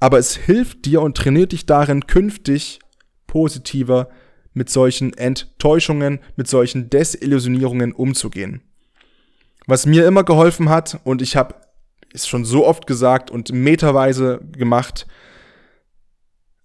aber 0.00 0.18
es 0.18 0.36
hilft 0.36 0.84
dir 0.84 1.02
und 1.02 1.16
trainiert 1.16 1.52
dich 1.52 1.66
darin, 1.66 2.06
künftig 2.06 2.80
positiver 3.26 4.08
mit 4.52 4.70
solchen 4.70 5.12
Enttäuschungen, 5.14 6.20
mit 6.36 6.48
solchen 6.48 6.90
Desillusionierungen 6.90 7.92
umzugehen. 7.92 8.62
Was 9.66 9.86
mir 9.86 10.06
immer 10.06 10.24
geholfen 10.24 10.68
hat, 10.68 11.00
und 11.04 11.22
ich 11.22 11.36
habe 11.36 11.56
es 12.16 12.26
schon 12.26 12.44
so 12.44 12.66
oft 12.66 12.86
gesagt 12.86 13.30
und 13.30 13.52
meterweise 13.52 14.40
gemacht, 14.52 15.06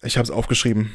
ich 0.04 0.18
habe 0.18 0.24
es 0.24 0.32
aufgeschrieben. 0.32 0.92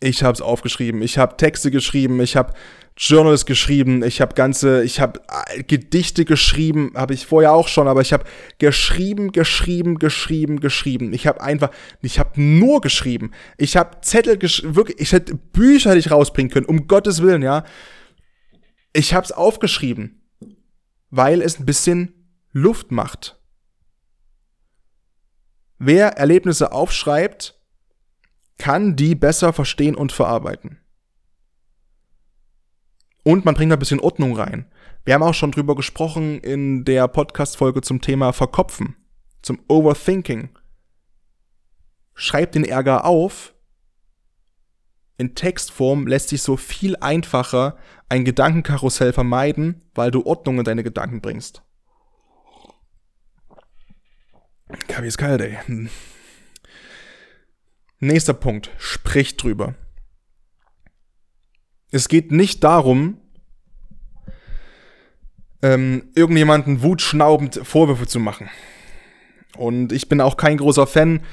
Ich 0.00 0.22
habe 0.22 0.34
es 0.34 0.40
aufgeschrieben. 0.40 1.02
Ich 1.02 1.18
habe 1.18 1.36
Texte 1.36 1.70
geschrieben. 1.70 2.20
Ich 2.20 2.36
habe 2.36 2.52
Journals 2.96 3.46
geschrieben. 3.46 4.02
Ich 4.02 4.20
habe 4.20 4.34
ganze, 4.34 4.84
ich 4.84 5.00
habe 5.00 5.20
äh, 5.48 5.62
Gedichte 5.62 6.24
geschrieben. 6.24 6.92
Habe 6.94 7.14
ich 7.14 7.26
vorher 7.26 7.52
auch 7.52 7.68
schon, 7.68 7.88
aber 7.88 8.00
ich 8.00 8.12
habe 8.12 8.24
geschrieben, 8.58 9.32
geschrieben, 9.32 9.98
geschrieben, 9.98 10.60
geschrieben. 10.60 11.12
Ich 11.12 11.26
habe 11.26 11.40
einfach, 11.40 11.70
ich 12.02 12.18
habe 12.18 12.40
nur 12.40 12.80
geschrieben. 12.80 13.32
Ich 13.56 13.76
habe 13.76 14.00
Zettel 14.02 14.36
geschrieben. 14.36 14.76
Wirklich, 14.76 15.00
ich 15.00 15.12
hätte 15.12 15.34
Bücher 15.34 15.96
ich 15.96 16.10
rausbringen 16.10 16.52
können. 16.52 16.66
Um 16.66 16.86
Gottes 16.86 17.22
willen, 17.22 17.42
ja. 17.42 17.64
Ich 18.92 19.14
habe 19.14 19.24
es 19.24 19.32
aufgeschrieben, 19.32 20.22
weil 21.10 21.42
es 21.42 21.58
ein 21.58 21.66
bisschen 21.66 22.17
Luft 22.58 22.90
macht. 22.90 23.40
Wer 25.78 26.18
Erlebnisse 26.18 26.72
aufschreibt, 26.72 27.60
kann 28.58 28.96
die 28.96 29.14
besser 29.14 29.52
verstehen 29.52 29.94
und 29.94 30.10
verarbeiten. 30.10 30.80
Und 33.22 33.44
man 33.44 33.54
bringt 33.54 33.72
ein 33.72 33.78
bisschen 33.78 34.00
Ordnung 34.00 34.34
rein. 34.34 34.70
Wir 35.04 35.14
haben 35.14 35.22
auch 35.22 35.34
schon 35.34 35.52
drüber 35.52 35.76
gesprochen 35.76 36.40
in 36.40 36.84
der 36.84 37.06
Podcast-Folge 37.06 37.82
zum 37.82 38.00
Thema 38.00 38.32
Verkopfen, 38.32 38.96
zum 39.42 39.60
Overthinking. 39.68 40.50
Schreib 42.14 42.52
den 42.52 42.64
Ärger 42.64 43.04
auf. 43.04 43.54
In 45.16 45.36
Textform 45.36 46.06
lässt 46.08 46.30
sich 46.30 46.42
so 46.42 46.56
viel 46.56 46.96
einfacher 46.96 47.76
ein 48.08 48.24
Gedankenkarussell 48.24 49.12
vermeiden, 49.12 49.84
weil 49.94 50.10
du 50.10 50.26
Ordnung 50.26 50.58
in 50.58 50.64
deine 50.64 50.82
Gedanken 50.82 51.20
bringst. 51.20 51.62
Kaffee 54.88 55.08
ist 55.08 55.18
kalt, 55.18 55.40
ey. 55.40 55.58
Hm. 55.66 55.88
Nächster 58.00 58.34
Punkt. 58.34 58.70
Sprich 58.78 59.36
drüber. 59.36 59.74
Es 61.90 62.08
geht 62.08 62.32
nicht 62.32 62.62
darum, 62.64 63.18
ähm, 65.62 66.10
irgendjemanden 66.14 66.82
wutschnaubend 66.82 67.60
Vorwürfe 67.64 68.06
zu 68.06 68.20
machen. 68.20 68.50
Und 69.56 69.92
ich 69.92 70.08
bin 70.08 70.20
auch 70.20 70.36
kein 70.36 70.58
großer 70.58 70.86
Fan, 70.86 71.24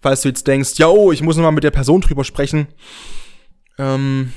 falls 0.00 0.22
du 0.22 0.28
jetzt 0.28 0.46
denkst, 0.46 0.78
ja, 0.78 0.88
oh, 0.88 1.12
ich 1.12 1.22
muss 1.22 1.36
nochmal 1.36 1.52
mit 1.52 1.64
der 1.64 1.70
Person 1.70 2.00
drüber 2.00 2.24
sprechen. 2.24 2.66
Ähm, 3.78 4.32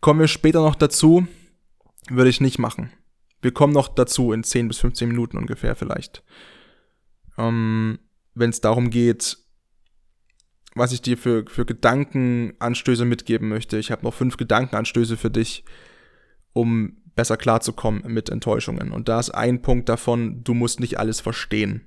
kommen 0.00 0.20
wir 0.20 0.28
später 0.28 0.60
noch 0.60 0.76
dazu. 0.76 1.26
Würde 2.10 2.30
ich 2.30 2.42
nicht 2.42 2.58
machen. 2.58 2.92
Wir 3.40 3.52
kommen 3.52 3.72
noch 3.72 3.88
dazu 3.88 4.32
in 4.32 4.44
10 4.44 4.68
bis 4.68 4.78
15 4.78 5.08
Minuten 5.08 5.38
ungefähr 5.38 5.74
vielleicht 5.74 6.22
ähm, 7.38 7.98
wenn 8.34 8.50
es 8.50 8.60
darum 8.60 8.90
geht, 8.90 9.38
was 10.74 10.92
ich 10.92 11.02
dir 11.02 11.16
für, 11.16 11.44
für 11.46 11.64
Gedankenanstöße 11.64 13.04
mitgeben 13.04 13.48
möchte. 13.48 13.78
Ich 13.78 13.90
habe 13.90 14.04
noch 14.04 14.14
fünf 14.14 14.36
Gedankenanstöße 14.36 15.16
für 15.16 15.30
dich, 15.30 15.64
um 16.52 16.96
besser 17.14 17.36
klarzukommen 17.36 18.02
mit 18.12 18.28
Enttäuschungen. 18.28 18.90
Und 18.90 19.08
da 19.08 19.20
ist 19.20 19.30
ein 19.30 19.62
Punkt 19.62 19.88
davon, 19.88 20.42
du 20.42 20.54
musst 20.54 20.80
nicht 20.80 20.98
alles 20.98 21.20
verstehen. 21.20 21.82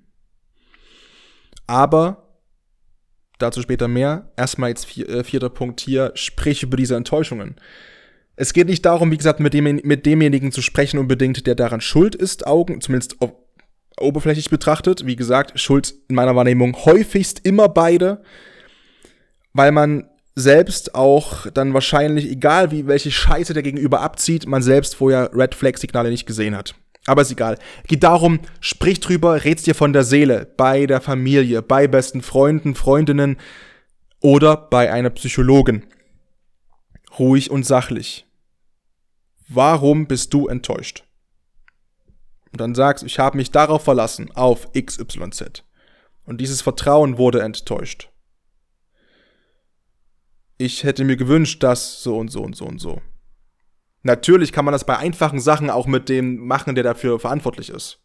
Aber, 1.67 2.39
dazu 3.39 3.61
später 3.61 3.89
mehr, 3.89 4.31
erstmal 4.37 4.69
jetzt 4.69 4.85
vier, 4.85 5.09
äh, 5.09 5.23
vierter 5.25 5.49
Punkt 5.49 5.81
hier, 5.81 6.11
sprich 6.15 6.63
über 6.63 6.77
diese 6.77 6.95
Enttäuschungen. 6.95 7.55
Es 8.37 8.53
geht 8.53 8.67
nicht 8.67 8.85
darum, 8.85 9.11
wie 9.11 9.17
gesagt, 9.17 9.41
mit, 9.41 9.53
dem, 9.53 9.81
mit 9.83 10.05
demjenigen 10.05 10.51
zu 10.51 10.61
sprechen 10.61 10.97
unbedingt, 10.97 11.45
der 11.45 11.55
daran 11.55 11.81
schuld 11.81 12.15
ist, 12.15 12.47
Augen, 12.47 12.79
zumindest 12.79 13.17
oberflächlich 13.99 14.49
betrachtet. 14.49 15.05
Wie 15.05 15.15
gesagt, 15.15 15.59
Schuld 15.59 15.93
in 16.07 16.15
meiner 16.15 16.35
Wahrnehmung 16.35 16.75
häufigst 16.85 17.45
immer 17.45 17.69
beide, 17.69 18.21
weil 19.53 19.71
man 19.71 20.09
selbst 20.35 20.93
auch 20.93 21.47
dann 21.51 21.73
wahrscheinlich, 21.73 22.29
egal 22.29 22.71
wie 22.71 22.85
welche 22.85 23.09
Scheiße 23.09 23.53
der 23.53 23.63
Gegenüber 23.63 24.01
abzieht, 24.01 24.45
man 24.45 24.61
selbst 24.61 24.95
vorher 24.95 25.31
Red 25.33 25.55
Flag 25.55 25.77
Signale 25.77 26.11
nicht 26.11 26.27
gesehen 26.27 26.55
hat. 26.55 26.75
Aber 27.07 27.21
ist 27.21 27.31
egal. 27.31 27.57
Geht 27.87 28.03
darum, 28.03 28.41
sprich 28.59 28.99
drüber, 28.99 29.45
red's 29.45 29.63
dir 29.63 29.73
von 29.73 29.93
der 29.93 30.03
Seele, 30.03 30.45
bei 30.57 30.85
der 30.85 31.01
Familie, 31.01 31.61
bei 31.61 31.87
besten 31.87 32.21
Freunden, 32.21 32.75
Freundinnen 32.75 33.37
oder 34.21 34.57
bei 34.57 34.91
einer 34.91 35.09
Psychologin. 35.09 35.85
Ruhig 37.17 37.49
und 37.49 37.65
sachlich. 37.65 38.27
Warum 39.47 40.05
bist 40.05 40.33
du 40.33 40.47
enttäuscht? 40.47 41.06
Und 42.51 42.61
dann 42.61 42.75
sagst, 42.75 43.03
ich 43.03 43.19
habe 43.19 43.37
mich 43.37 43.51
darauf 43.51 43.83
verlassen, 43.83 44.31
auf 44.33 44.71
XYZ. 44.73 45.63
Und 46.23 46.41
dieses 46.41 46.61
Vertrauen 46.61 47.17
wurde 47.17 47.41
enttäuscht. 47.41 48.09
Ich 50.57 50.83
hätte 50.83 51.03
mir 51.03 51.17
gewünscht, 51.17 51.63
dass 51.63 52.01
so 52.01 52.17
und 52.17 52.29
so 52.29 52.41
und 52.41 52.55
so 52.55 52.65
und 52.65 52.79
so. 52.79 53.01
Natürlich 54.03 54.51
kann 54.51 54.65
man 54.65 54.71
das 54.71 54.85
bei 54.85 54.97
einfachen 54.97 55.39
Sachen 55.39 55.69
auch 55.69 55.87
mit 55.87 56.09
dem 56.09 56.45
machen, 56.45 56.75
der 56.75 56.83
dafür 56.83 57.19
verantwortlich 57.19 57.69
ist. 57.69 57.99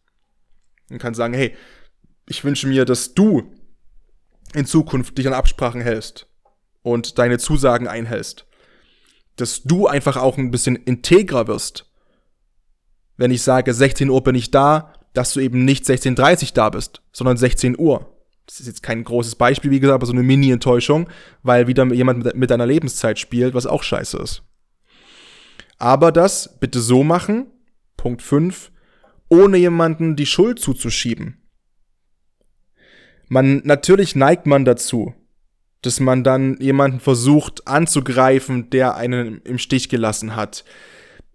Man 0.88 0.98
kann 0.98 1.14
sagen, 1.14 1.34
hey, 1.34 1.56
ich 2.26 2.44
wünsche 2.44 2.66
mir, 2.66 2.84
dass 2.84 3.14
du 3.14 3.52
in 4.54 4.66
Zukunft 4.66 5.16
dich 5.16 5.26
an 5.26 5.32
Absprachen 5.32 5.80
hältst 5.80 6.28
und 6.82 7.18
deine 7.18 7.38
Zusagen 7.38 7.88
einhältst. 7.88 8.46
Dass 9.36 9.62
du 9.62 9.86
einfach 9.86 10.16
auch 10.16 10.36
ein 10.36 10.50
bisschen 10.50 10.76
integrer 10.76 11.46
wirst 11.46 11.91
wenn 13.16 13.30
ich 13.30 13.42
sage, 13.42 13.72
16 13.72 14.10
Uhr 14.10 14.22
bin 14.22 14.34
ich 14.34 14.50
da, 14.50 14.92
dass 15.12 15.32
du 15.32 15.40
eben 15.40 15.64
nicht 15.64 15.84
16.30 15.84 16.54
da 16.54 16.70
bist, 16.70 17.02
sondern 17.12 17.36
16 17.36 17.78
Uhr. 17.78 18.08
Das 18.46 18.60
ist 18.60 18.66
jetzt 18.66 18.82
kein 18.82 19.04
großes 19.04 19.36
Beispiel, 19.36 19.70
wie 19.70 19.80
gesagt, 19.80 19.94
aber 19.94 20.06
so 20.06 20.12
eine 20.12 20.22
Mini-Enttäuschung, 20.22 21.08
weil 21.42 21.66
wieder 21.66 21.84
jemand 21.92 22.34
mit 22.34 22.50
deiner 22.50 22.66
Lebenszeit 22.66 23.18
spielt, 23.18 23.54
was 23.54 23.66
auch 23.66 23.82
scheiße 23.82 24.18
ist. 24.18 24.42
Aber 25.78 26.12
das 26.12 26.58
bitte 26.58 26.80
so 26.80 27.02
machen, 27.02 27.46
Punkt 27.96 28.22
5, 28.22 28.70
ohne 29.28 29.58
jemanden 29.58 30.16
die 30.16 30.26
Schuld 30.26 30.58
zuzuschieben. 30.58 31.38
Man, 33.28 33.62
natürlich 33.64 34.14
neigt 34.14 34.46
man 34.46 34.64
dazu, 34.64 35.14
dass 35.80 36.00
man 36.00 36.22
dann 36.22 36.58
jemanden 36.60 37.00
versucht 37.00 37.66
anzugreifen, 37.66 38.70
der 38.70 38.96
einen 38.96 39.40
im 39.42 39.58
Stich 39.58 39.88
gelassen 39.88 40.36
hat 40.36 40.64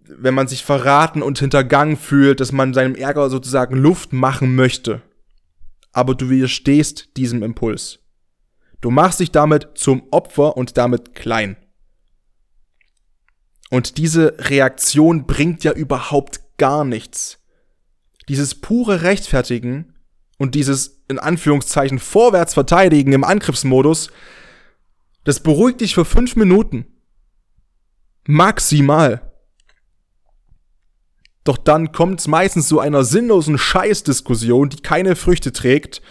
wenn 0.09 0.33
man 0.33 0.47
sich 0.47 0.63
verraten 0.63 1.21
und 1.21 1.39
hintergangen 1.39 1.97
fühlt, 1.97 2.39
dass 2.39 2.51
man 2.51 2.73
seinem 2.73 2.95
Ärger 2.95 3.29
sozusagen 3.29 3.75
Luft 3.75 4.13
machen 4.13 4.55
möchte. 4.55 5.01
Aber 5.91 6.15
du 6.15 6.29
widerstehst 6.29 7.17
diesem 7.17 7.43
Impuls. 7.43 7.99
Du 8.81 8.91
machst 8.91 9.19
dich 9.19 9.31
damit 9.31 9.69
zum 9.75 10.03
Opfer 10.11 10.55
und 10.57 10.77
damit 10.77 11.15
klein. 11.15 11.57
Und 13.69 13.97
diese 13.97 14.35
Reaktion 14.37 15.25
bringt 15.25 15.63
ja 15.63 15.73
überhaupt 15.73 16.41
gar 16.57 16.85
nichts. 16.85 17.39
Dieses 18.29 18.55
pure 18.55 19.01
Rechtfertigen 19.01 19.93
und 20.37 20.55
dieses 20.55 21.03
in 21.07 21.19
Anführungszeichen 21.19 21.99
vorwärts 21.99 22.53
verteidigen 22.53 23.13
im 23.13 23.23
Angriffsmodus, 23.23 24.09
das 25.23 25.41
beruhigt 25.41 25.81
dich 25.81 25.95
für 25.95 26.05
fünf 26.05 26.35
Minuten. 26.35 26.85
Maximal. 28.25 29.26
Doch 31.47 31.57
dann 31.57 31.93
kommt 31.93 32.19
es 32.19 32.27
meistens 32.27 32.67
zu 32.67 32.81
einer 32.81 33.05
sinnlosen 33.05 33.57
Scheißdiskussion, 33.57 34.67
die 34.67 34.81
keine 34.81 35.15
Früchte 35.15 35.53
trägt. 35.53 36.01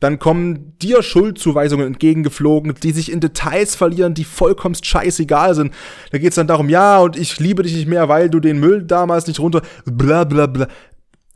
Dann 0.00 0.18
kommen 0.18 0.76
dir 0.78 1.04
Schuldzuweisungen 1.04 1.86
entgegengeflogen, 1.86 2.74
die 2.82 2.90
sich 2.90 3.12
in 3.12 3.20
Details 3.20 3.76
verlieren, 3.76 4.14
die 4.14 4.24
vollkommen 4.24 4.74
scheißegal 4.74 5.54
sind. 5.54 5.72
Da 6.10 6.18
geht 6.18 6.30
es 6.30 6.34
dann 6.34 6.48
darum, 6.48 6.68
ja, 6.68 6.98
und 6.98 7.16
ich 7.16 7.38
liebe 7.38 7.62
dich 7.62 7.74
nicht 7.74 7.86
mehr, 7.86 8.08
weil 8.08 8.30
du 8.30 8.40
den 8.40 8.58
Müll 8.58 8.82
damals 8.82 9.28
nicht 9.28 9.38
runter. 9.38 9.62
Bla 9.84 10.24
bla 10.24 10.46
bla. 10.46 10.66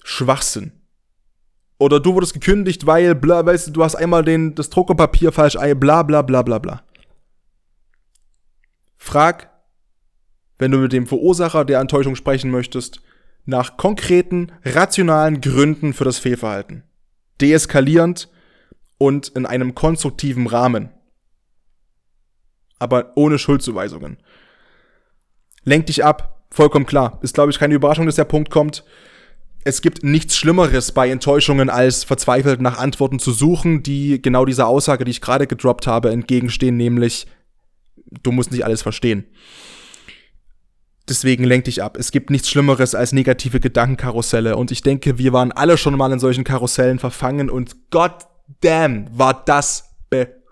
Schwachsinn. 0.03 0.73
Oder 1.79 2.01
du 2.01 2.15
wurdest 2.15 2.35
gekündigt, 2.35 2.87
weil, 2.87 3.15
bla, 3.15 3.47
weißt 3.47 3.69
du, 3.69 3.71
du 3.71 3.85
hast 3.85 3.95
einmal 3.95 4.25
den, 4.25 4.57
das 4.57 4.69
Druckerpapier 4.69 5.31
falsch 5.31 5.57
ein, 5.57 5.79
bla 5.79 6.03
bla 6.03 6.23
bla 6.23 6.43
bla 6.43 6.59
bla. 6.59 6.83
Frag, 8.97 9.51
wenn 10.59 10.73
du 10.73 10.79
mit 10.79 10.93
dem 10.93 11.07
Verursacher 11.07 11.65
der 11.65 11.79
Enttäuschung 11.79 12.17
sprechen 12.17 12.51
möchtest, 12.51 13.01
nach 13.47 13.77
konkreten, 13.77 14.53
rationalen 14.65 15.41
Gründen 15.41 15.93
für 15.93 16.05
das 16.05 16.19
Fehlverhalten. 16.19 16.85
Deeskalierend 17.41 18.29
und 18.99 19.29
in 19.29 19.47
einem 19.47 19.75
konstruktiven 19.75 20.47
Rahmen. 20.47 20.91
Aber 22.79 23.13
ohne 23.17 23.39
Schuldzuweisungen. 23.39 24.19
Lenk 25.65 25.87
dich 25.87 26.05
ab, 26.05 26.47
vollkommen 26.51 26.87
klar. 26.87 27.19
Ist, 27.23 27.35
glaube 27.35 27.51
ich, 27.51 27.59
keine 27.59 27.75
Überraschung, 27.75 28.07
dass 28.07 28.17
der 28.17 28.25
Punkt 28.25 28.51
kommt. 28.51 28.85
Es 29.65 29.81
gibt 29.81 30.05
nichts 30.05 30.37
Schlimmeres 30.37 30.93
bei 30.93 31.11
Enttäuschungen, 31.11 31.71
als 31.71 32.05
verzweifelt 32.05 32.61
nach 32.61 32.79
Antworten 32.79 33.19
zu 33.19 33.33
suchen, 33.33 33.83
die 33.83 34.21
genau 34.21 34.45
dieser 34.45 34.67
Aussage, 34.67 35.05
die 35.05 35.11
ich 35.11 35.23
gerade 35.23 35.47
gedroppt 35.47 35.87
habe, 35.87 36.11
entgegenstehen, 36.11 36.77
nämlich, 36.77 37.27
du 38.23 38.31
musst 38.31 38.53
nicht 38.53 38.65
alles 38.65 38.83
verstehen. 38.83 39.25
Deswegen 41.09 41.45
lenk 41.45 41.65
dich 41.65 41.83
ab. 41.83 41.99
Es 41.99 42.11
gibt 42.13 42.31
nichts 42.31 42.49
Schlimmeres 42.49 42.95
als 42.95 43.13
negative 43.13 43.61
Gedankenkarusselle. 43.61 44.57
Und 44.57 44.71
ich 44.71 44.81
denke, 44.83 45.19
wir 45.19 45.35
waren 45.35 45.53
alle 45.53 45.77
schon 45.77 45.97
mal 45.97 46.11
in 46.11 46.19
solchen 46.19 46.45
Karussellen 46.45 46.99
verfangen 46.99 47.51
und 47.51 47.91
god 47.91 48.27
damn, 48.61 49.07
war 49.17 49.45
das 49.45 49.95
be 50.09 50.43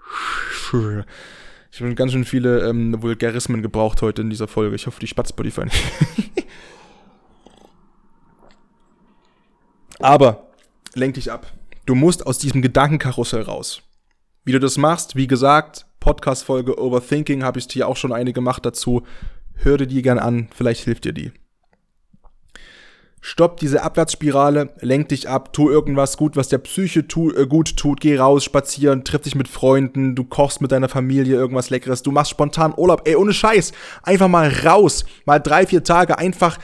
Ich 1.70 1.80
habe 1.80 1.94
ganz 1.94 2.12
schön 2.12 2.26
viele 2.26 2.68
ähm, 2.68 3.02
Vulgarismen 3.02 3.62
gebraucht 3.62 4.02
heute 4.02 4.22
in 4.22 4.30
dieser 4.30 4.48
Folge. 4.48 4.76
Ich 4.76 4.86
hoffe, 4.86 5.00
die 5.00 5.06
spatzt 5.06 5.30
Spotify 5.30 5.64
nicht. 5.64 5.82
Aber 10.00 10.50
lenk 10.94 11.14
dich 11.14 11.32
ab. 11.32 11.50
Du 11.86 11.94
musst 11.94 12.26
aus 12.26 12.38
diesem 12.38 12.60
Gedankenkarussell 12.60 13.42
raus. 13.42 13.82
Wie 14.44 14.52
du 14.52 14.58
das 14.58 14.76
machst, 14.76 15.16
wie 15.16 15.26
gesagt, 15.26 15.86
Podcast-Folge 16.00 16.78
Overthinking 16.78 17.44
habe 17.44 17.60
ich 17.60 17.68
dir 17.68 17.86
auch 17.86 17.96
schon 17.96 18.12
eine 18.12 18.32
gemacht 18.32 18.66
dazu. 18.66 19.04
Hör 19.62 19.78
dir 19.78 19.86
die 19.86 20.02
gern 20.02 20.18
an, 20.18 20.48
vielleicht 20.54 20.84
hilft 20.84 21.04
dir 21.04 21.12
die. 21.12 21.30
Stopp 23.24 23.60
diese 23.60 23.84
Abwärtsspirale, 23.84 24.74
lenk 24.80 25.10
dich 25.10 25.28
ab, 25.28 25.52
tu 25.52 25.70
irgendwas 25.70 26.16
gut, 26.16 26.34
was 26.34 26.48
der 26.48 26.58
Psyche 26.58 27.06
tu, 27.06 27.30
äh, 27.30 27.46
gut 27.46 27.76
tut, 27.76 28.00
geh 28.00 28.18
raus, 28.18 28.42
spazieren, 28.42 29.04
triff 29.04 29.22
dich 29.22 29.36
mit 29.36 29.46
Freunden, 29.46 30.16
du 30.16 30.24
kochst 30.24 30.60
mit 30.60 30.72
deiner 30.72 30.88
Familie 30.88 31.36
irgendwas 31.36 31.70
Leckeres, 31.70 32.02
du 32.02 32.10
machst 32.10 32.32
spontan 32.32 32.74
Urlaub, 32.76 33.02
ey, 33.04 33.14
ohne 33.14 33.32
Scheiß, 33.32 33.70
einfach 34.02 34.26
mal 34.26 34.52
raus, 34.66 35.04
mal 35.24 35.38
drei, 35.38 35.64
vier 35.68 35.84
Tage, 35.84 36.18
einfach, 36.18 36.58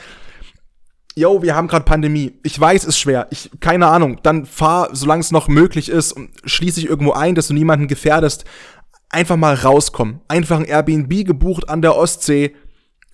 yo, 1.15 1.41
wir 1.43 1.55
haben 1.55 1.69
gerade 1.69 1.85
Pandemie, 1.85 2.41
ich 2.43 2.59
weiß, 2.59 2.87
ist 2.87 2.99
schwer, 2.99 3.29
ich, 3.31 3.53
keine 3.61 3.87
Ahnung, 3.87 4.19
dann 4.25 4.45
fahr, 4.45 4.89
solange 4.91 5.21
es 5.21 5.31
noch 5.31 5.47
möglich 5.47 5.89
ist, 5.89 6.11
und 6.11 6.31
schließ 6.45 6.75
dich 6.75 6.89
irgendwo 6.89 7.13
ein, 7.13 7.37
dass 7.37 7.47
du 7.47 7.55
niemanden 7.55 7.87
gefährdest, 7.87 8.45
einfach 9.11 9.37
mal 9.37 9.55
rauskommen, 9.55 10.23
einfach 10.27 10.59
ein 10.59 10.65
Airbnb 10.65 11.25
gebucht 11.25 11.69
an 11.69 11.83
der 11.83 11.95
Ostsee, 11.95 12.57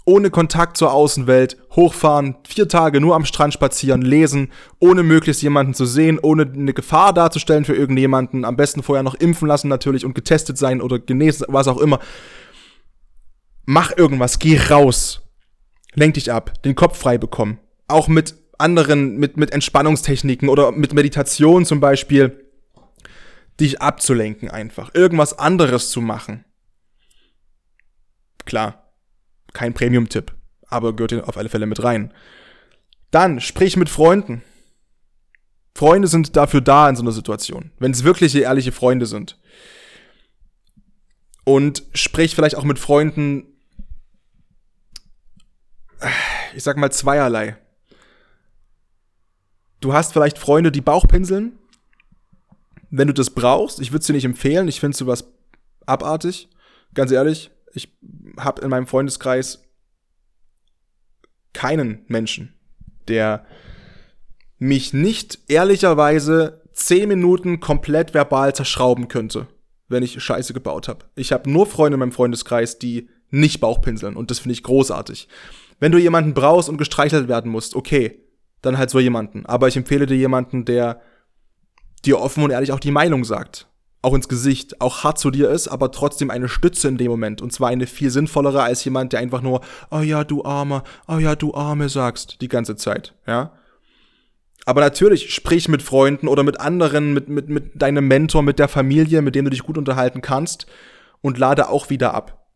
ohne 0.07 0.31
Kontakt 0.31 0.77
zur 0.77 0.93
Außenwelt, 0.93 1.57
hochfahren, 1.75 2.37
vier 2.47 2.69
Tage 2.69 3.01
nur 3.01 3.15
am 3.15 3.25
Strand 3.25 3.55
spazieren, 3.55 4.03
lesen, 4.03 4.53
ohne 4.79 5.03
möglichst 5.03 5.43
jemanden 5.43 5.73
zu 5.73 5.87
sehen, 5.87 6.19
ohne 6.21 6.43
eine 6.43 6.75
Gefahr 6.75 7.15
darzustellen 7.15 7.65
für 7.65 7.75
irgendjemanden, 7.75 8.45
am 8.45 8.57
besten 8.57 8.83
vorher 8.83 9.03
noch 9.03 9.15
impfen 9.15 9.49
lassen 9.49 9.69
natürlich 9.69 10.05
und 10.05 10.15
getestet 10.15 10.59
sein 10.59 10.83
oder 10.83 10.99
genesen, 10.99 11.47
was 11.49 11.69
auch 11.69 11.79
immer. 11.79 12.01
Mach 13.65 13.97
irgendwas, 13.97 14.39
geh 14.39 14.59
raus. 14.59 15.23
Lenk 15.95 16.15
dich 16.15 16.31
ab, 16.31 16.63
den 16.65 16.75
Kopf 16.75 16.99
frei 16.99 17.17
bekommen. 17.17 17.59
Auch 17.89 18.09
mit 18.09 18.35
anderen, 18.59 19.17
mit, 19.17 19.37
mit 19.39 19.53
Entspannungstechniken 19.53 20.49
oder 20.49 20.73
mit 20.73 20.93
Meditation 20.93 21.65
zum 21.65 21.81
Beispiel, 21.81 22.51
dich 23.59 23.81
abzulenken 23.81 24.51
einfach. 24.51 24.95
Irgendwas 24.95 25.39
anderes 25.39 25.91
zu 25.91 26.01
machen. 26.01 26.45
Klar, 28.45 28.84
kein 29.55 29.73
Premium-Tipp, 29.73 30.35
aber 30.67 30.95
gehört 30.95 31.25
auf 31.25 31.39
alle 31.39 31.49
Fälle 31.49 31.65
mit 31.65 31.83
rein. 31.83 32.13
Dann 33.11 33.41
sprich 33.41 33.79
mit 33.79 33.89
Freunden. 33.89 34.43
Freunde 35.75 36.09
sind 36.09 36.37
dafür 36.37 36.61
da 36.61 36.89
in 36.89 36.97
so 36.97 37.03
einer 37.03 37.13
Situation, 37.13 37.73
wenn 37.79 37.93
es 37.93 38.05
wirkliche, 38.05 38.41
ehrliche 38.41 38.73
Freunde 38.73 39.07
sind. 39.07 39.39
Und 41.45 41.83
sprich 41.95 42.35
vielleicht 42.35 42.57
auch 42.57 42.65
mit 42.65 42.79
Freunden, 42.79 43.47
ich 46.55 46.63
sag 46.63 46.77
mal 46.77 46.93
zweierlei. 46.93 47.57
Du 49.81 49.93
hast 49.93 50.13
vielleicht 50.13 50.39
Freunde, 50.39 50.73
die 50.73 50.81
Bauchpinseln. 50.81 51.59
Wenn 52.91 53.09
du 53.09 53.15
das 53.15 53.31
brauchst, 53.31 53.81
ich 53.81 53.91
würde 53.91 54.01
es 54.01 54.07
dir 54.07 54.13
nicht 54.13 54.25
empfehlen, 54.25 54.69
ich 54.69 54.81
finde 54.81 54.97
sowas 54.97 55.25
abartig. 55.85 56.49
Ganz 56.95 57.11
ehrlich, 57.11 57.51
ich 57.75 57.93
habe 58.39 58.63
in 58.63 58.71
meinem 58.71 58.87
Freundeskreis 58.87 59.63
keinen 61.53 62.05
Menschen, 62.09 62.55
der 63.09 63.45
mich 64.59 64.93
nicht 64.93 65.41
ehrlicherweise 65.49 66.63
zehn 66.73 67.09
Minuten 67.09 67.61
komplett 67.61 68.15
verbal 68.15 68.55
zerschrauben 68.55 69.09
könnte, 69.09 69.49
wenn 69.89 70.03
ich 70.03 70.23
Scheiße 70.23 70.55
gebaut 70.55 70.89
habe. 70.89 71.05
Ich 71.15 71.33
habe 71.33 71.51
nur 71.51 71.67
Freunde 71.67 71.95
in 71.95 72.01
meinem 72.01 72.13
Freundeskreis, 72.13 72.79
die 72.79 73.09
nicht 73.31 73.61
Bauchpinseln 73.61 74.17
und 74.17 74.31
das 74.31 74.39
finde 74.39 74.55
ich 74.55 74.63
großartig. 74.63 75.29
Wenn 75.81 75.93
du 75.93 75.99
jemanden 75.99 76.35
brauchst 76.35 76.69
und 76.69 76.79
gestreichelt 76.79 77.29
werden 77.29 77.51
musst, 77.51 77.75
okay, 77.75 78.21
dann 78.63 78.79
halt 78.79 78.91
so 78.91 79.01
jemanden. 79.01 79.45
Aber 79.47 79.69
ich 79.69 79.77
empfehle 79.77 80.07
dir 80.07 80.17
jemanden, 80.17 80.65
der 80.65 81.03
dir 82.05 82.21
offen 82.21 82.45
und 82.45 82.51
ehrlich 82.51 82.73
auch 82.73 82.81
die 82.81 82.93
Meinung 82.93 83.25
sagt 83.25 83.69
auch 84.05 84.15
ins 84.15 84.29
Gesicht, 84.29 84.81
auch 84.81 85.03
hart 85.03 85.19
zu 85.19 85.31
dir 85.31 85.51
ist, 85.51 85.69
aber 85.69 85.91
trotzdem 85.91 86.31
eine 86.31 86.49
Stütze 86.49 86.89
in 86.89 86.99
dem 86.99 87.11
Moment. 87.11 87.43
Und 87.43 87.53
zwar 87.53 87.71
eine 87.71 87.87
viel 87.87 88.11
sinnvollere 88.11 88.63
als 88.63 88.85
jemand, 88.85 89.13
der 89.13 89.21
einfach 89.21 89.43
nur, 89.43 89.61
oh 89.91 90.01
ja, 90.01 90.25
du 90.25 90.45
Armer, 90.45 90.85
oh 91.09 91.19
ja, 91.19 91.35
du 91.35 91.55
Arme 91.55 91.89
sagst, 91.89 92.41
die 92.41 92.49
ganze 92.49 92.77
Zeit, 92.77 93.15
ja. 93.27 93.53
Aber 94.67 94.81
natürlich, 94.81 95.35
sprich 95.35 95.69
mit 95.69 95.83
Freunden 95.83 96.29
oder 96.29 96.43
mit 96.43 96.61
anderen, 96.61 97.13
mit, 97.13 97.29
mit, 97.29 97.49
mit 97.49 97.83
deinem 97.83 98.09
Mentor, 98.09 98.43
mit 98.43 98.59
der 98.59 98.69
Familie, 98.69 99.21
mit 99.21 99.35
dem 99.35 99.45
du 99.45 99.51
dich 99.51 99.63
gut 99.63 99.77
unterhalten 99.77 100.23
kannst 100.23 100.67
und 101.21 101.39
lade 101.39 101.69
auch 101.69 101.91
wieder 101.91 102.15
ab. 102.15 102.47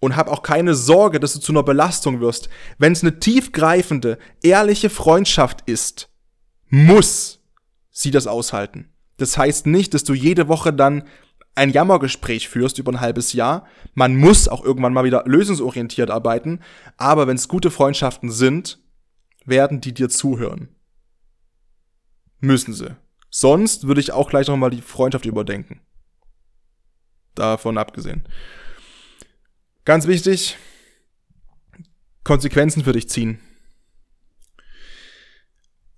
Und 0.00 0.16
hab 0.16 0.28
auch 0.28 0.42
keine 0.42 0.74
Sorge, 0.74 1.20
dass 1.20 1.34
du 1.34 1.40
zu 1.40 1.52
einer 1.52 1.62
Belastung 1.62 2.20
wirst. 2.20 2.48
Wenn 2.78 2.92
es 2.92 3.02
eine 3.02 3.18
tiefgreifende, 3.18 4.18
ehrliche 4.42 4.90
Freundschaft 4.90 5.62
ist, 5.66 6.08
muss 6.68 7.40
sie 7.90 8.10
das 8.10 8.26
aushalten. 8.26 8.90
Das 9.16 9.38
heißt 9.38 9.66
nicht, 9.66 9.94
dass 9.94 10.04
du 10.04 10.14
jede 10.14 10.48
Woche 10.48 10.72
dann 10.72 11.04
ein 11.54 11.70
Jammergespräch 11.70 12.48
führst 12.48 12.78
über 12.78 12.92
ein 12.92 13.00
halbes 13.00 13.32
Jahr. 13.32 13.66
Man 13.94 14.16
muss 14.16 14.46
auch 14.46 14.62
irgendwann 14.62 14.92
mal 14.92 15.04
wieder 15.04 15.24
lösungsorientiert 15.26 16.10
arbeiten. 16.10 16.60
Aber 16.98 17.26
wenn 17.26 17.36
es 17.36 17.48
gute 17.48 17.70
Freundschaften 17.70 18.30
sind, 18.30 18.78
werden 19.46 19.80
die 19.80 19.94
dir 19.94 20.08
zuhören. 20.08 20.68
Müssen 22.40 22.74
sie. 22.74 22.94
Sonst 23.30 23.86
würde 23.86 24.00
ich 24.00 24.12
auch 24.12 24.28
gleich 24.28 24.48
nochmal 24.48 24.70
die 24.70 24.82
Freundschaft 24.82 25.24
überdenken. 25.24 25.80
Davon 27.34 27.78
abgesehen. 27.78 28.24
Ganz 29.84 30.06
wichtig, 30.06 30.56
Konsequenzen 32.24 32.84
für 32.84 32.92
dich 32.92 33.08
ziehen. 33.08 33.38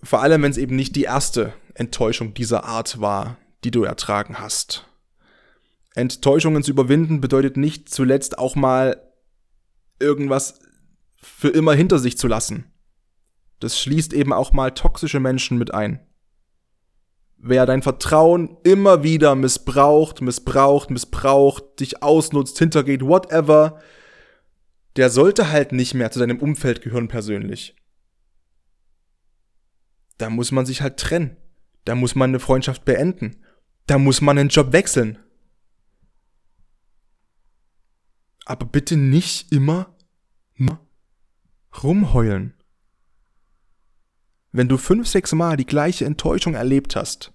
Vor 0.03 0.23
allem, 0.23 0.43
wenn 0.43 0.51
es 0.51 0.59
eben 0.59 0.77
nicht 0.77 0.95
die 0.95 1.05
erste 1.05 1.55
Enttäuschung 1.79 2.35
dieser 2.35 2.65
Art 2.65 3.01
war, 3.01 3.37
die 3.65 3.71
du 3.71 3.85
ertragen 3.85 4.39
hast. 4.39 4.87
Enttäuschungen 5.95 6.63
zu 6.63 6.71
überwinden 6.71 7.21
bedeutet 7.21 7.57
nicht 7.57 7.89
zuletzt 7.89 8.39
auch 8.39 8.55
mal 8.55 9.03
irgendwas 9.99 10.61
für 11.17 11.49
immer 11.49 11.75
hinter 11.75 11.99
sich 11.99 12.19
zu 12.19 12.29
lassen. 12.29 12.73
Das 13.59 13.81
schließt 13.81 14.13
eben 14.13 14.33
auch 14.33 14.53
mal 14.53 14.71
toxische 14.71 15.19
Menschen 15.19 15.59
mit 15.59 15.75
ein. 15.75 16.01
Wer 17.37 17.67
dein 17.67 17.83
Vertrauen 17.83 18.57
immer 18.65 19.03
wieder 19.03 19.35
missbraucht, 19.35 20.21
missbraucht, 20.21 20.91
missbraucht, 20.91 21.81
dich 21.81 22.03
ausnutzt, 22.03 22.59
hintergeht, 22.59 23.03
whatever, 23.03 23.81
der 24.97 25.11
sollte 25.11 25.51
halt 25.51 25.73
nicht 25.73 25.95
mehr 25.95 26.11
zu 26.11 26.19
deinem 26.19 26.41
Umfeld 26.41 26.83
gehören 26.83 27.09
persönlich 27.09 27.77
da 30.19 30.29
muss 30.29 30.53
man 30.53 30.67
sich 30.67 30.83
halt 30.83 30.99
trennen. 30.99 31.37
Da 31.85 31.95
muss 31.95 32.15
man 32.15 32.31
eine 32.31 32.41
Freundschaft 32.41 32.85
beenden. 32.85 33.45
Da 33.87 33.99
muss 33.99 34.21
man 34.21 34.39
einen 34.39 34.51
Job 34.51 34.73
wechseln. 34.73 35.19
Aber 38.45 38.67
bitte 38.67 38.97
nicht 38.97 39.53
immer 39.53 39.95
rumheulen. 41.83 42.55
Wenn 44.53 44.69
du 44.69 44.79
fünf, 44.79 45.07
sechs 45.07 45.33
Mal 45.33 45.57
die 45.57 45.67
gleiche 45.67 46.05
Enttäuschung 46.05 46.55
erlebt 46.55 46.97
hast, 46.97 47.33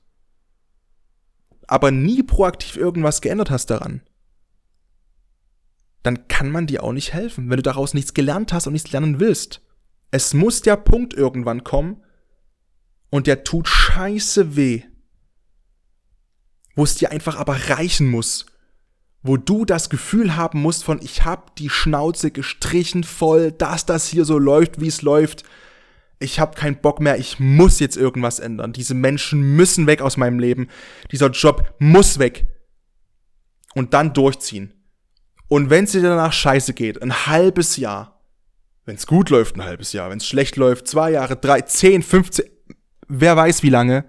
aber 1.67 1.91
nie 1.91 2.23
proaktiv 2.23 2.75
irgendwas 2.75 3.21
geändert 3.21 3.49
hast 3.51 3.67
daran, 3.67 4.01
dann 6.01 6.27
kann 6.27 6.51
man 6.51 6.67
dir 6.67 6.83
auch 6.83 6.91
nicht 6.91 7.13
helfen, 7.13 7.49
wenn 7.49 7.57
du 7.57 7.63
daraus 7.63 7.93
nichts 7.93 8.13
gelernt 8.13 8.51
hast 8.51 8.67
und 8.67 8.73
nichts 8.73 8.91
lernen 8.91 9.19
willst. 9.19 9.61
Es 10.11 10.33
muss 10.33 10.61
der 10.61 10.75
Punkt 10.75 11.13
irgendwann 11.13 11.63
kommen, 11.63 12.03
und 13.13 13.27
der 13.27 13.43
tut 13.43 13.67
scheiße 13.67 14.55
weh. 14.55 14.81
Wo 16.75 16.83
es 16.83 16.95
dir 16.95 17.11
einfach 17.11 17.35
aber 17.35 17.69
reichen 17.69 18.09
muss. 18.09 18.47
Wo 19.21 19.37
du 19.37 19.65
das 19.65 19.91
Gefühl 19.91 20.35
haben 20.35 20.63
musst 20.63 20.83
von, 20.83 20.99
ich 20.99 21.23
hab 21.23 21.55
die 21.55 21.69
Schnauze 21.69 22.31
gestrichen 22.31 23.03
voll, 23.03 23.51
dass 23.51 23.85
das 23.85 24.07
hier 24.07 24.25
so 24.25 24.39
läuft, 24.39 24.81
wie 24.81 24.87
es 24.87 25.03
läuft. 25.03 25.43
Ich 26.17 26.39
hab 26.39 26.55
keinen 26.55 26.81
Bock 26.81 26.99
mehr, 27.01 27.19
ich 27.19 27.39
muss 27.39 27.79
jetzt 27.79 27.97
irgendwas 27.97 28.39
ändern. 28.39 28.73
Diese 28.73 28.95
Menschen 28.95 29.43
müssen 29.55 29.85
weg 29.85 30.01
aus 30.01 30.17
meinem 30.17 30.39
Leben. 30.39 30.67
Dieser 31.11 31.29
Job 31.29 31.71
muss 31.77 32.17
weg. 32.17 32.47
Und 33.75 33.93
dann 33.93 34.15
durchziehen. 34.15 34.73
Und 35.47 35.69
wenn 35.69 35.83
es 35.83 35.91
dir 35.91 36.01
danach 36.01 36.33
scheiße 36.33 36.73
geht, 36.73 36.99
ein 36.99 37.27
halbes 37.27 37.77
Jahr, 37.77 38.23
wenn 38.85 38.95
es 38.95 39.05
gut 39.05 39.29
läuft, 39.29 39.55
ein 39.55 39.63
halbes 39.63 39.93
Jahr, 39.93 40.09
wenn 40.09 40.17
es 40.17 40.25
schlecht 40.25 40.55
läuft, 40.55 40.87
zwei 40.87 41.11
Jahre, 41.11 41.35
drei, 41.35 41.61
zehn, 41.61 42.01
15, 42.01 42.52
wer 43.07 43.35
weiß 43.35 43.63
wie 43.63 43.69
lange. 43.69 44.05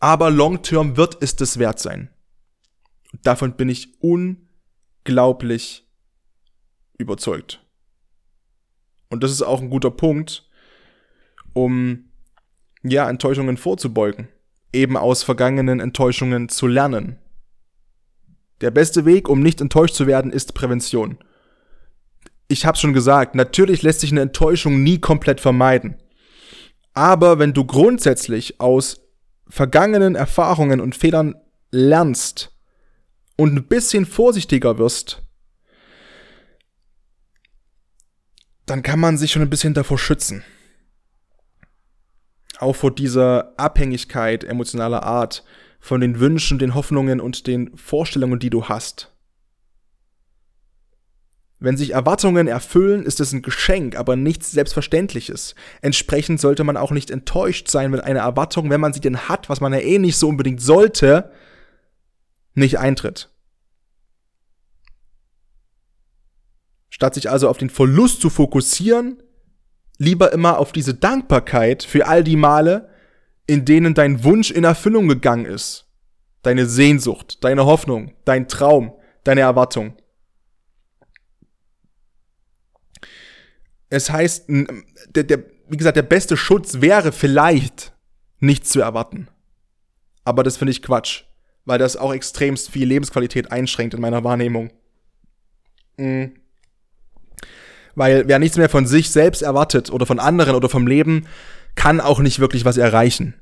Aber 0.00 0.30
long 0.30 0.62
term 0.62 0.96
wird 0.96 1.16
es 1.22 1.36
das 1.36 1.58
wert 1.58 1.78
sein. 1.78 2.10
Davon 3.22 3.56
bin 3.56 3.68
ich 3.68 3.94
unglaublich 4.00 5.88
überzeugt. 6.98 7.64
Und 9.08 9.22
das 9.22 9.30
ist 9.30 9.42
auch 9.42 9.60
ein 9.60 9.70
guter 9.70 9.90
Punkt, 9.90 10.48
um 11.52 12.10
ja, 12.82 13.08
Enttäuschungen 13.08 13.56
vorzubeugen. 13.56 14.28
Eben 14.72 14.96
aus 14.96 15.22
vergangenen 15.22 15.80
Enttäuschungen 15.80 16.48
zu 16.48 16.66
lernen. 16.66 17.18
Der 18.60 18.70
beste 18.70 19.04
Weg, 19.04 19.28
um 19.28 19.40
nicht 19.40 19.60
enttäuscht 19.60 19.94
zu 19.94 20.06
werden, 20.06 20.32
ist 20.32 20.54
Prävention. 20.54 21.18
Ich 22.48 22.66
habe 22.66 22.76
schon 22.76 22.92
gesagt, 22.92 23.34
natürlich 23.34 23.82
lässt 23.82 24.00
sich 24.00 24.12
eine 24.12 24.20
Enttäuschung 24.20 24.82
nie 24.82 25.00
komplett 25.00 25.40
vermeiden. 25.40 25.96
Aber 26.94 27.40
wenn 27.40 27.52
du 27.52 27.64
grundsätzlich 27.64 28.60
aus 28.60 29.00
vergangenen 29.48 30.14
Erfahrungen 30.14 30.80
und 30.80 30.96
Fehlern 30.96 31.34
lernst 31.70 32.52
und 33.36 33.54
ein 33.54 33.66
bisschen 33.66 34.06
vorsichtiger 34.06 34.78
wirst, 34.78 35.22
dann 38.66 38.82
kann 38.82 39.00
man 39.00 39.18
sich 39.18 39.32
schon 39.32 39.42
ein 39.42 39.50
bisschen 39.50 39.74
davor 39.74 39.98
schützen. 39.98 40.44
Auch 42.58 42.76
vor 42.76 42.94
dieser 42.94 43.52
Abhängigkeit 43.58 44.44
emotionaler 44.44 45.02
Art 45.02 45.44
von 45.80 46.00
den 46.00 46.20
Wünschen, 46.20 46.58
den 46.58 46.74
Hoffnungen 46.74 47.20
und 47.20 47.46
den 47.46 47.76
Vorstellungen, 47.76 48.38
die 48.38 48.50
du 48.50 48.68
hast. 48.68 49.13
Wenn 51.64 51.78
sich 51.78 51.94
Erwartungen 51.94 52.46
erfüllen, 52.46 53.06
ist 53.06 53.20
es 53.20 53.32
ein 53.32 53.40
Geschenk, 53.40 53.96
aber 53.96 54.16
nichts 54.16 54.52
Selbstverständliches. 54.52 55.54
Entsprechend 55.80 56.38
sollte 56.38 56.62
man 56.62 56.76
auch 56.76 56.90
nicht 56.90 57.10
enttäuscht 57.10 57.68
sein, 57.68 57.90
wenn 57.90 58.00
eine 58.00 58.18
Erwartung, 58.18 58.68
wenn 58.68 58.82
man 58.82 58.92
sie 58.92 59.00
denn 59.00 59.30
hat, 59.30 59.48
was 59.48 59.62
man 59.62 59.72
ja 59.72 59.78
eh 59.78 59.98
nicht 59.98 60.18
so 60.18 60.28
unbedingt 60.28 60.60
sollte, 60.60 61.30
nicht 62.52 62.78
eintritt. 62.78 63.30
Statt 66.90 67.14
sich 67.14 67.30
also 67.30 67.48
auf 67.48 67.56
den 67.56 67.70
Verlust 67.70 68.20
zu 68.20 68.28
fokussieren, 68.28 69.22
lieber 69.96 70.34
immer 70.34 70.58
auf 70.58 70.70
diese 70.70 70.92
Dankbarkeit 70.92 71.82
für 71.82 72.06
all 72.06 72.22
die 72.22 72.36
Male, 72.36 72.90
in 73.46 73.64
denen 73.64 73.94
dein 73.94 74.22
Wunsch 74.22 74.50
in 74.50 74.64
Erfüllung 74.64 75.08
gegangen 75.08 75.46
ist. 75.46 75.86
Deine 76.42 76.66
Sehnsucht, 76.66 77.42
deine 77.42 77.64
Hoffnung, 77.64 78.12
dein 78.26 78.48
Traum, 78.48 78.92
deine 79.24 79.40
Erwartung. 79.40 79.96
Es 83.90 84.10
heißt, 84.10 84.46
der, 84.48 85.24
der, 85.24 85.44
wie 85.68 85.76
gesagt, 85.76 85.96
der 85.96 86.02
beste 86.02 86.36
Schutz 86.36 86.80
wäre 86.80 87.12
vielleicht 87.12 87.94
nichts 88.40 88.70
zu 88.70 88.80
erwarten. 88.80 89.28
Aber 90.24 90.42
das 90.42 90.56
finde 90.56 90.72
ich 90.72 90.82
Quatsch, 90.82 91.24
weil 91.64 91.78
das 91.78 91.96
auch 91.96 92.12
extremst 92.12 92.70
viel 92.70 92.88
Lebensqualität 92.88 93.52
einschränkt 93.52 93.94
in 93.94 94.00
meiner 94.00 94.24
Wahrnehmung. 94.24 94.72
Mhm. 95.96 96.34
Weil 97.94 98.26
wer 98.26 98.38
nichts 98.38 98.56
mehr 98.56 98.68
von 98.68 98.86
sich 98.86 99.10
selbst 99.10 99.42
erwartet 99.42 99.90
oder 99.90 100.06
von 100.06 100.18
anderen 100.18 100.56
oder 100.56 100.68
vom 100.68 100.86
Leben, 100.86 101.26
kann 101.74 102.00
auch 102.00 102.20
nicht 102.20 102.40
wirklich 102.40 102.64
was 102.64 102.76
erreichen. 102.76 103.34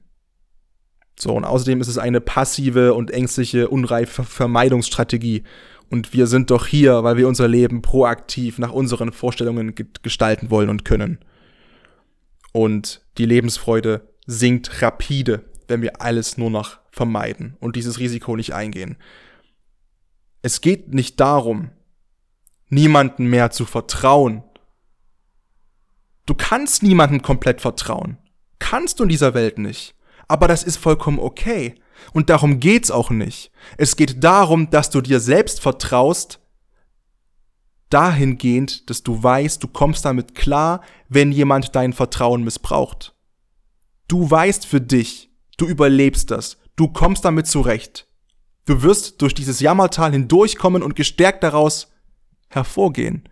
So, 1.18 1.34
und 1.34 1.44
außerdem 1.44 1.80
ist 1.80 1.88
es 1.88 1.98
eine 1.98 2.20
passive 2.20 2.94
und 2.94 3.10
ängstliche, 3.10 3.68
unreife 3.68 4.24
Vermeidungsstrategie. 4.24 5.44
Und 5.92 6.14
wir 6.14 6.26
sind 6.26 6.50
doch 6.50 6.66
hier, 6.66 7.04
weil 7.04 7.18
wir 7.18 7.28
unser 7.28 7.48
Leben 7.48 7.82
proaktiv 7.82 8.58
nach 8.58 8.72
unseren 8.72 9.12
Vorstellungen 9.12 9.74
gestalten 10.02 10.48
wollen 10.48 10.70
und 10.70 10.86
können. 10.86 11.18
Und 12.52 13.02
die 13.18 13.26
Lebensfreude 13.26 14.08
sinkt 14.24 14.80
rapide, 14.80 15.44
wenn 15.68 15.82
wir 15.82 16.00
alles 16.00 16.38
nur 16.38 16.48
noch 16.48 16.78
vermeiden 16.90 17.58
und 17.60 17.76
dieses 17.76 17.98
Risiko 17.98 18.36
nicht 18.36 18.54
eingehen. 18.54 18.96
Es 20.40 20.62
geht 20.62 20.94
nicht 20.94 21.20
darum, 21.20 21.72
niemanden 22.70 23.26
mehr 23.26 23.50
zu 23.50 23.66
vertrauen. 23.66 24.42
Du 26.24 26.34
kannst 26.34 26.82
niemandem 26.82 27.20
komplett 27.20 27.60
vertrauen. 27.60 28.16
Kannst 28.58 28.98
du 28.98 29.02
in 29.02 29.10
dieser 29.10 29.34
Welt 29.34 29.58
nicht. 29.58 29.94
Aber 30.26 30.48
das 30.48 30.64
ist 30.64 30.78
vollkommen 30.78 31.18
okay. 31.18 31.74
Und 32.12 32.30
darum 32.30 32.60
geht's 32.60 32.90
auch 32.90 33.10
nicht. 33.10 33.50
Es 33.76 33.96
geht 33.96 34.22
darum, 34.22 34.70
dass 34.70 34.90
du 34.90 35.00
dir 35.00 35.20
selbst 35.20 35.60
vertraust, 35.60 36.40
dahingehend, 37.90 38.88
dass 38.88 39.02
du 39.02 39.22
weißt, 39.22 39.62
du 39.62 39.68
kommst 39.68 40.04
damit 40.04 40.34
klar, 40.34 40.82
wenn 41.08 41.30
jemand 41.30 41.76
dein 41.76 41.92
Vertrauen 41.92 42.42
missbraucht. 42.42 43.14
Du 44.08 44.30
weißt 44.30 44.66
für 44.66 44.80
dich, 44.80 45.30
du 45.58 45.66
überlebst 45.66 46.30
das, 46.30 46.58
du 46.76 46.88
kommst 46.88 47.24
damit 47.24 47.46
zurecht. 47.46 48.08
Du 48.64 48.82
wirst 48.82 49.20
durch 49.20 49.34
dieses 49.34 49.60
Jammertal 49.60 50.12
hindurchkommen 50.12 50.82
und 50.82 50.96
gestärkt 50.96 51.42
daraus 51.42 51.92
hervorgehen. 52.48 53.28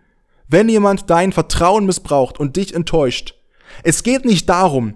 Wenn 0.47 0.67
jemand 0.67 1.09
dein 1.09 1.31
Vertrauen 1.31 1.85
missbraucht 1.85 2.39
und 2.39 2.57
dich 2.57 2.75
enttäuscht, 2.75 3.35
es 3.83 4.03
geht 4.03 4.25
nicht 4.25 4.49
darum, 4.49 4.95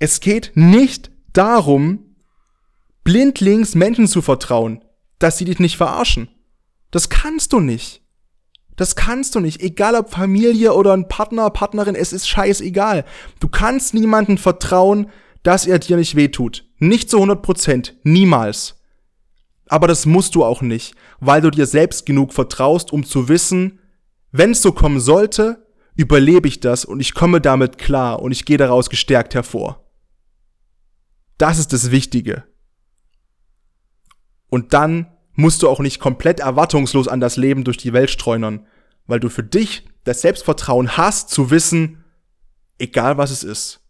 es 0.00 0.20
geht 0.20 0.52
nicht 0.54 1.10
darum, 1.32 2.07
blindlings 3.08 3.74
Menschen 3.74 4.06
zu 4.06 4.20
vertrauen, 4.20 4.84
dass 5.18 5.38
sie 5.38 5.46
dich 5.46 5.60
nicht 5.60 5.78
verarschen. 5.78 6.28
Das 6.90 7.08
kannst 7.08 7.54
du 7.54 7.60
nicht. 7.60 8.02
Das 8.76 8.96
kannst 8.96 9.34
du 9.34 9.40
nicht. 9.40 9.62
Egal 9.62 9.94
ob 9.94 10.10
Familie 10.10 10.74
oder 10.74 10.92
ein 10.92 11.08
Partner, 11.08 11.48
Partnerin, 11.48 11.94
es 11.94 12.12
ist 12.12 12.28
scheißegal. 12.28 13.06
Du 13.40 13.48
kannst 13.48 13.94
niemandem 13.94 14.36
vertrauen, 14.36 15.08
dass 15.42 15.66
er 15.66 15.78
dir 15.78 15.96
nicht 15.96 16.16
wehtut. 16.16 16.66
Nicht 16.80 17.08
zu 17.08 17.16
100 17.16 17.40
Prozent. 17.40 17.96
Niemals. 18.02 18.76
Aber 19.68 19.88
das 19.88 20.04
musst 20.04 20.34
du 20.34 20.44
auch 20.44 20.60
nicht, 20.60 20.94
weil 21.18 21.40
du 21.40 21.50
dir 21.50 21.64
selbst 21.64 22.04
genug 22.04 22.34
vertraust, 22.34 22.92
um 22.92 23.04
zu 23.04 23.26
wissen, 23.30 23.78
wenn 24.32 24.50
es 24.50 24.60
so 24.60 24.72
kommen 24.72 25.00
sollte, 25.00 25.66
überlebe 25.94 26.46
ich 26.46 26.60
das 26.60 26.84
und 26.84 27.00
ich 27.00 27.14
komme 27.14 27.40
damit 27.40 27.78
klar 27.78 28.20
und 28.20 28.32
ich 28.32 28.44
gehe 28.44 28.58
daraus 28.58 28.90
gestärkt 28.90 29.34
hervor. 29.34 29.82
Das 31.38 31.58
ist 31.58 31.72
das 31.72 31.90
Wichtige. 31.90 32.44
Und 34.48 34.72
dann 34.72 35.06
musst 35.34 35.62
du 35.62 35.68
auch 35.68 35.80
nicht 35.80 36.00
komplett 36.00 36.40
erwartungslos 36.40 37.08
an 37.08 37.20
das 37.20 37.36
Leben 37.36 37.64
durch 37.64 37.76
die 37.76 37.92
Welt 37.92 38.10
streunern, 38.10 38.66
weil 39.06 39.20
du 39.20 39.28
für 39.28 39.44
dich 39.44 39.86
das 40.04 40.20
Selbstvertrauen 40.22 40.96
hast 40.96 41.30
zu 41.30 41.50
wissen, 41.50 42.04
egal 42.78 43.18
was 43.18 43.30
es 43.30 43.44
ist, 43.44 43.80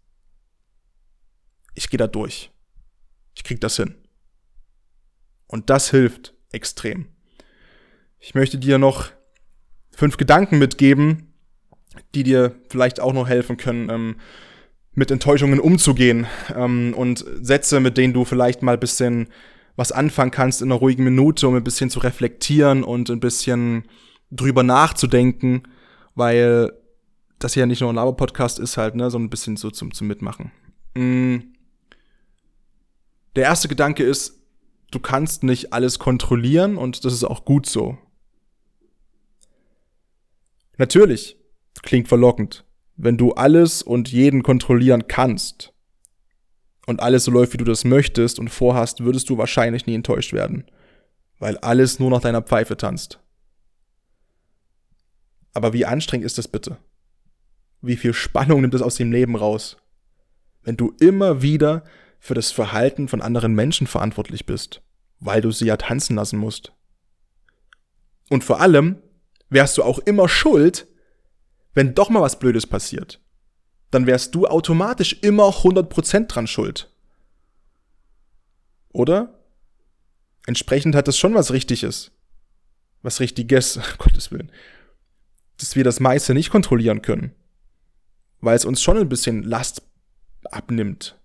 ich 1.74 1.90
gehe 1.90 1.98
da 1.98 2.06
durch. 2.06 2.50
Ich 3.34 3.44
krieg 3.44 3.60
das 3.60 3.76
hin. 3.76 3.94
Und 5.46 5.70
das 5.70 5.90
hilft 5.90 6.34
extrem. 6.50 7.06
Ich 8.18 8.34
möchte 8.34 8.58
dir 8.58 8.78
noch 8.78 9.10
fünf 9.92 10.16
Gedanken 10.16 10.58
mitgeben, 10.58 11.32
die 12.14 12.24
dir 12.24 12.60
vielleicht 12.68 13.00
auch 13.00 13.12
noch 13.12 13.28
helfen 13.28 13.56
können, 13.56 13.90
ähm, 13.90 14.16
mit 14.92 15.10
Enttäuschungen 15.10 15.60
umzugehen 15.60 16.26
ähm, 16.54 16.94
und 16.94 17.24
Sätze, 17.40 17.80
mit 17.80 17.96
denen 17.96 18.12
du 18.12 18.24
vielleicht 18.24 18.62
mal 18.62 18.76
bisschen 18.76 19.28
was 19.78 19.92
anfangen 19.92 20.32
kannst 20.32 20.60
in 20.60 20.72
einer 20.72 20.80
ruhigen 20.80 21.04
Minute, 21.04 21.46
um 21.46 21.54
ein 21.54 21.62
bisschen 21.62 21.88
zu 21.88 22.00
reflektieren 22.00 22.82
und 22.82 23.10
ein 23.10 23.20
bisschen 23.20 23.84
drüber 24.32 24.64
nachzudenken, 24.64 25.62
weil 26.16 26.72
das 27.38 27.54
hier 27.54 27.64
nicht 27.64 27.80
nur 27.80 27.90
ein 27.90 27.94
Laber-Podcast 27.94 28.58
ist 28.58 28.76
halt, 28.76 28.96
ne, 28.96 29.08
so 29.08 29.20
ein 29.20 29.30
bisschen 29.30 29.56
so 29.56 29.70
zum, 29.70 29.94
zum 29.94 30.08
Mitmachen. 30.08 30.50
Mm. 30.96 31.36
Der 33.36 33.44
erste 33.44 33.68
Gedanke 33.68 34.02
ist, 34.02 34.42
du 34.90 34.98
kannst 34.98 35.44
nicht 35.44 35.72
alles 35.72 36.00
kontrollieren 36.00 36.76
und 36.76 37.04
das 37.04 37.12
ist 37.12 37.22
auch 37.22 37.44
gut 37.44 37.66
so. 37.66 37.96
Natürlich, 40.76 41.36
klingt 41.82 42.08
verlockend, 42.08 42.64
wenn 42.96 43.16
du 43.16 43.30
alles 43.34 43.82
und 43.82 44.10
jeden 44.10 44.42
kontrollieren 44.42 45.06
kannst 45.06 45.72
und 46.88 47.00
alles 47.00 47.24
so 47.24 47.30
läuft, 47.30 47.52
wie 47.52 47.58
du 47.58 47.66
das 47.66 47.84
möchtest 47.84 48.38
und 48.38 48.48
vorhast, 48.48 49.04
würdest 49.04 49.28
du 49.28 49.36
wahrscheinlich 49.36 49.84
nie 49.84 49.94
enttäuscht 49.94 50.32
werden, 50.32 50.64
weil 51.38 51.58
alles 51.58 51.98
nur 51.98 52.08
nach 52.08 52.22
deiner 52.22 52.40
Pfeife 52.40 52.78
tanzt. 52.78 53.20
Aber 55.52 55.74
wie 55.74 55.84
anstrengend 55.84 56.24
ist 56.24 56.38
das 56.38 56.48
bitte? 56.48 56.78
Wie 57.82 57.96
viel 57.96 58.14
Spannung 58.14 58.62
nimmt 58.62 58.72
es 58.72 58.80
aus 58.80 58.94
dem 58.94 59.12
Leben 59.12 59.36
raus? 59.36 59.76
Wenn 60.62 60.78
du 60.78 60.94
immer 60.98 61.42
wieder 61.42 61.84
für 62.20 62.32
das 62.32 62.52
Verhalten 62.52 63.06
von 63.06 63.20
anderen 63.20 63.52
Menschen 63.52 63.86
verantwortlich 63.86 64.46
bist, 64.46 64.80
weil 65.20 65.42
du 65.42 65.50
sie 65.50 65.66
ja 65.66 65.76
tanzen 65.76 66.16
lassen 66.16 66.38
musst. 66.38 66.72
Und 68.30 68.44
vor 68.44 68.62
allem 68.62 68.96
wärst 69.50 69.76
du 69.76 69.82
auch 69.82 69.98
immer 69.98 70.26
schuld, 70.26 70.88
wenn 71.74 71.94
doch 71.94 72.08
mal 72.08 72.22
was 72.22 72.38
Blödes 72.38 72.66
passiert. 72.66 73.20
Dann 73.90 74.06
wärst 74.06 74.34
du 74.34 74.46
automatisch 74.46 75.14
immer 75.22 75.48
100% 75.48 76.26
dran 76.26 76.46
schuld. 76.46 76.90
Oder? 78.92 79.34
Entsprechend 80.46 80.94
hat 80.94 81.08
das 81.08 81.18
schon 81.18 81.34
was 81.34 81.52
Richtiges. 81.52 82.10
Was 83.02 83.20
Richtiges, 83.20 83.80
Gottes 83.98 84.30
Willen. 84.30 84.52
Dass 85.58 85.76
wir 85.76 85.84
das 85.84 86.00
meiste 86.00 86.34
nicht 86.34 86.50
kontrollieren 86.50 87.02
können. 87.02 87.34
Weil 88.40 88.56
es 88.56 88.64
uns 88.64 88.82
schon 88.82 88.96
ein 88.96 89.08
bisschen 89.08 89.42
Last 89.42 89.82
abnimmt. 90.44 91.18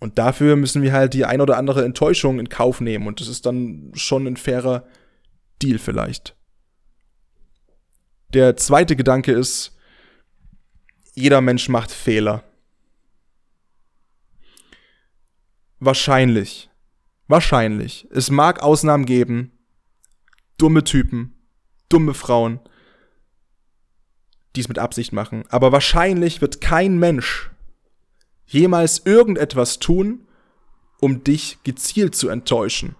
Und 0.00 0.18
dafür 0.18 0.56
müssen 0.56 0.82
wir 0.82 0.92
halt 0.92 1.14
die 1.14 1.24
ein 1.24 1.40
oder 1.40 1.56
andere 1.56 1.84
Enttäuschung 1.84 2.38
in 2.38 2.48
Kauf 2.48 2.80
nehmen. 2.80 3.06
Und 3.06 3.20
das 3.20 3.28
ist 3.28 3.46
dann 3.46 3.90
schon 3.94 4.26
ein 4.26 4.36
fairer 4.36 4.86
Deal 5.60 5.78
vielleicht. 5.78 6.36
Der 8.32 8.56
zweite 8.56 8.94
Gedanke 8.94 9.32
ist, 9.32 9.76
jeder 11.18 11.40
Mensch 11.40 11.68
macht 11.68 11.90
Fehler. 11.90 12.44
Wahrscheinlich. 15.80 16.70
Wahrscheinlich, 17.26 18.08
es 18.10 18.30
mag 18.30 18.62
Ausnahmen 18.62 19.04
geben, 19.04 19.52
dumme 20.56 20.82
Typen, 20.82 21.34
dumme 21.90 22.14
Frauen, 22.14 22.58
die 24.56 24.60
es 24.60 24.68
mit 24.68 24.78
Absicht 24.78 25.12
machen, 25.12 25.44
aber 25.50 25.70
wahrscheinlich 25.70 26.40
wird 26.40 26.62
kein 26.62 26.98
Mensch 26.98 27.50
jemals 28.46 29.04
irgendetwas 29.04 29.78
tun, 29.78 30.26
um 31.00 31.22
dich 31.22 31.58
gezielt 31.64 32.14
zu 32.14 32.30
enttäuschen. 32.30 32.96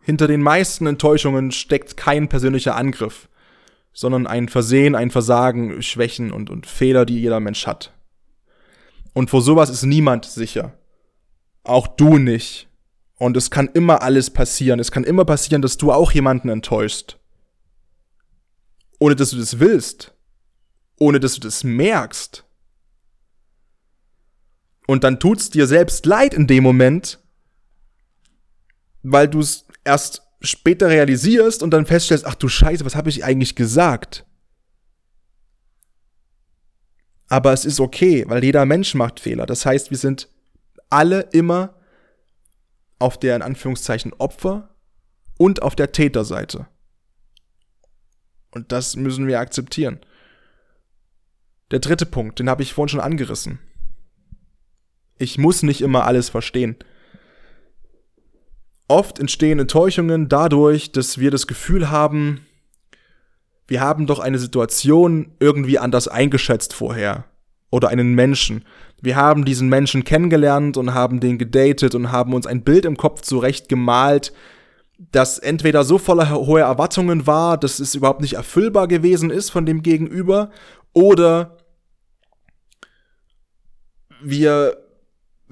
Hinter 0.00 0.26
den 0.26 0.40
meisten 0.40 0.86
Enttäuschungen 0.86 1.52
steckt 1.52 1.98
kein 1.98 2.30
persönlicher 2.30 2.76
Angriff, 2.76 3.28
sondern 3.92 4.26
ein 4.26 4.48
Versehen, 4.48 4.94
ein 4.94 5.10
Versagen, 5.10 5.82
Schwächen 5.82 6.32
und, 6.32 6.50
und 6.50 6.66
Fehler, 6.66 7.04
die 7.04 7.20
jeder 7.20 7.40
Mensch 7.40 7.66
hat. 7.66 7.92
Und 9.12 9.30
vor 9.30 9.42
sowas 9.42 9.70
ist 9.70 9.82
niemand 9.82 10.24
sicher. 10.24 10.78
Auch 11.64 11.86
du 11.86 12.18
nicht. 12.18 12.68
Und 13.18 13.36
es 13.36 13.50
kann 13.50 13.68
immer 13.68 14.02
alles 14.02 14.30
passieren. 14.30 14.80
Es 14.80 14.90
kann 14.90 15.04
immer 15.04 15.24
passieren, 15.24 15.62
dass 15.62 15.76
du 15.76 15.92
auch 15.92 16.12
jemanden 16.12 16.48
enttäuschst. 16.48 17.18
Ohne 18.98 19.14
dass 19.14 19.30
du 19.30 19.36
das 19.36 19.60
willst. 19.60 20.14
Ohne 20.98 21.20
dass 21.20 21.34
du 21.34 21.40
das 21.40 21.62
merkst. 21.62 22.44
Und 24.86 25.04
dann 25.04 25.20
tut's 25.20 25.50
dir 25.50 25.66
selbst 25.66 26.06
leid 26.06 26.34
in 26.34 26.46
dem 26.46 26.62
Moment, 26.62 27.20
weil 29.02 29.28
du 29.28 29.40
es 29.40 29.66
erst 29.84 30.22
später 30.42 30.88
realisierst 30.88 31.62
und 31.62 31.70
dann 31.70 31.86
feststellst, 31.86 32.26
ach 32.26 32.34
du 32.34 32.48
Scheiße, 32.48 32.84
was 32.84 32.96
habe 32.96 33.08
ich 33.08 33.24
eigentlich 33.24 33.54
gesagt? 33.54 34.26
Aber 37.28 37.52
es 37.52 37.64
ist 37.64 37.80
okay, 37.80 38.24
weil 38.28 38.44
jeder 38.44 38.66
Mensch 38.66 38.94
macht 38.94 39.20
Fehler. 39.20 39.46
Das 39.46 39.64
heißt, 39.64 39.90
wir 39.90 39.96
sind 39.96 40.28
alle 40.90 41.20
immer 41.32 41.74
auf 42.98 43.18
der 43.18 43.36
in 43.36 43.42
Anführungszeichen 43.42 44.12
Opfer 44.12 44.74
und 45.38 45.62
auf 45.62 45.74
der 45.74 45.92
Täterseite. 45.92 46.66
Und 48.50 48.70
das 48.70 48.96
müssen 48.96 49.26
wir 49.26 49.40
akzeptieren. 49.40 50.00
Der 51.70 51.78
dritte 51.78 52.04
Punkt, 52.04 52.38
den 52.38 52.50
habe 52.50 52.62
ich 52.62 52.74
vorhin 52.74 52.90
schon 52.90 53.00
angerissen. 53.00 53.58
Ich 55.16 55.38
muss 55.38 55.62
nicht 55.62 55.80
immer 55.80 56.04
alles 56.04 56.28
verstehen. 56.28 56.76
Oft 58.92 59.18
entstehen 59.18 59.58
Enttäuschungen 59.58 60.28
dadurch, 60.28 60.92
dass 60.92 61.16
wir 61.16 61.30
das 61.30 61.46
Gefühl 61.46 61.90
haben, 61.90 62.46
wir 63.66 63.80
haben 63.80 64.06
doch 64.06 64.18
eine 64.18 64.38
Situation 64.38 65.32
irgendwie 65.40 65.78
anders 65.78 66.08
eingeschätzt 66.08 66.74
vorher. 66.74 67.24
Oder 67.70 67.88
einen 67.88 68.12
Menschen. 68.12 68.66
Wir 69.00 69.16
haben 69.16 69.46
diesen 69.46 69.70
Menschen 69.70 70.04
kennengelernt 70.04 70.76
und 70.76 70.92
haben 70.92 71.20
den 71.20 71.38
gedatet 71.38 71.94
und 71.94 72.12
haben 72.12 72.34
uns 72.34 72.46
ein 72.46 72.64
Bild 72.64 72.84
im 72.84 72.98
Kopf 72.98 73.22
zurecht 73.22 73.70
gemalt, 73.70 74.34
das 74.98 75.38
entweder 75.38 75.84
so 75.84 75.96
voller 75.96 76.30
hoher 76.30 76.60
Erwartungen 76.60 77.26
war, 77.26 77.56
dass 77.56 77.80
es 77.80 77.94
überhaupt 77.94 78.20
nicht 78.20 78.34
erfüllbar 78.34 78.88
gewesen 78.88 79.30
ist 79.30 79.48
von 79.48 79.64
dem 79.64 79.82
Gegenüber, 79.82 80.50
oder 80.92 81.56
wir 84.22 84.81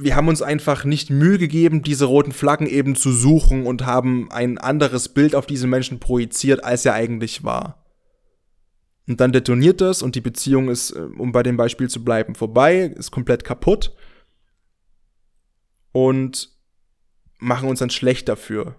wir 0.03 0.17
haben 0.17 0.29
uns 0.29 0.43
einfach 0.43 0.85
nicht 0.85 1.11
Mühe 1.11 1.39
gegeben, 1.39 1.83
diese 1.83 2.07
roten 2.07 2.33
Flaggen 2.33 2.67
eben 2.67 2.97
zu 2.97 3.13
suchen 3.13 3.67
und 3.67 3.87
haben 3.87 4.31
ein 4.31 4.59
anderes 4.59 5.09
Bild 5.09 5.35
auf 5.35 5.47
diesen 5.47 5.71
Menschen 5.71 6.01
projiziert, 6.01 6.65
als 6.65 6.85
er 6.85 6.95
eigentlich 6.95 7.45
war. 7.45 7.85
Und 9.07 9.21
dann 9.21 9.33
detoniert 9.33 9.81
das 9.81 10.03
und 10.03 10.15
die 10.15 10.21
Beziehung 10.21 10.69
ist, 10.69 10.93
äh, 10.93 11.01
um 11.01 11.33
bei 11.33 11.43
dem 11.43 11.57
Beispiel 11.57 11.89
zu 11.89 12.05
bleiben, 12.05 12.35
vorbei, 12.35 12.83
ist 12.83 13.11
komplett 13.11 13.45
kaputt 13.45 13.95
und 15.93 16.51
machen 17.39 17.69
uns 17.69 17.81
dann 17.81 17.91
schlecht 17.91 18.29
dafür, 18.29 18.77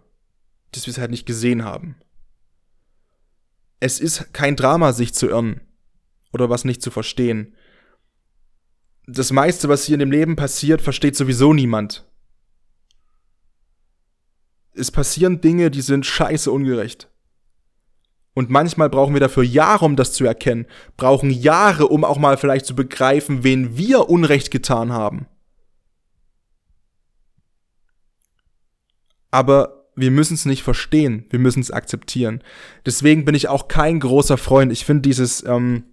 dass 0.72 0.86
wir 0.86 0.92
es 0.92 1.00
halt 1.00 1.12
nicht 1.12 1.26
gesehen 1.26 1.66
haben. 1.66 1.96
Es 3.80 4.00
ist 4.00 4.34
kein 4.34 4.56
Drama, 4.56 4.94
sich 4.94 5.14
zu 5.14 5.28
irren 5.28 5.62
oder 6.32 6.50
was 6.50 6.66
nicht 6.66 6.82
zu 6.82 6.92
verstehen 6.92 7.56
das 9.08 9.32
meiste, 9.32 9.70
was 9.70 9.86
hier 9.86 9.96
in 9.96 10.00
dem 10.00 10.12
Leben 10.12 10.36
passiert, 10.36 10.82
versteht 10.82 11.16
sowieso 11.16 11.54
niemand. 11.54 12.06
Es 14.74 14.92
passieren 14.92 15.42
Dinge, 15.42 15.70
die 15.72 15.82
sind 15.82 16.06
scheiße 16.06 16.52
ungerecht. 16.52 17.10
Und 18.34 18.50
manchmal 18.50 18.90
brauchen 18.90 19.14
wir 19.14 19.20
dafür 19.20 19.44
Jahre, 19.44 19.84
um 19.86 19.98
das 19.98 20.14
zu 20.14 20.26
erkennen, 20.26 20.66
brauchen 20.96 21.30
Jahre, 21.30 21.88
um 21.88 22.06
auch 22.06 22.18
mal 22.18 22.38
vielleicht 22.38 22.66
zu 22.66 22.76
begreifen, 22.76 23.44
wen 23.44 23.78
wir 23.78 24.10
Unrecht 24.10 24.52
getan 24.52 24.94
haben. 24.94 25.28
Aber 29.32 29.90
wir 29.96 30.12
müssen 30.12 30.36
es 30.36 30.46
nicht 30.46 30.64
verstehen, 30.64 31.26
wir 31.30 31.40
müssen 31.40 31.60
es 31.60 31.72
akzeptieren. 31.72 32.42
Deswegen 32.86 33.26
bin 33.26 33.36
ich 33.36 33.50
auch 33.50 33.68
kein 33.68 34.00
großer 34.00 34.38
Freund. 34.38 34.72
Ich 34.72 34.86
finde 34.86 35.02
dieses, 35.02 35.44
ähm, 35.44 35.84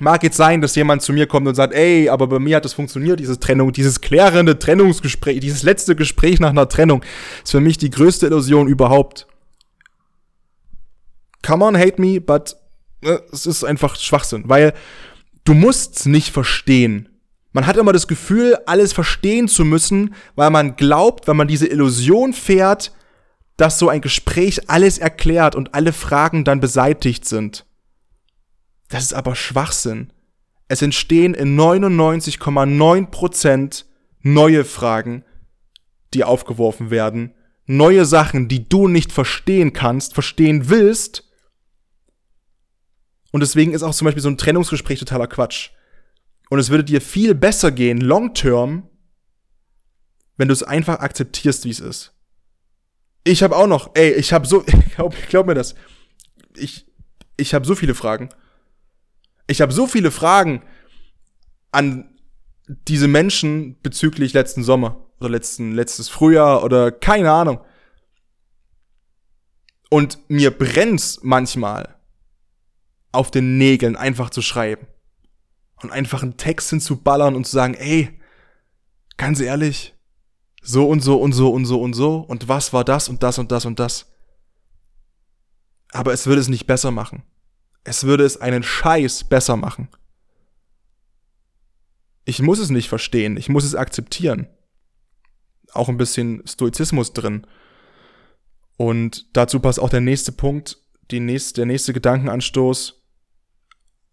Mag 0.00 0.22
jetzt 0.22 0.36
sein, 0.36 0.60
dass 0.60 0.76
jemand 0.76 1.02
zu 1.02 1.12
mir 1.12 1.26
kommt 1.26 1.48
und 1.48 1.54
sagt, 1.54 1.74
ey, 1.74 2.08
aber 2.08 2.28
bei 2.28 2.38
mir 2.38 2.56
hat 2.56 2.64
das 2.64 2.72
funktioniert, 2.72 3.18
diese 3.18 3.40
Trennung, 3.40 3.72
dieses 3.72 4.00
klärende 4.00 4.58
Trennungsgespräch, 4.58 5.40
dieses 5.40 5.64
letzte 5.64 5.96
Gespräch 5.96 6.38
nach 6.38 6.50
einer 6.50 6.68
Trennung, 6.68 7.02
ist 7.42 7.50
für 7.50 7.60
mich 7.60 7.78
die 7.78 7.90
größte 7.90 8.26
Illusion 8.26 8.68
überhaupt. 8.68 9.26
Come 11.44 11.64
on, 11.64 11.76
hate 11.76 12.00
me, 12.00 12.20
but 12.20 12.56
äh, 13.02 13.18
es 13.32 13.46
ist 13.46 13.64
einfach 13.64 13.96
Schwachsinn, 13.96 14.44
weil 14.46 14.72
du 15.44 15.54
musst's 15.54 16.06
nicht 16.06 16.32
verstehen. 16.32 17.08
Man 17.52 17.66
hat 17.66 17.76
immer 17.76 17.92
das 17.92 18.06
Gefühl, 18.06 18.56
alles 18.66 18.92
verstehen 18.92 19.48
zu 19.48 19.64
müssen, 19.64 20.14
weil 20.36 20.50
man 20.50 20.76
glaubt, 20.76 21.26
wenn 21.26 21.36
man 21.36 21.48
diese 21.48 21.66
Illusion 21.66 22.32
fährt, 22.32 22.92
dass 23.56 23.78
so 23.78 23.88
ein 23.88 24.00
Gespräch 24.00 24.70
alles 24.70 24.98
erklärt 24.98 25.56
und 25.56 25.74
alle 25.74 25.92
Fragen 25.92 26.44
dann 26.44 26.60
beseitigt 26.60 27.24
sind. 27.24 27.64
Das 28.88 29.04
ist 29.04 29.14
aber 29.14 29.34
Schwachsinn. 29.34 30.12
Es 30.68 30.82
entstehen 30.82 31.34
in 31.34 31.58
99,9% 31.58 33.84
neue 34.20 34.64
Fragen, 34.64 35.24
die 36.14 36.24
aufgeworfen 36.24 36.90
werden, 36.90 37.34
neue 37.66 38.04
Sachen, 38.04 38.48
die 38.48 38.68
du 38.68 38.88
nicht 38.88 39.12
verstehen 39.12 39.72
kannst, 39.72 40.14
verstehen 40.14 40.68
willst. 40.68 41.24
Und 43.30 43.40
deswegen 43.40 43.72
ist 43.72 43.82
auch 43.82 43.94
zum 43.94 44.06
Beispiel 44.06 44.22
so 44.22 44.30
ein 44.30 44.38
Trennungsgespräch 44.38 44.98
totaler 44.98 45.26
Quatsch. 45.26 45.70
Und 46.50 46.58
es 46.58 46.70
würde 46.70 46.84
dir 46.84 47.02
viel 47.02 47.34
besser 47.34 47.70
gehen, 47.70 48.00
long 48.00 48.32
term, 48.32 48.88
wenn 50.38 50.48
du 50.48 50.54
es 50.54 50.62
einfach 50.62 51.00
akzeptierst, 51.00 51.64
wie 51.64 51.70
es 51.70 51.80
ist. 51.80 52.14
Ich 53.24 53.42
habe 53.42 53.56
auch 53.56 53.66
noch, 53.66 53.90
ey, 53.94 54.12
ich 54.12 54.32
habe 54.32 54.46
so, 54.46 54.64
glaub, 54.94 55.14
glaub 55.28 55.46
mir 55.46 55.54
das, 55.54 55.74
ich, 56.56 56.86
ich 57.36 57.52
habe 57.52 57.66
so 57.66 57.74
viele 57.74 57.94
Fragen. 57.94 58.30
Ich 59.48 59.60
habe 59.60 59.72
so 59.72 59.86
viele 59.86 60.10
Fragen 60.10 60.62
an 61.72 62.18
diese 62.66 63.08
Menschen 63.08 63.80
bezüglich 63.82 64.34
letzten 64.34 64.62
Sommer 64.62 65.06
oder 65.18 65.30
letzten, 65.30 65.72
letztes 65.72 66.08
Frühjahr 66.08 66.62
oder 66.62 66.92
keine 66.92 67.32
Ahnung. 67.32 67.60
Und 69.90 70.18
mir 70.28 70.50
brennt's 70.50 71.20
manchmal 71.22 71.96
auf 73.10 73.30
den 73.30 73.56
Nägeln 73.56 73.96
einfach 73.96 74.28
zu 74.30 74.42
schreiben 74.42 74.86
und 75.82 75.90
einfach 75.90 76.22
einen 76.22 76.36
Text 76.36 76.68
hinzuballern 76.70 77.34
und 77.34 77.46
zu 77.46 77.52
sagen, 77.52 77.74
ey, 77.74 78.20
ganz 79.16 79.40
ehrlich, 79.40 79.94
so 80.62 80.86
und 80.88 81.00
so 81.00 81.20
und 81.20 81.32
so 81.32 81.50
und 81.50 81.64
so 81.64 81.80
und 81.80 81.94
so 81.94 82.18
und 82.18 82.48
was 82.48 82.74
war 82.74 82.84
das 82.84 83.08
und 83.08 83.22
das 83.22 83.38
und 83.38 83.50
das 83.50 83.64
und 83.64 83.78
das. 83.78 84.12
Aber 85.92 86.12
es 86.12 86.26
würde 86.26 86.42
es 86.42 86.48
nicht 86.48 86.66
besser 86.66 86.90
machen. 86.90 87.22
Es 87.84 88.04
würde 88.04 88.24
es 88.24 88.40
einen 88.40 88.62
Scheiß 88.62 89.24
besser 89.24 89.56
machen. 89.56 89.88
Ich 92.24 92.42
muss 92.42 92.58
es 92.58 92.70
nicht 92.70 92.88
verstehen, 92.88 93.36
ich 93.36 93.48
muss 93.48 93.64
es 93.64 93.74
akzeptieren. 93.74 94.48
Auch 95.72 95.88
ein 95.88 95.96
bisschen 95.96 96.46
Stoizismus 96.46 97.12
drin. 97.12 97.46
Und 98.76 99.34
dazu 99.36 99.60
passt 99.60 99.80
auch 99.80 99.90
der 99.90 100.00
nächste 100.00 100.32
Punkt, 100.32 100.78
die 101.10 101.20
nächste, 101.20 101.60
der 101.60 101.66
nächste 101.66 101.92
Gedankenanstoß. 101.92 103.02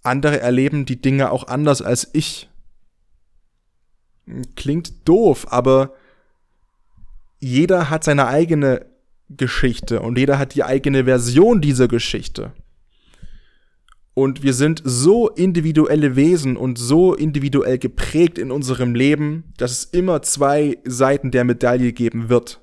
Andere 0.03 0.39
erleben 0.39 0.85
die 0.85 1.01
Dinge 1.01 1.31
auch 1.31 1.47
anders 1.47 1.81
als 1.81 2.09
ich. 2.13 2.49
Klingt 4.55 5.07
doof, 5.07 5.47
aber 5.51 5.93
jeder 7.39 7.89
hat 7.89 8.03
seine 8.03 8.27
eigene 8.27 8.85
Geschichte 9.29 10.01
und 10.01 10.17
jeder 10.17 10.39
hat 10.39 10.55
die 10.55 10.63
eigene 10.63 11.05
Version 11.05 11.61
dieser 11.61 11.87
Geschichte. 11.87 12.53
Und 14.15 14.43
wir 14.43 14.53
sind 14.53 14.81
so 14.85 15.27
individuelle 15.27 16.15
Wesen 16.15 16.55
und 16.55 16.77
so 16.77 17.13
individuell 17.13 17.77
geprägt 17.77 18.37
in 18.37 18.49
unserem 18.49 18.95
Leben, 18.95 19.53
dass 19.57 19.71
es 19.71 19.83
immer 19.83 20.21
zwei 20.21 20.77
Seiten 20.85 21.31
der 21.31 21.43
Medaille 21.43 21.91
geben 21.91 22.29
wird. 22.29 22.61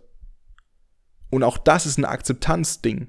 Und 1.28 1.42
auch 1.42 1.58
das 1.58 1.84
ist 1.84 1.98
ein 1.98 2.06
Akzeptanzding. 2.06 3.08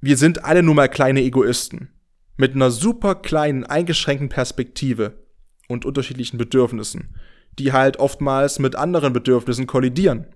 Wir 0.00 0.16
sind 0.16 0.44
alle 0.44 0.62
nun 0.62 0.76
mal 0.76 0.88
kleine 0.88 1.22
Egoisten. 1.22 1.90
Mit 2.36 2.54
einer 2.54 2.70
super 2.70 3.16
kleinen, 3.16 3.64
eingeschränkten 3.64 4.28
Perspektive 4.28 5.18
und 5.66 5.84
unterschiedlichen 5.84 6.38
Bedürfnissen, 6.38 7.16
die 7.58 7.72
halt 7.72 7.96
oftmals 7.96 8.60
mit 8.60 8.76
anderen 8.76 9.12
Bedürfnissen 9.12 9.66
kollidieren. 9.66 10.26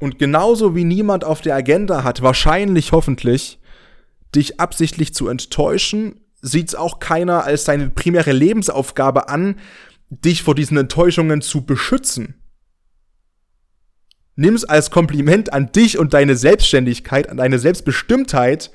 Und 0.00 0.18
genauso 0.18 0.74
wie 0.74 0.84
niemand 0.84 1.24
auf 1.24 1.42
der 1.42 1.54
Agenda 1.54 2.02
hat, 2.02 2.22
wahrscheinlich 2.22 2.90
hoffentlich, 2.90 3.60
dich 4.34 4.58
absichtlich 4.58 5.14
zu 5.14 5.28
enttäuschen, 5.28 6.20
sieht's 6.40 6.74
auch 6.74 7.00
keiner 7.00 7.44
als 7.44 7.66
seine 7.66 7.90
primäre 7.90 8.32
Lebensaufgabe 8.32 9.28
an, 9.28 9.56
dich 10.08 10.42
vor 10.42 10.54
diesen 10.54 10.78
Enttäuschungen 10.78 11.42
zu 11.42 11.66
beschützen. 11.66 12.42
Nimm's 14.36 14.64
als 14.64 14.90
Kompliment 14.90 15.52
an 15.52 15.70
dich 15.70 15.98
und 15.98 16.14
deine 16.14 16.34
Selbstständigkeit, 16.34 17.28
an 17.28 17.36
deine 17.36 17.58
Selbstbestimmtheit, 17.58 18.70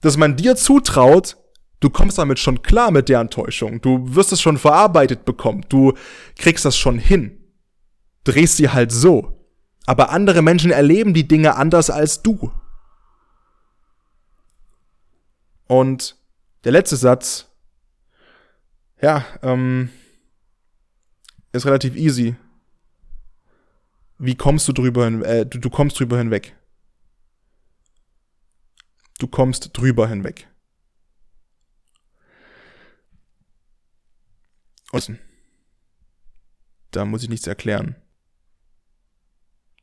dass 0.00 0.16
man 0.16 0.36
dir 0.36 0.56
zutraut, 0.56 1.36
du 1.78 1.88
kommst 1.88 2.18
damit 2.18 2.40
schon 2.40 2.62
klar 2.62 2.90
mit 2.90 3.08
der 3.08 3.20
Enttäuschung. 3.20 3.80
Du 3.80 4.16
wirst 4.16 4.32
es 4.32 4.42
schon 4.42 4.58
verarbeitet 4.58 5.24
bekommen. 5.24 5.64
Du 5.68 5.92
kriegst 6.36 6.64
das 6.64 6.76
schon 6.76 6.98
hin. 6.98 7.44
Drehst 8.24 8.56
sie 8.56 8.70
halt 8.70 8.90
so. 8.90 9.35
Aber 9.86 10.10
andere 10.10 10.42
Menschen 10.42 10.72
erleben 10.72 11.14
die 11.14 11.28
Dinge 11.28 11.54
anders 11.54 11.90
als 11.90 12.22
du. 12.22 12.52
Und 15.68 16.16
der 16.64 16.72
letzte 16.72 16.96
Satz, 16.96 17.48
ja, 19.00 19.24
ähm, 19.42 19.90
ist 21.52 21.66
relativ 21.66 21.94
easy. 21.96 22.36
Wie 24.18 24.34
kommst 24.34 24.66
du 24.68 24.72
drüber 24.72 25.04
hin, 25.04 25.22
äh, 25.22 25.46
du, 25.46 25.58
du 25.58 25.70
kommst 25.70 25.98
drüber 26.00 26.18
hinweg. 26.18 26.56
Du 29.18 29.28
kommst 29.28 29.70
drüber 29.76 30.08
hinweg. 30.08 30.48
Und 34.92 35.18
da 36.90 37.04
muss 37.04 37.22
ich 37.22 37.28
nichts 37.28 37.46
erklären. 37.46 37.96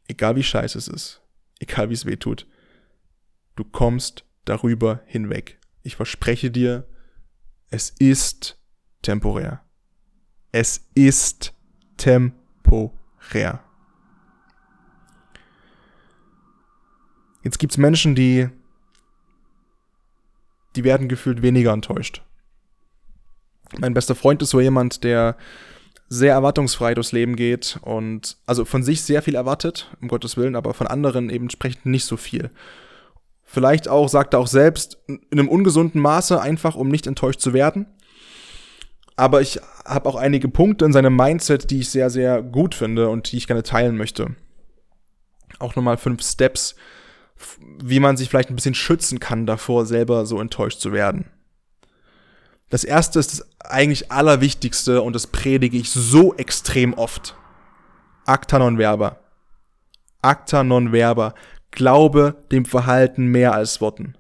Egal 0.08 0.36
wie 0.36 0.44
scheiße 0.44 0.78
es 0.78 0.88
ist, 0.88 1.22
egal 1.60 1.90
wie 1.90 1.94
es 1.94 2.06
weh 2.06 2.18
tut, 2.18 2.48
du 3.56 3.64
kommst 3.64 4.26
darüber 4.46 5.02
hinweg. 5.06 5.60
Ich 5.82 5.96
verspreche 5.96 6.52
dir, 6.52 6.88
es 7.70 7.90
ist 7.90 8.60
temporär. 9.02 9.64
Es 10.52 10.90
ist 10.94 11.54
temporär. 11.98 13.64
Jetzt 17.44 17.60
gibt's 17.60 17.78
Menschen, 17.78 18.16
die, 18.16 18.50
die 20.76 20.84
werden 20.84 21.10
gefühlt 21.10 21.42
weniger 21.42 21.74
enttäuscht. 21.74 22.24
Mein 23.80 23.94
bester 23.94 24.16
Freund 24.16 24.42
ist 24.42 24.52
so 24.52 24.62
jemand, 24.62 25.04
der 25.04 25.38
sehr 26.14 26.34
erwartungsfrei 26.34 26.94
durchs 26.94 27.12
Leben 27.12 27.36
geht 27.36 27.80
und 27.82 28.38
also 28.46 28.66
von 28.66 28.84
sich 28.84 29.02
sehr 29.02 29.24
viel 29.24 29.34
erwartet, 29.34 29.90
um 30.00 30.08
Gottes 30.08 30.38
Willen, 30.38 30.56
aber 30.56 30.76
von 30.76 30.86
anderen 30.86 31.32
eben 31.32 31.46
entsprechend 31.46 31.88
nicht 31.88 32.06
so 32.06 32.18
viel. 32.18 32.52
Vielleicht 33.44 33.88
auch, 33.88 34.08
sagt 34.10 34.34
er 34.34 34.40
auch 34.40 34.48
selbst, 34.48 35.00
in 35.08 35.22
einem 35.32 35.50
ungesunden 35.50 36.00
Maße, 36.00 36.40
einfach 36.40 36.76
um 36.76 36.90
nicht 36.90 37.08
enttäuscht 37.08 37.40
zu 37.40 37.54
werden. 37.54 37.88
Aber 39.16 39.42
ich 39.42 39.60
habe 39.86 40.08
auch 40.08 40.16
einige 40.16 40.50
Punkte 40.50 40.86
in 40.86 40.94
seinem 40.94 41.16
Mindset, 41.16 41.72
die 41.72 41.80
ich 41.80 41.90
sehr, 41.90 42.10
sehr 42.10 42.44
gut 42.44 42.76
finde 42.76 43.10
und 43.10 43.32
die 43.32 43.38
ich 43.38 43.48
gerne 43.48 43.64
teilen 43.64 43.98
möchte. 43.98 44.36
Auch 45.60 45.76
nochmal 45.76 45.98
fünf 45.98 46.24
Steps, 46.24 46.76
wie 47.84 48.00
man 48.00 48.18
sich 48.18 48.30
vielleicht 48.30 48.50
ein 48.50 48.56
bisschen 48.56 48.76
schützen 48.76 49.20
kann 49.20 49.46
davor, 49.48 49.86
selber 49.86 50.26
so 50.28 50.40
enttäuscht 50.40 50.80
zu 50.80 50.92
werden. 50.94 51.26
Das 52.74 52.84
erste 52.84 53.20
ist 53.20 53.32
das 53.32 53.48
eigentlich 53.60 54.12
allerwichtigste 54.12 55.04
und 55.04 55.14
das 55.14 55.28
predige 55.28 55.78
ich 55.78 55.92
so 55.92 56.34
extrem 56.34 56.96
oft. 56.96 57.36
Acta 58.26 58.58
non 58.58 58.78
verba. 58.78 59.20
Acta 60.24 60.64
non 60.64 60.90
verba. 60.92 61.36
Glaube 61.70 62.44
dem 62.52 62.66
Verhalten 62.66 63.28
mehr 63.28 63.54
als 63.54 63.80
Worten. 63.80 64.18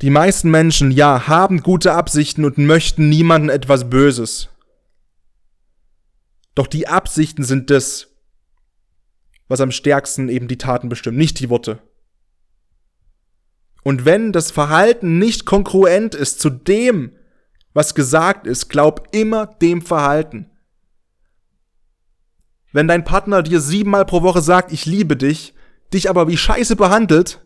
Die 0.00 0.08
meisten 0.08 0.50
Menschen, 0.50 0.90
ja, 0.90 1.28
haben 1.28 1.62
gute 1.62 1.92
Absichten 1.92 2.46
und 2.46 2.56
möchten 2.56 3.10
niemandem 3.10 3.50
etwas 3.50 3.90
Böses. 3.90 4.48
Doch 6.54 6.66
die 6.66 6.88
Absichten 6.88 7.44
sind 7.44 7.68
das, 7.68 8.08
was 9.48 9.60
am 9.60 9.70
stärksten 9.70 10.30
eben 10.30 10.48
die 10.48 10.56
Taten 10.56 10.88
bestimmt, 10.88 11.18
nicht 11.18 11.40
die 11.40 11.50
Worte. 11.50 11.78
Und 13.82 14.04
wenn 14.04 14.32
das 14.32 14.50
Verhalten 14.50 15.18
nicht 15.18 15.44
kongruent 15.44 16.14
ist 16.14 16.40
zu 16.40 16.50
dem, 16.50 17.16
was 17.72 17.94
gesagt 17.94 18.46
ist, 18.46 18.68
glaub 18.68 19.08
immer 19.12 19.46
dem 19.46 19.82
Verhalten. 19.82 20.50
Wenn 22.72 22.88
dein 22.88 23.04
Partner 23.04 23.42
dir 23.42 23.60
siebenmal 23.60 24.06
pro 24.06 24.22
Woche 24.22 24.40
sagt, 24.40 24.72
ich 24.72 24.86
liebe 24.86 25.16
dich, 25.16 25.54
dich 25.92 26.08
aber 26.08 26.28
wie 26.28 26.36
scheiße 26.36 26.76
behandelt, 26.76 27.44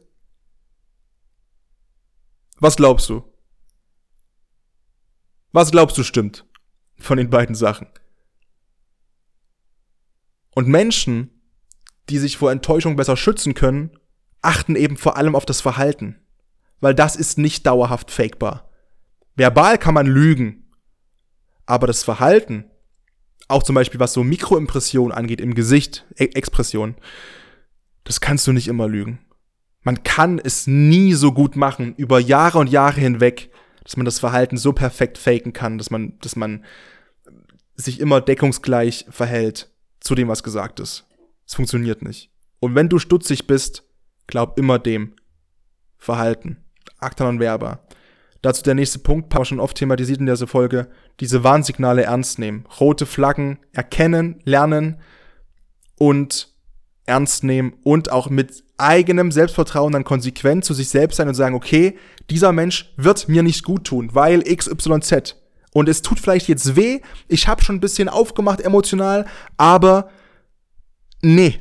was 2.59 2.77
glaubst 2.77 3.09
du? 3.09 3.25
Was 5.53 5.71
glaubst 5.71 5.97
du 5.99 6.03
stimmt 6.03 6.47
von 6.99 7.17
den 7.19 7.31
beiden 7.31 7.55
Sachen? 7.55 7.89
Und 10.55 10.69
Menschen, 10.69 11.31
die 12.09 12.19
sich 12.19 12.37
vor 12.37 12.51
Enttäuschung 12.51 12.97
besser 12.97 13.17
schützen 13.17 13.55
können, 13.55 13.99
achten 14.43 14.77
eben 14.77 14.97
vor 14.97 15.17
allem 15.17 15.35
auf 15.35 15.45
das 15.45 15.61
Verhalten. 15.61 16.21
Weil 16.81 16.95
das 16.95 17.17
ist 17.17 17.39
nicht 17.39 17.67
dauerhaft 17.67 18.11
fakebar. 18.11 18.71
Verbal 19.35 19.79
kann 19.79 19.95
man 19.95 20.07
lügen. 20.07 20.71
Aber 21.67 21.87
das 21.87 22.05
Verhalten, 22.05 22.65
auch 23.49 23.63
zum 23.63 23.75
Beispiel 23.75 24.01
was 24.01 24.13
so 24.13 24.25
Mikroimpression 24.25 25.13
angeht 25.13 25.41
im 25.41 25.55
Gesicht, 25.55 26.07
e 26.17 26.25
Expression, 26.27 26.97
das 28.05 28.21
kannst 28.21 28.47
du 28.47 28.53
nicht 28.53 28.69
immer 28.69 28.89
lügen. 28.89 29.19
Man 29.83 30.03
kann 30.03 30.39
es 30.39 30.67
nie 30.67 31.13
so 31.13 31.33
gut 31.33 31.57
machen, 31.57 31.95
über 31.97 32.19
Jahre 32.19 32.59
und 32.59 32.69
Jahre 32.69 33.01
hinweg, 33.01 33.51
dass 33.85 33.97
man 33.97 34.05
das 34.05 34.19
Verhalten 34.19 34.57
so 34.57 34.73
perfekt 34.73 35.19
faken 35.19 35.53
kann, 35.53 35.79
dass 35.79 35.91
man, 35.91 36.19
dass 36.21 36.35
man 36.35 36.65
sich 37.77 38.01
immer 38.01 38.21
deckungsgleich 38.21 39.07
verhält 39.11 39.71
zu 40.01 40.15
dem, 40.15 40.29
was 40.29 40.43
gesagt 40.43 40.81
ist. 40.81 41.07
Es 41.47 41.55
funktioniert 41.55 42.03
nicht. 42.03 42.31
Und 42.59 42.75
wenn 42.75 42.89
du 42.89 42.99
stutzig 42.99 43.47
bist, 43.47 43.85
glaub 44.27 44.59
immer 44.59 44.79
dem 44.79 45.15
Verhalten. 45.99 46.65
Non 47.19 47.39
verba. 47.39 47.81
Dazu 48.43 48.63
der 48.63 48.75
nächste 48.75 48.99
Punkt, 48.99 49.35
wir 49.35 49.45
schon 49.45 49.61
oft 49.61 49.77
thematisiert 49.77 50.21
in 50.21 50.27
dieser 50.27 50.47
Folge, 50.47 50.89
diese 51.21 51.43
Warnsignale 51.43 52.05
ernst 52.05 52.39
nehmen. 52.39 52.65
Rote 52.79 53.07
Flaggen 53.07 53.59
erkennen, 53.73 54.41
lernen 54.45 55.01
und 55.99 56.55
ernst 57.07 57.45
nehmen 57.45 57.75
und 57.83 58.11
auch 58.11 58.31
mit 58.31 58.63
eigenem 58.79 59.33
Selbstvertrauen 59.33 59.93
dann 59.93 60.05
konsequent 60.05 60.65
zu 60.65 60.75
sich 60.75 60.89
selbst 60.89 61.17
sein 61.17 61.29
und 61.29 61.35
sagen, 61.35 61.55
okay, 61.55 61.99
dieser 62.31 62.53
Mensch 62.53 62.93
wird 62.97 63.29
mir 63.29 63.43
nicht 63.43 63.65
gut 63.65 63.85
tun, 63.85 64.11
weil 64.13 64.43
XYZ. 64.43 65.37
Und 65.73 65.89
es 65.89 66.03
tut 66.03 66.19
vielleicht 66.19 66.49
jetzt 66.49 66.77
weh, 66.77 67.01
ich 67.29 67.49
habe 67.49 67.63
schon 67.63 67.77
ein 67.77 67.81
bisschen 67.81 68.09
aufgemacht 68.09 68.61
emotional, 68.61 69.27
aber 69.57 70.11
nee. 71.23 71.61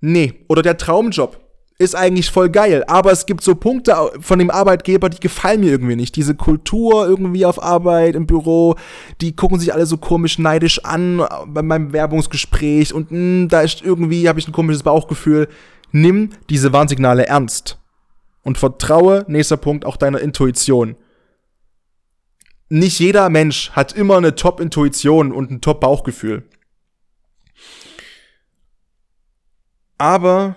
Nee. 0.00 0.44
Oder 0.48 0.62
der 0.62 0.76
Traumjob 0.76 1.41
ist 1.78 1.96
eigentlich 1.96 2.30
voll 2.30 2.50
geil, 2.50 2.84
aber 2.86 3.12
es 3.12 3.26
gibt 3.26 3.42
so 3.42 3.54
Punkte 3.54 3.96
von 4.20 4.38
dem 4.38 4.50
Arbeitgeber, 4.50 5.08
die 5.08 5.20
gefallen 5.20 5.60
mir 5.60 5.70
irgendwie 5.70 5.96
nicht. 5.96 6.14
Diese 6.16 6.34
Kultur 6.34 7.06
irgendwie 7.06 7.44
auf 7.44 7.62
Arbeit, 7.62 8.14
im 8.14 8.26
Büro, 8.26 8.76
die 9.20 9.34
gucken 9.34 9.58
sich 9.58 9.72
alle 9.74 9.86
so 9.86 9.96
komisch 9.96 10.38
neidisch 10.38 10.84
an 10.84 11.24
bei 11.46 11.62
meinem 11.62 11.92
Werbungsgespräch 11.92 12.94
und 12.94 13.10
mh, 13.10 13.18
hm, 13.18 13.48
da 13.48 13.62
ist 13.62 13.82
irgendwie, 13.82 14.28
habe 14.28 14.38
ich 14.38 14.48
ein 14.48 14.52
komisches 14.52 14.82
Bauchgefühl. 14.82 15.48
Nimm 15.90 16.30
diese 16.48 16.72
Warnsignale 16.72 17.26
ernst 17.26 17.78
und 18.42 18.58
vertraue, 18.58 19.24
nächster 19.28 19.56
Punkt, 19.56 19.84
auch 19.84 19.96
deiner 19.96 20.20
Intuition. 20.20 20.96
Nicht 22.68 22.98
jeder 22.98 23.28
Mensch 23.28 23.70
hat 23.72 23.92
immer 23.92 24.16
eine 24.16 24.34
Top-Intuition 24.34 25.32
und 25.32 25.50
ein 25.50 25.60
Top-Bauchgefühl. 25.60 26.44
Aber 29.98 30.56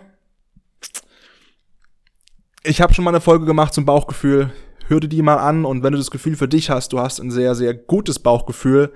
ich 2.66 2.82
habe 2.82 2.94
schon 2.94 3.06
mal 3.06 3.12
eine 3.12 3.22
Folge 3.22 3.46
gemacht 3.46 3.74
zum 3.74 3.86
Bauchgefühl. 3.86 4.52
Hör 4.88 5.00
dir 5.00 5.08
die 5.08 5.22
mal 5.22 5.38
an 5.38 5.66
und 5.66 5.84
wenn 5.84 5.94
du 5.94 5.98
das 5.98 6.12
Gefühl 6.12 6.36
für 6.36 6.48
dich 6.48 6.70
hast, 6.70 6.94
du 6.94 7.00
hast 7.00 7.20
ein 7.20 7.32
sehr, 7.32 7.56
sehr 7.56 7.74
gutes 7.74 8.20
Bauchgefühl, 8.20 8.94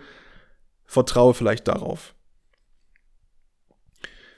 vertraue 0.86 1.34
vielleicht 1.34 1.68
darauf. 1.68 2.16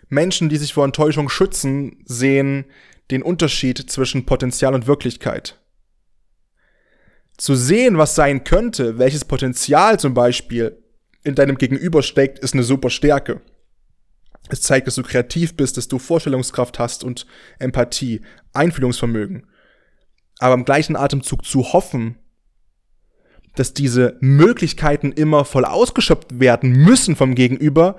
Menschen, 0.08 0.50
die 0.50 0.58
sich 0.58 0.74
vor 0.74 0.86
Enttäuschung 0.86 1.30
schützen, 1.30 2.04
sehen 2.06 2.66
den 3.10 3.24
Unterschied 3.24 3.90
zwischen 3.90 4.26
Potenzial 4.26 4.74
und 4.74 4.88
Wirklichkeit. 4.88 5.60
Zu 7.38 7.56
sehen, 7.56 7.98
was 7.98 8.16
sein 8.16 8.44
könnte, 8.44 8.98
welches 8.98 9.26
Potenzial 9.26 10.00
zum 10.00 10.14
Beispiel 10.14 10.78
in 11.24 11.36
deinem 11.36 11.58
Gegenüber 11.58 12.04
steckt, 12.04 12.40
ist 12.40 12.54
eine 12.54 12.64
super 12.64 12.90
Stärke. 12.90 13.42
Es 14.52 14.62
zeigt, 14.62 14.86
dass 14.86 14.96
du 14.96 15.04
kreativ 15.04 15.56
bist, 15.56 15.78
dass 15.78 15.88
du 15.88 15.98
Vorstellungskraft 15.98 16.78
hast 16.78 17.06
und 17.06 17.26
Empathie, 17.58 18.20
Einfühlungsvermögen. 18.52 19.48
Aber 20.40 20.56
im 20.56 20.66
gleichen 20.66 20.98
Atemzug 20.98 21.46
zu 21.46 21.72
hoffen, 21.72 22.18
dass 23.56 23.74
diese 23.74 24.18
Möglichkeiten 24.20 25.14
immer 25.14 25.46
voll 25.46 25.64
ausgeschöpft 25.64 26.42
werden 26.42 26.72
müssen 26.72 27.16
vom 27.16 27.34
Gegenüber, 27.34 27.98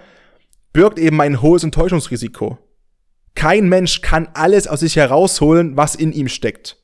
birgt 0.74 0.98
eben 0.98 1.18
ein 1.22 1.40
hohes 1.40 1.64
Enttäuschungsrisiko. 1.64 2.58
Kein 3.34 3.70
Mensch 3.70 4.02
kann 4.02 4.28
alles 4.34 4.68
aus 4.68 4.80
sich 4.80 4.96
herausholen, 4.96 5.78
was 5.78 5.94
in 5.94 6.12
ihm 6.12 6.28
steckt. 6.28 6.76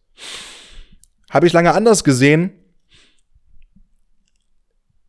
Habe 1.28 1.46
ich 1.46 1.52
lange 1.52 1.74
anders 1.74 2.04
gesehen. 2.04 2.52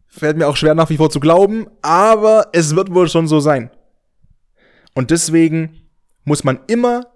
Fällt 0.09 0.35
mir 0.35 0.49
auch 0.49 0.57
schwer 0.57 0.75
nach 0.75 0.89
wie 0.89 0.97
vor 0.97 1.09
zu 1.09 1.21
glauben, 1.21 1.67
aber 1.81 2.49
es 2.51 2.75
wird 2.75 2.93
wohl 2.93 3.07
schon 3.07 3.25
so 3.25 3.39
sein. 3.39 3.71
Und 4.99 5.11
deswegen 5.11 5.79
muss 6.25 6.43
man 6.43 6.59
immer, 6.67 7.07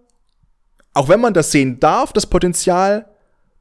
auch 0.93 1.09
wenn 1.09 1.19
man 1.19 1.33
das 1.33 1.51
sehen 1.51 1.81
darf, 1.81 2.13
das 2.13 2.27
Potenzial, 2.27 3.09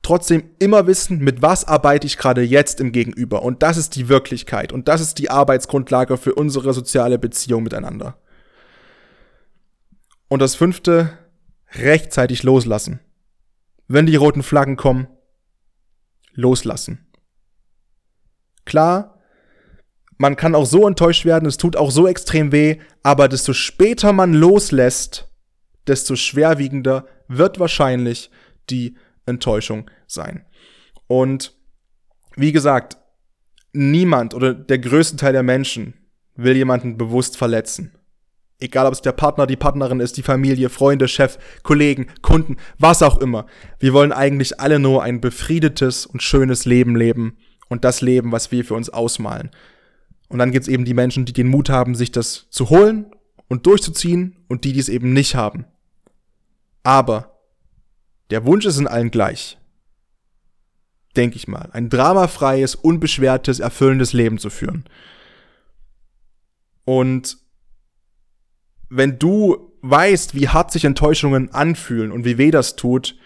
trotzdem 0.02 0.44
immer 0.60 0.86
wissen, 0.86 1.18
mit 1.18 1.42
was 1.42 1.64
arbeite 1.64 2.06
ich 2.06 2.18
gerade 2.18 2.42
jetzt 2.42 2.80
im 2.80 2.92
Gegenüber. 2.92 3.42
Und 3.42 3.64
das 3.64 3.76
ist 3.76 3.96
die 3.96 4.08
Wirklichkeit. 4.08 4.72
Und 4.72 4.86
das 4.86 5.00
ist 5.00 5.18
die 5.18 5.28
Arbeitsgrundlage 5.28 6.16
für 6.18 6.36
unsere 6.36 6.72
soziale 6.72 7.18
Beziehung 7.18 7.64
miteinander. 7.64 8.16
Und 10.28 10.40
das 10.40 10.54
fünfte, 10.54 11.18
rechtzeitig 11.72 12.44
loslassen. 12.44 13.00
Wenn 13.88 14.06
die 14.06 14.14
roten 14.14 14.44
Flaggen 14.44 14.76
kommen, 14.76 15.08
loslassen. 16.32 17.08
Klar, 18.66 19.11
man 20.18 20.36
kann 20.36 20.54
auch 20.54 20.66
so 20.66 20.86
enttäuscht 20.86 21.24
werden, 21.24 21.46
es 21.46 21.56
tut 21.56 21.76
auch 21.76 21.90
so 21.90 22.06
extrem 22.06 22.52
weh, 22.52 22.78
aber 23.02 23.28
desto 23.28 23.52
später 23.52 24.12
man 24.12 24.34
loslässt, 24.34 25.28
desto 25.86 26.16
schwerwiegender 26.16 27.06
wird 27.28 27.58
wahrscheinlich 27.58 28.30
die 28.70 28.96
Enttäuschung 29.26 29.90
sein. 30.06 30.44
Und 31.06 31.54
wie 32.36 32.52
gesagt, 32.52 32.98
niemand 33.72 34.34
oder 34.34 34.54
der 34.54 34.78
größte 34.78 35.16
Teil 35.16 35.32
der 35.32 35.42
Menschen 35.42 35.94
will 36.34 36.56
jemanden 36.56 36.96
bewusst 36.96 37.36
verletzen. 37.36 37.92
Egal, 38.58 38.86
ob 38.86 38.92
es 38.92 39.02
der 39.02 39.12
Partner, 39.12 39.46
die 39.46 39.56
Partnerin 39.56 39.98
ist, 39.98 40.16
die 40.16 40.22
Familie, 40.22 40.68
Freunde, 40.68 41.08
Chef, 41.08 41.36
Kollegen, 41.64 42.06
Kunden, 42.22 42.58
was 42.78 43.02
auch 43.02 43.18
immer. 43.18 43.46
Wir 43.80 43.92
wollen 43.92 44.12
eigentlich 44.12 44.60
alle 44.60 44.78
nur 44.78 45.02
ein 45.02 45.20
befriedetes 45.20 46.06
und 46.06 46.22
schönes 46.22 46.64
Leben 46.64 46.94
leben 46.94 47.38
und 47.68 47.84
das 47.84 48.02
Leben, 48.02 48.30
was 48.30 48.52
wir 48.52 48.64
für 48.64 48.74
uns 48.74 48.88
ausmalen. 48.88 49.50
Und 50.32 50.38
dann 50.38 50.50
gibt 50.50 50.62
es 50.62 50.68
eben 50.68 50.86
die 50.86 50.94
Menschen, 50.94 51.26
die 51.26 51.34
den 51.34 51.48
Mut 51.48 51.68
haben, 51.68 51.94
sich 51.94 52.10
das 52.10 52.46
zu 52.48 52.70
holen 52.70 53.14
und 53.48 53.66
durchzuziehen 53.66 54.38
und 54.48 54.64
die, 54.64 54.72
die 54.72 54.80
es 54.80 54.88
eben 54.88 55.12
nicht 55.12 55.34
haben. 55.34 55.66
Aber 56.82 57.38
der 58.30 58.46
Wunsch 58.46 58.64
ist 58.64 58.78
in 58.78 58.88
allen 58.88 59.10
gleich. 59.10 59.58
Denke 61.16 61.36
ich 61.36 61.48
mal. 61.48 61.68
Ein 61.72 61.90
dramafreies, 61.90 62.74
unbeschwertes, 62.74 63.60
erfüllendes 63.60 64.14
Leben 64.14 64.38
zu 64.38 64.48
führen. 64.48 64.84
Und 66.86 67.36
wenn 68.88 69.18
du 69.18 69.74
weißt, 69.82 70.34
wie 70.34 70.48
hart 70.48 70.72
sich 70.72 70.86
Enttäuschungen 70.86 71.52
anfühlen 71.52 72.10
und 72.10 72.24
wie 72.24 72.38
weh 72.38 72.50
das 72.50 72.76
tut, 72.76 73.18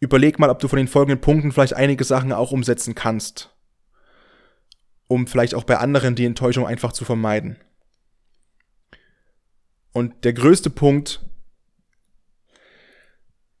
überleg 0.00 0.38
mal, 0.38 0.50
ob 0.50 0.58
du 0.58 0.68
von 0.68 0.76
den 0.76 0.88
folgenden 0.88 1.22
Punkten 1.22 1.50
vielleicht 1.50 1.76
einige 1.76 2.04
Sachen 2.04 2.30
auch 2.30 2.52
umsetzen 2.52 2.94
kannst. 2.94 3.51
Um 5.12 5.26
vielleicht 5.26 5.54
auch 5.54 5.64
bei 5.64 5.76
anderen 5.76 6.14
die 6.14 6.24
Enttäuschung 6.24 6.66
einfach 6.66 6.92
zu 6.92 7.04
vermeiden. 7.04 7.56
Und 9.92 10.24
der 10.24 10.32
größte 10.32 10.70
Punkt 10.70 11.20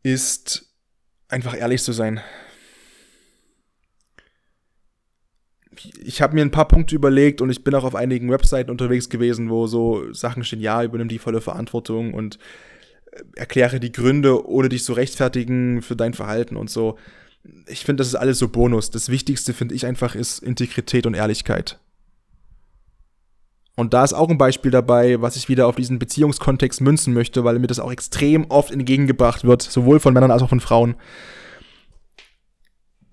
ist 0.02 0.74
einfach 1.28 1.54
ehrlich 1.54 1.82
zu 1.82 1.92
sein. 1.92 2.22
Ich 6.02 6.22
habe 6.22 6.34
mir 6.34 6.40
ein 6.40 6.50
paar 6.50 6.68
Punkte 6.68 6.94
überlegt 6.94 7.42
und 7.42 7.50
ich 7.50 7.62
bin 7.62 7.74
auch 7.74 7.84
auf 7.84 7.96
einigen 7.96 8.30
Webseiten 8.30 8.70
unterwegs 8.70 9.10
gewesen, 9.10 9.50
wo 9.50 9.66
so 9.66 10.10
Sachen 10.14 10.44
stehen, 10.44 10.62
ja, 10.62 10.82
übernimm 10.82 11.08
die 11.08 11.18
volle 11.18 11.42
Verantwortung 11.42 12.14
und 12.14 12.38
äh, 13.10 13.20
erkläre 13.36 13.78
die 13.78 13.92
Gründe, 13.92 14.48
ohne 14.48 14.70
dich 14.70 14.84
zu 14.84 14.94
rechtfertigen 14.94 15.82
für 15.82 15.96
dein 15.96 16.14
Verhalten 16.14 16.56
und 16.56 16.70
so. 16.70 16.96
Ich 17.66 17.84
finde, 17.84 18.00
das 18.00 18.08
ist 18.08 18.14
alles 18.14 18.38
so 18.38 18.48
Bonus. 18.48 18.90
Das 18.90 19.08
Wichtigste, 19.08 19.52
finde 19.54 19.74
ich 19.74 19.86
einfach, 19.86 20.14
ist 20.14 20.38
Integrität 20.38 21.06
und 21.06 21.14
Ehrlichkeit. 21.14 21.78
Und 23.74 23.94
da 23.94 24.04
ist 24.04 24.12
auch 24.12 24.28
ein 24.28 24.38
Beispiel 24.38 24.70
dabei, 24.70 25.20
was 25.22 25.36
ich 25.36 25.48
wieder 25.48 25.66
auf 25.66 25.76
diesen 25.76 25.98
Beziehungskontext 25.98 26.80
münzen 26.80 27.14
möchte, 27.14 27.42
weil 27.42 27.58
mir 27.58 27.66
das 27.66 27.80
auch 27.80 27.90
extrem 27.90 28.44
oft 28.50 28.70
entgegengebracht 28.70 29.44
wird, 29.44 29.62
sowohl 29.62 29.98
von 29.98 30.12
Männern 30.12 30.30
als 30.30 30.42
auch 30.42 30.50
von 30.50 30.60
Frauen. 30.60 30.94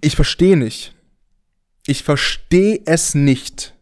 Ich 0.02 0.16
verstehe 0.16 0.58
nicht. 0.58 0.94
Ich 1.88 2.04
verstehe 2.04 2.82
es 2.86 3.16
nicht. 3.16 3.74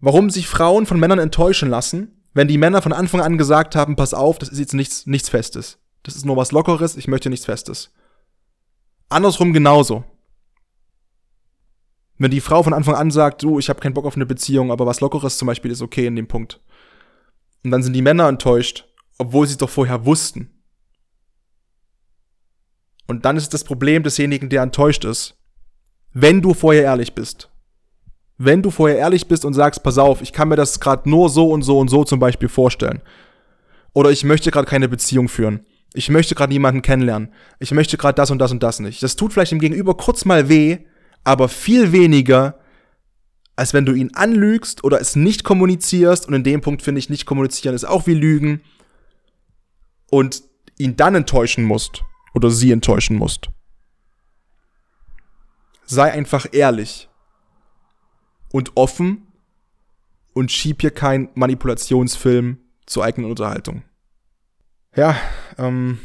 Warum 0.00 0.30
sich 0.30 0.46
Frauen 0.46 0.86
von 0.86 0.98
Männern 0.98 1.18
enttäuschen 1.18 1.68
lassen, 1.68 2.22
wenn 2.34 2.48
die 2.48 2.58
Männer 2.58 2.82
von 2.82 2.92
Anfang 2.92 3.20
an 3.20 3.38
gesagt 3.38 3.76
haben, 3.76 3.94
pass 3.94 4.14
auf, 4.14 4.38
das 4.38 4.48
ist 4.48 4.58
jetzt 4.58 4.74
nichts, 4.74 5.06
nichts 5.06 5.28
Festes. 5.28 5.78
Das 6.02 6.16
ist 6.16 6.24
nur 6.24 6.36
was 6.36 6.50
Lockeres, 6.50 6.96
ich 6.96 7.08
möchte 7.08 7.30
nichts 7.30 7.46
Festes. 7.46 7.92
Andersrum 9.12 9.52
genauso. 9.52 10.04
Wenn 12.18 12.30
die 12.30 12.40
Frau 12.40 12.62
von 12.62 12.72
Anfang 12.72 12.94
an 12.94 13.10
sagt, 13.10 13.42
du, 13.42 13.58
ich 13.58 13.68
habe 13.68 13.80
keinen 13.80 13.94
Bock 13.94 14.04
auf 14.04 14.16
eine 14.16 14.26
Beziehung, 14.26 14.70
aber 14.70 14.86
was 14.86 15.00
Lockeres 15.00 15.38
zum 15.38 15.46
Beispiel 15.46 15.70
ist 15.70 15.82
okay 15.82 16.06
in 16.06 16.16
dem 16.16 16.28
Punkt. 16.28 16.60
Und 17.64 17.70
dann 17.70 17.82
sind 17.82 17.94
die 17.94 18.02
Männer 18.02 18.28
enttäuscht, 18.28 18.86
obwohl 19.18 19.46
sie 19.46 19.52
es 19.52 19.58
doch 19.58 19.70
vorher 19.70 20.06
wussten. 20.06 20.50
Und 23.06 23.24
dann 23.24 23.36
ist 23.36 23.52
das 23.52 23.64
Problem 23.64 24.02
desjenigen, 24.02 24.48
der 24.48 24.62
enttäuscht 24.62 25.04
ist. 25.04 25.36
Wenn 26.12 26.42
du 26.42 26.54
vorher 26.54 26.84
ehrlich 26.84 27.14
bist. 27.14 27.50
Wenn 28.38 28.62
du 28.62 28.70
vorher 28.70 28.98
ehrlich 28.98 29.28
bist 29.28 29.44
und 29.44 29.54
sagst, 29.54 29.82
pass 29.82 29.98
auf, 29.98 30.22
ich 30.22 30.32
kann 30.32 30.48
mir 30.48 30.56
das 30.56 30.80
gerade 30.80 31.08
nur 31.08 31.28
so 31.28 31.50
und 31.50 31.62
so 31.62 31.78
und 31.78 31.88
so 31.88 32.04
zum 32.04 32.18
Beispiel 32.18 32.48
vorstellen. 32.48 33.02
Oder 33.92 34.10
ich 34.10 34.24
möchte 34.24 34.50
gerade 34.50 34.68
keine 34.68 34.88
Beziehung 34.88 35.28
führen. 35.28 35.66
Ich 35.94 36.08
möchte 36.08 36.34
gerade 36.34 36.52
niemanden 36.52 36.82
kennenlernen. 36.82 37.32
Ich 37.58 37.72
möchte 37.72 37.96
gerade 37.98 38.14
das 38.14 38.30
und 38.30 38.38
das 38.38 38.50
und 38.50 38.62
das 38.62 38.80
nicht. 38.80 39.02
Das 39.02 39.16
tut 39.16 39.32
vielleicht 39.32 39.52
dem 39.52 39.60
Gegenüber 39.60 39.96
kurz 39.96 40.24
mal 40.24 40.48
weh, 40.48 40.78
aber 41.24 41.48
viel 41.48 41.92
weniger, 41.92 42.58
als 43.56 43.74
wenn 43.74 43.84
du 43.84 43.92
ihn 43.92 44.14
anlügst 44.14 44.84
oder 44.84 45.00
es 45.00 45.16
nicht 45.16 45.44
kommunizierst. 45.44 46.26
Und 46.26 46.34
in 46.34 46.44
dem 46.44 46.62
Punkt 46.62 46.82
finde 46.82 46.98
ich, 46.98 47.10
nicht 47.10 47.26
kommunizieren 47.26 47.74
ist 47.74 47.84
auch 47.84 48.06
wie 48.06 48.14
Lügen. 48.14 48.62
Und 50.10 50.42
ihn 50.78 50.96
dann 50.96 51.14
enttäuschen 51.14 51.64
musst 51.64 52.02
oder 52.34 52.50
sie 52.50 52.72
enttäuschen 52.72 53.16
musst. 53.16 53.50
Sei 55.84 56.10
einfach 56.10 56.46
ehrlich 56.52 57.08
und 58.50 58.72
offen 58.76 59.26
und 60.32 60.50
schieb 60.50 60.80
hier 60.80 60.90
keinen 60.90 61.28
Manipulationsfilm 61.34 62.58
zur 62.86 63.04
eigenen 63.04 63.30
Unterhaltung. 63.30 63.82
Ja, 64.94 65.16
ähm. 65.58 65.98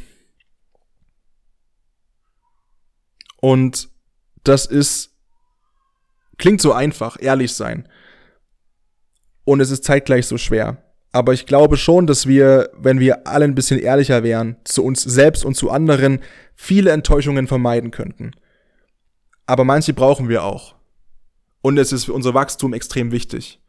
Und 3.39 3.89
das 4.43 4.65
ist, 4.65 5.15
klingt 6.37 6.61
so 6.61 6.73
einfach, 6.73 7.17
ehrlich 7.19 7.53
sein. 7.53 7.87
Und 9.43 9.59
es 9.59 9.71
ist 9.71 9.83
zeitgleich 9.83 10.25
so 10.25 10.37
schwer. 10.37 10.83
Aber 11.11 11.33
ich 11.33 11.45
glaube 11.45 11.77
schon, 11.77 12.07
dass 12.07 12.27
wir, 12.27 12.69
wenn 12.73 12.99
wir 12.99 13.27
alle 13.27 13.45
ein 13.45 13.55
bisschen 13.55 13.79
ehrlicher 13.79 14.23
wären, 14.23 14.57
zu 14.63 14.83
uns 14.83 15.03
selbst 15.03 15.45
und 15.45 15.55
zu 15.55 15.69
anderen, 15.69 16.19
viele 16.55 16.91
Enttäuschungen 16.91 17.47
vermeiden 17.47 17.91
könnten. 17.91 18.31
Aber 19.45 19.63
manche 19.63 19.93
brauchen 19.93 20.29
wir 20.29 20.43
auch. 20.43 20.75
Und 21.61 21.77
es 21.77 21.91
ist 21.91 22.05
für 22.05 22.13
unser 22.13 22.33
Wachstum 22.33 22.73
extrem 22.73 23.11
wichtig. 23.11 23.61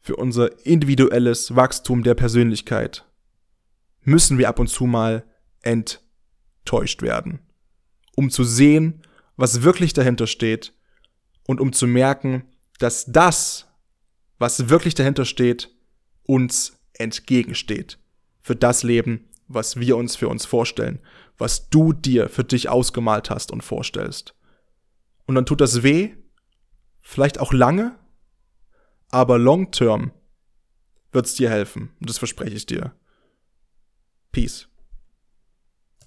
Für 0.00 0.16
unser 0.16 0.64
individuelles 0.64 1.54
Wachstum 1.56 2.02
der 2.02 2.14
Persönlichkeit 2.14 3.04
müssen 4.06 4.38
wir 4.38 4.48
ab 4.48 4.58
und 4.58 4.68
zu 4.68 4.86
mal 4.86 5.24
enttäuscht 5.62 7.02
werden. 7.02 7.40
Um 8.14 8.30
zu 8.30 8.44
sehen, 8.44 9.02
was 9.36 9.62
wirklich 9.62 9.92
dahinter 9.92 10.26
steht 10.26 10.72
und 11.46 11.60
um 11.60 11.72
zu 11.72 11.86
merken, 11.86 12.44
dass 12.78 13.04
das, 13.06 13.66
was 14.38 14.68
wirklich 14.68 14.94
dahinter 14.94 15.24
steht, 15.24 15.74
uns 16.22 16.78
entgegensteht. 16.94 17.98
Für 18.40 18.56
das 18.56 18.84
Leben, 18.84 19.28
was 19.48 19.78
wir 19.78 19.96
uns 19.96 20.16
für 20.16 20.28
uns 20.28 20.46
vorstellen, 20.46 21.00
was 21.36 21.68
du 21.68 21.92
dir 21.92 22.28
für 22.28 22.44
dich 22.44 22.68
ausgemalt 22.68 23.28
hast 23.28 23.50
und 23.50 23.62
vorstellst. 23.62 24.34
Und 25.26 25.34
dann 25.34 25.46
tut 25.46 25.60
das 25.60 25.82
weh, 25.82 26.14
vielleicht 27.02 27.40
auch 27.40 27.52
lange, 27.52 27.98
aber 29.10 29.38
long 29.38 29.72
term 29.72 30.12
wird's 31.12 31.34
dir 31.34 31.50
helfen. 31.50 31.90
Und 32.00 32.08
das 32.08 32.18
verspreche 32.18 32.54
ich 32.54 32.66
dir. 32.66 32.94
Peace. 34.36 34.66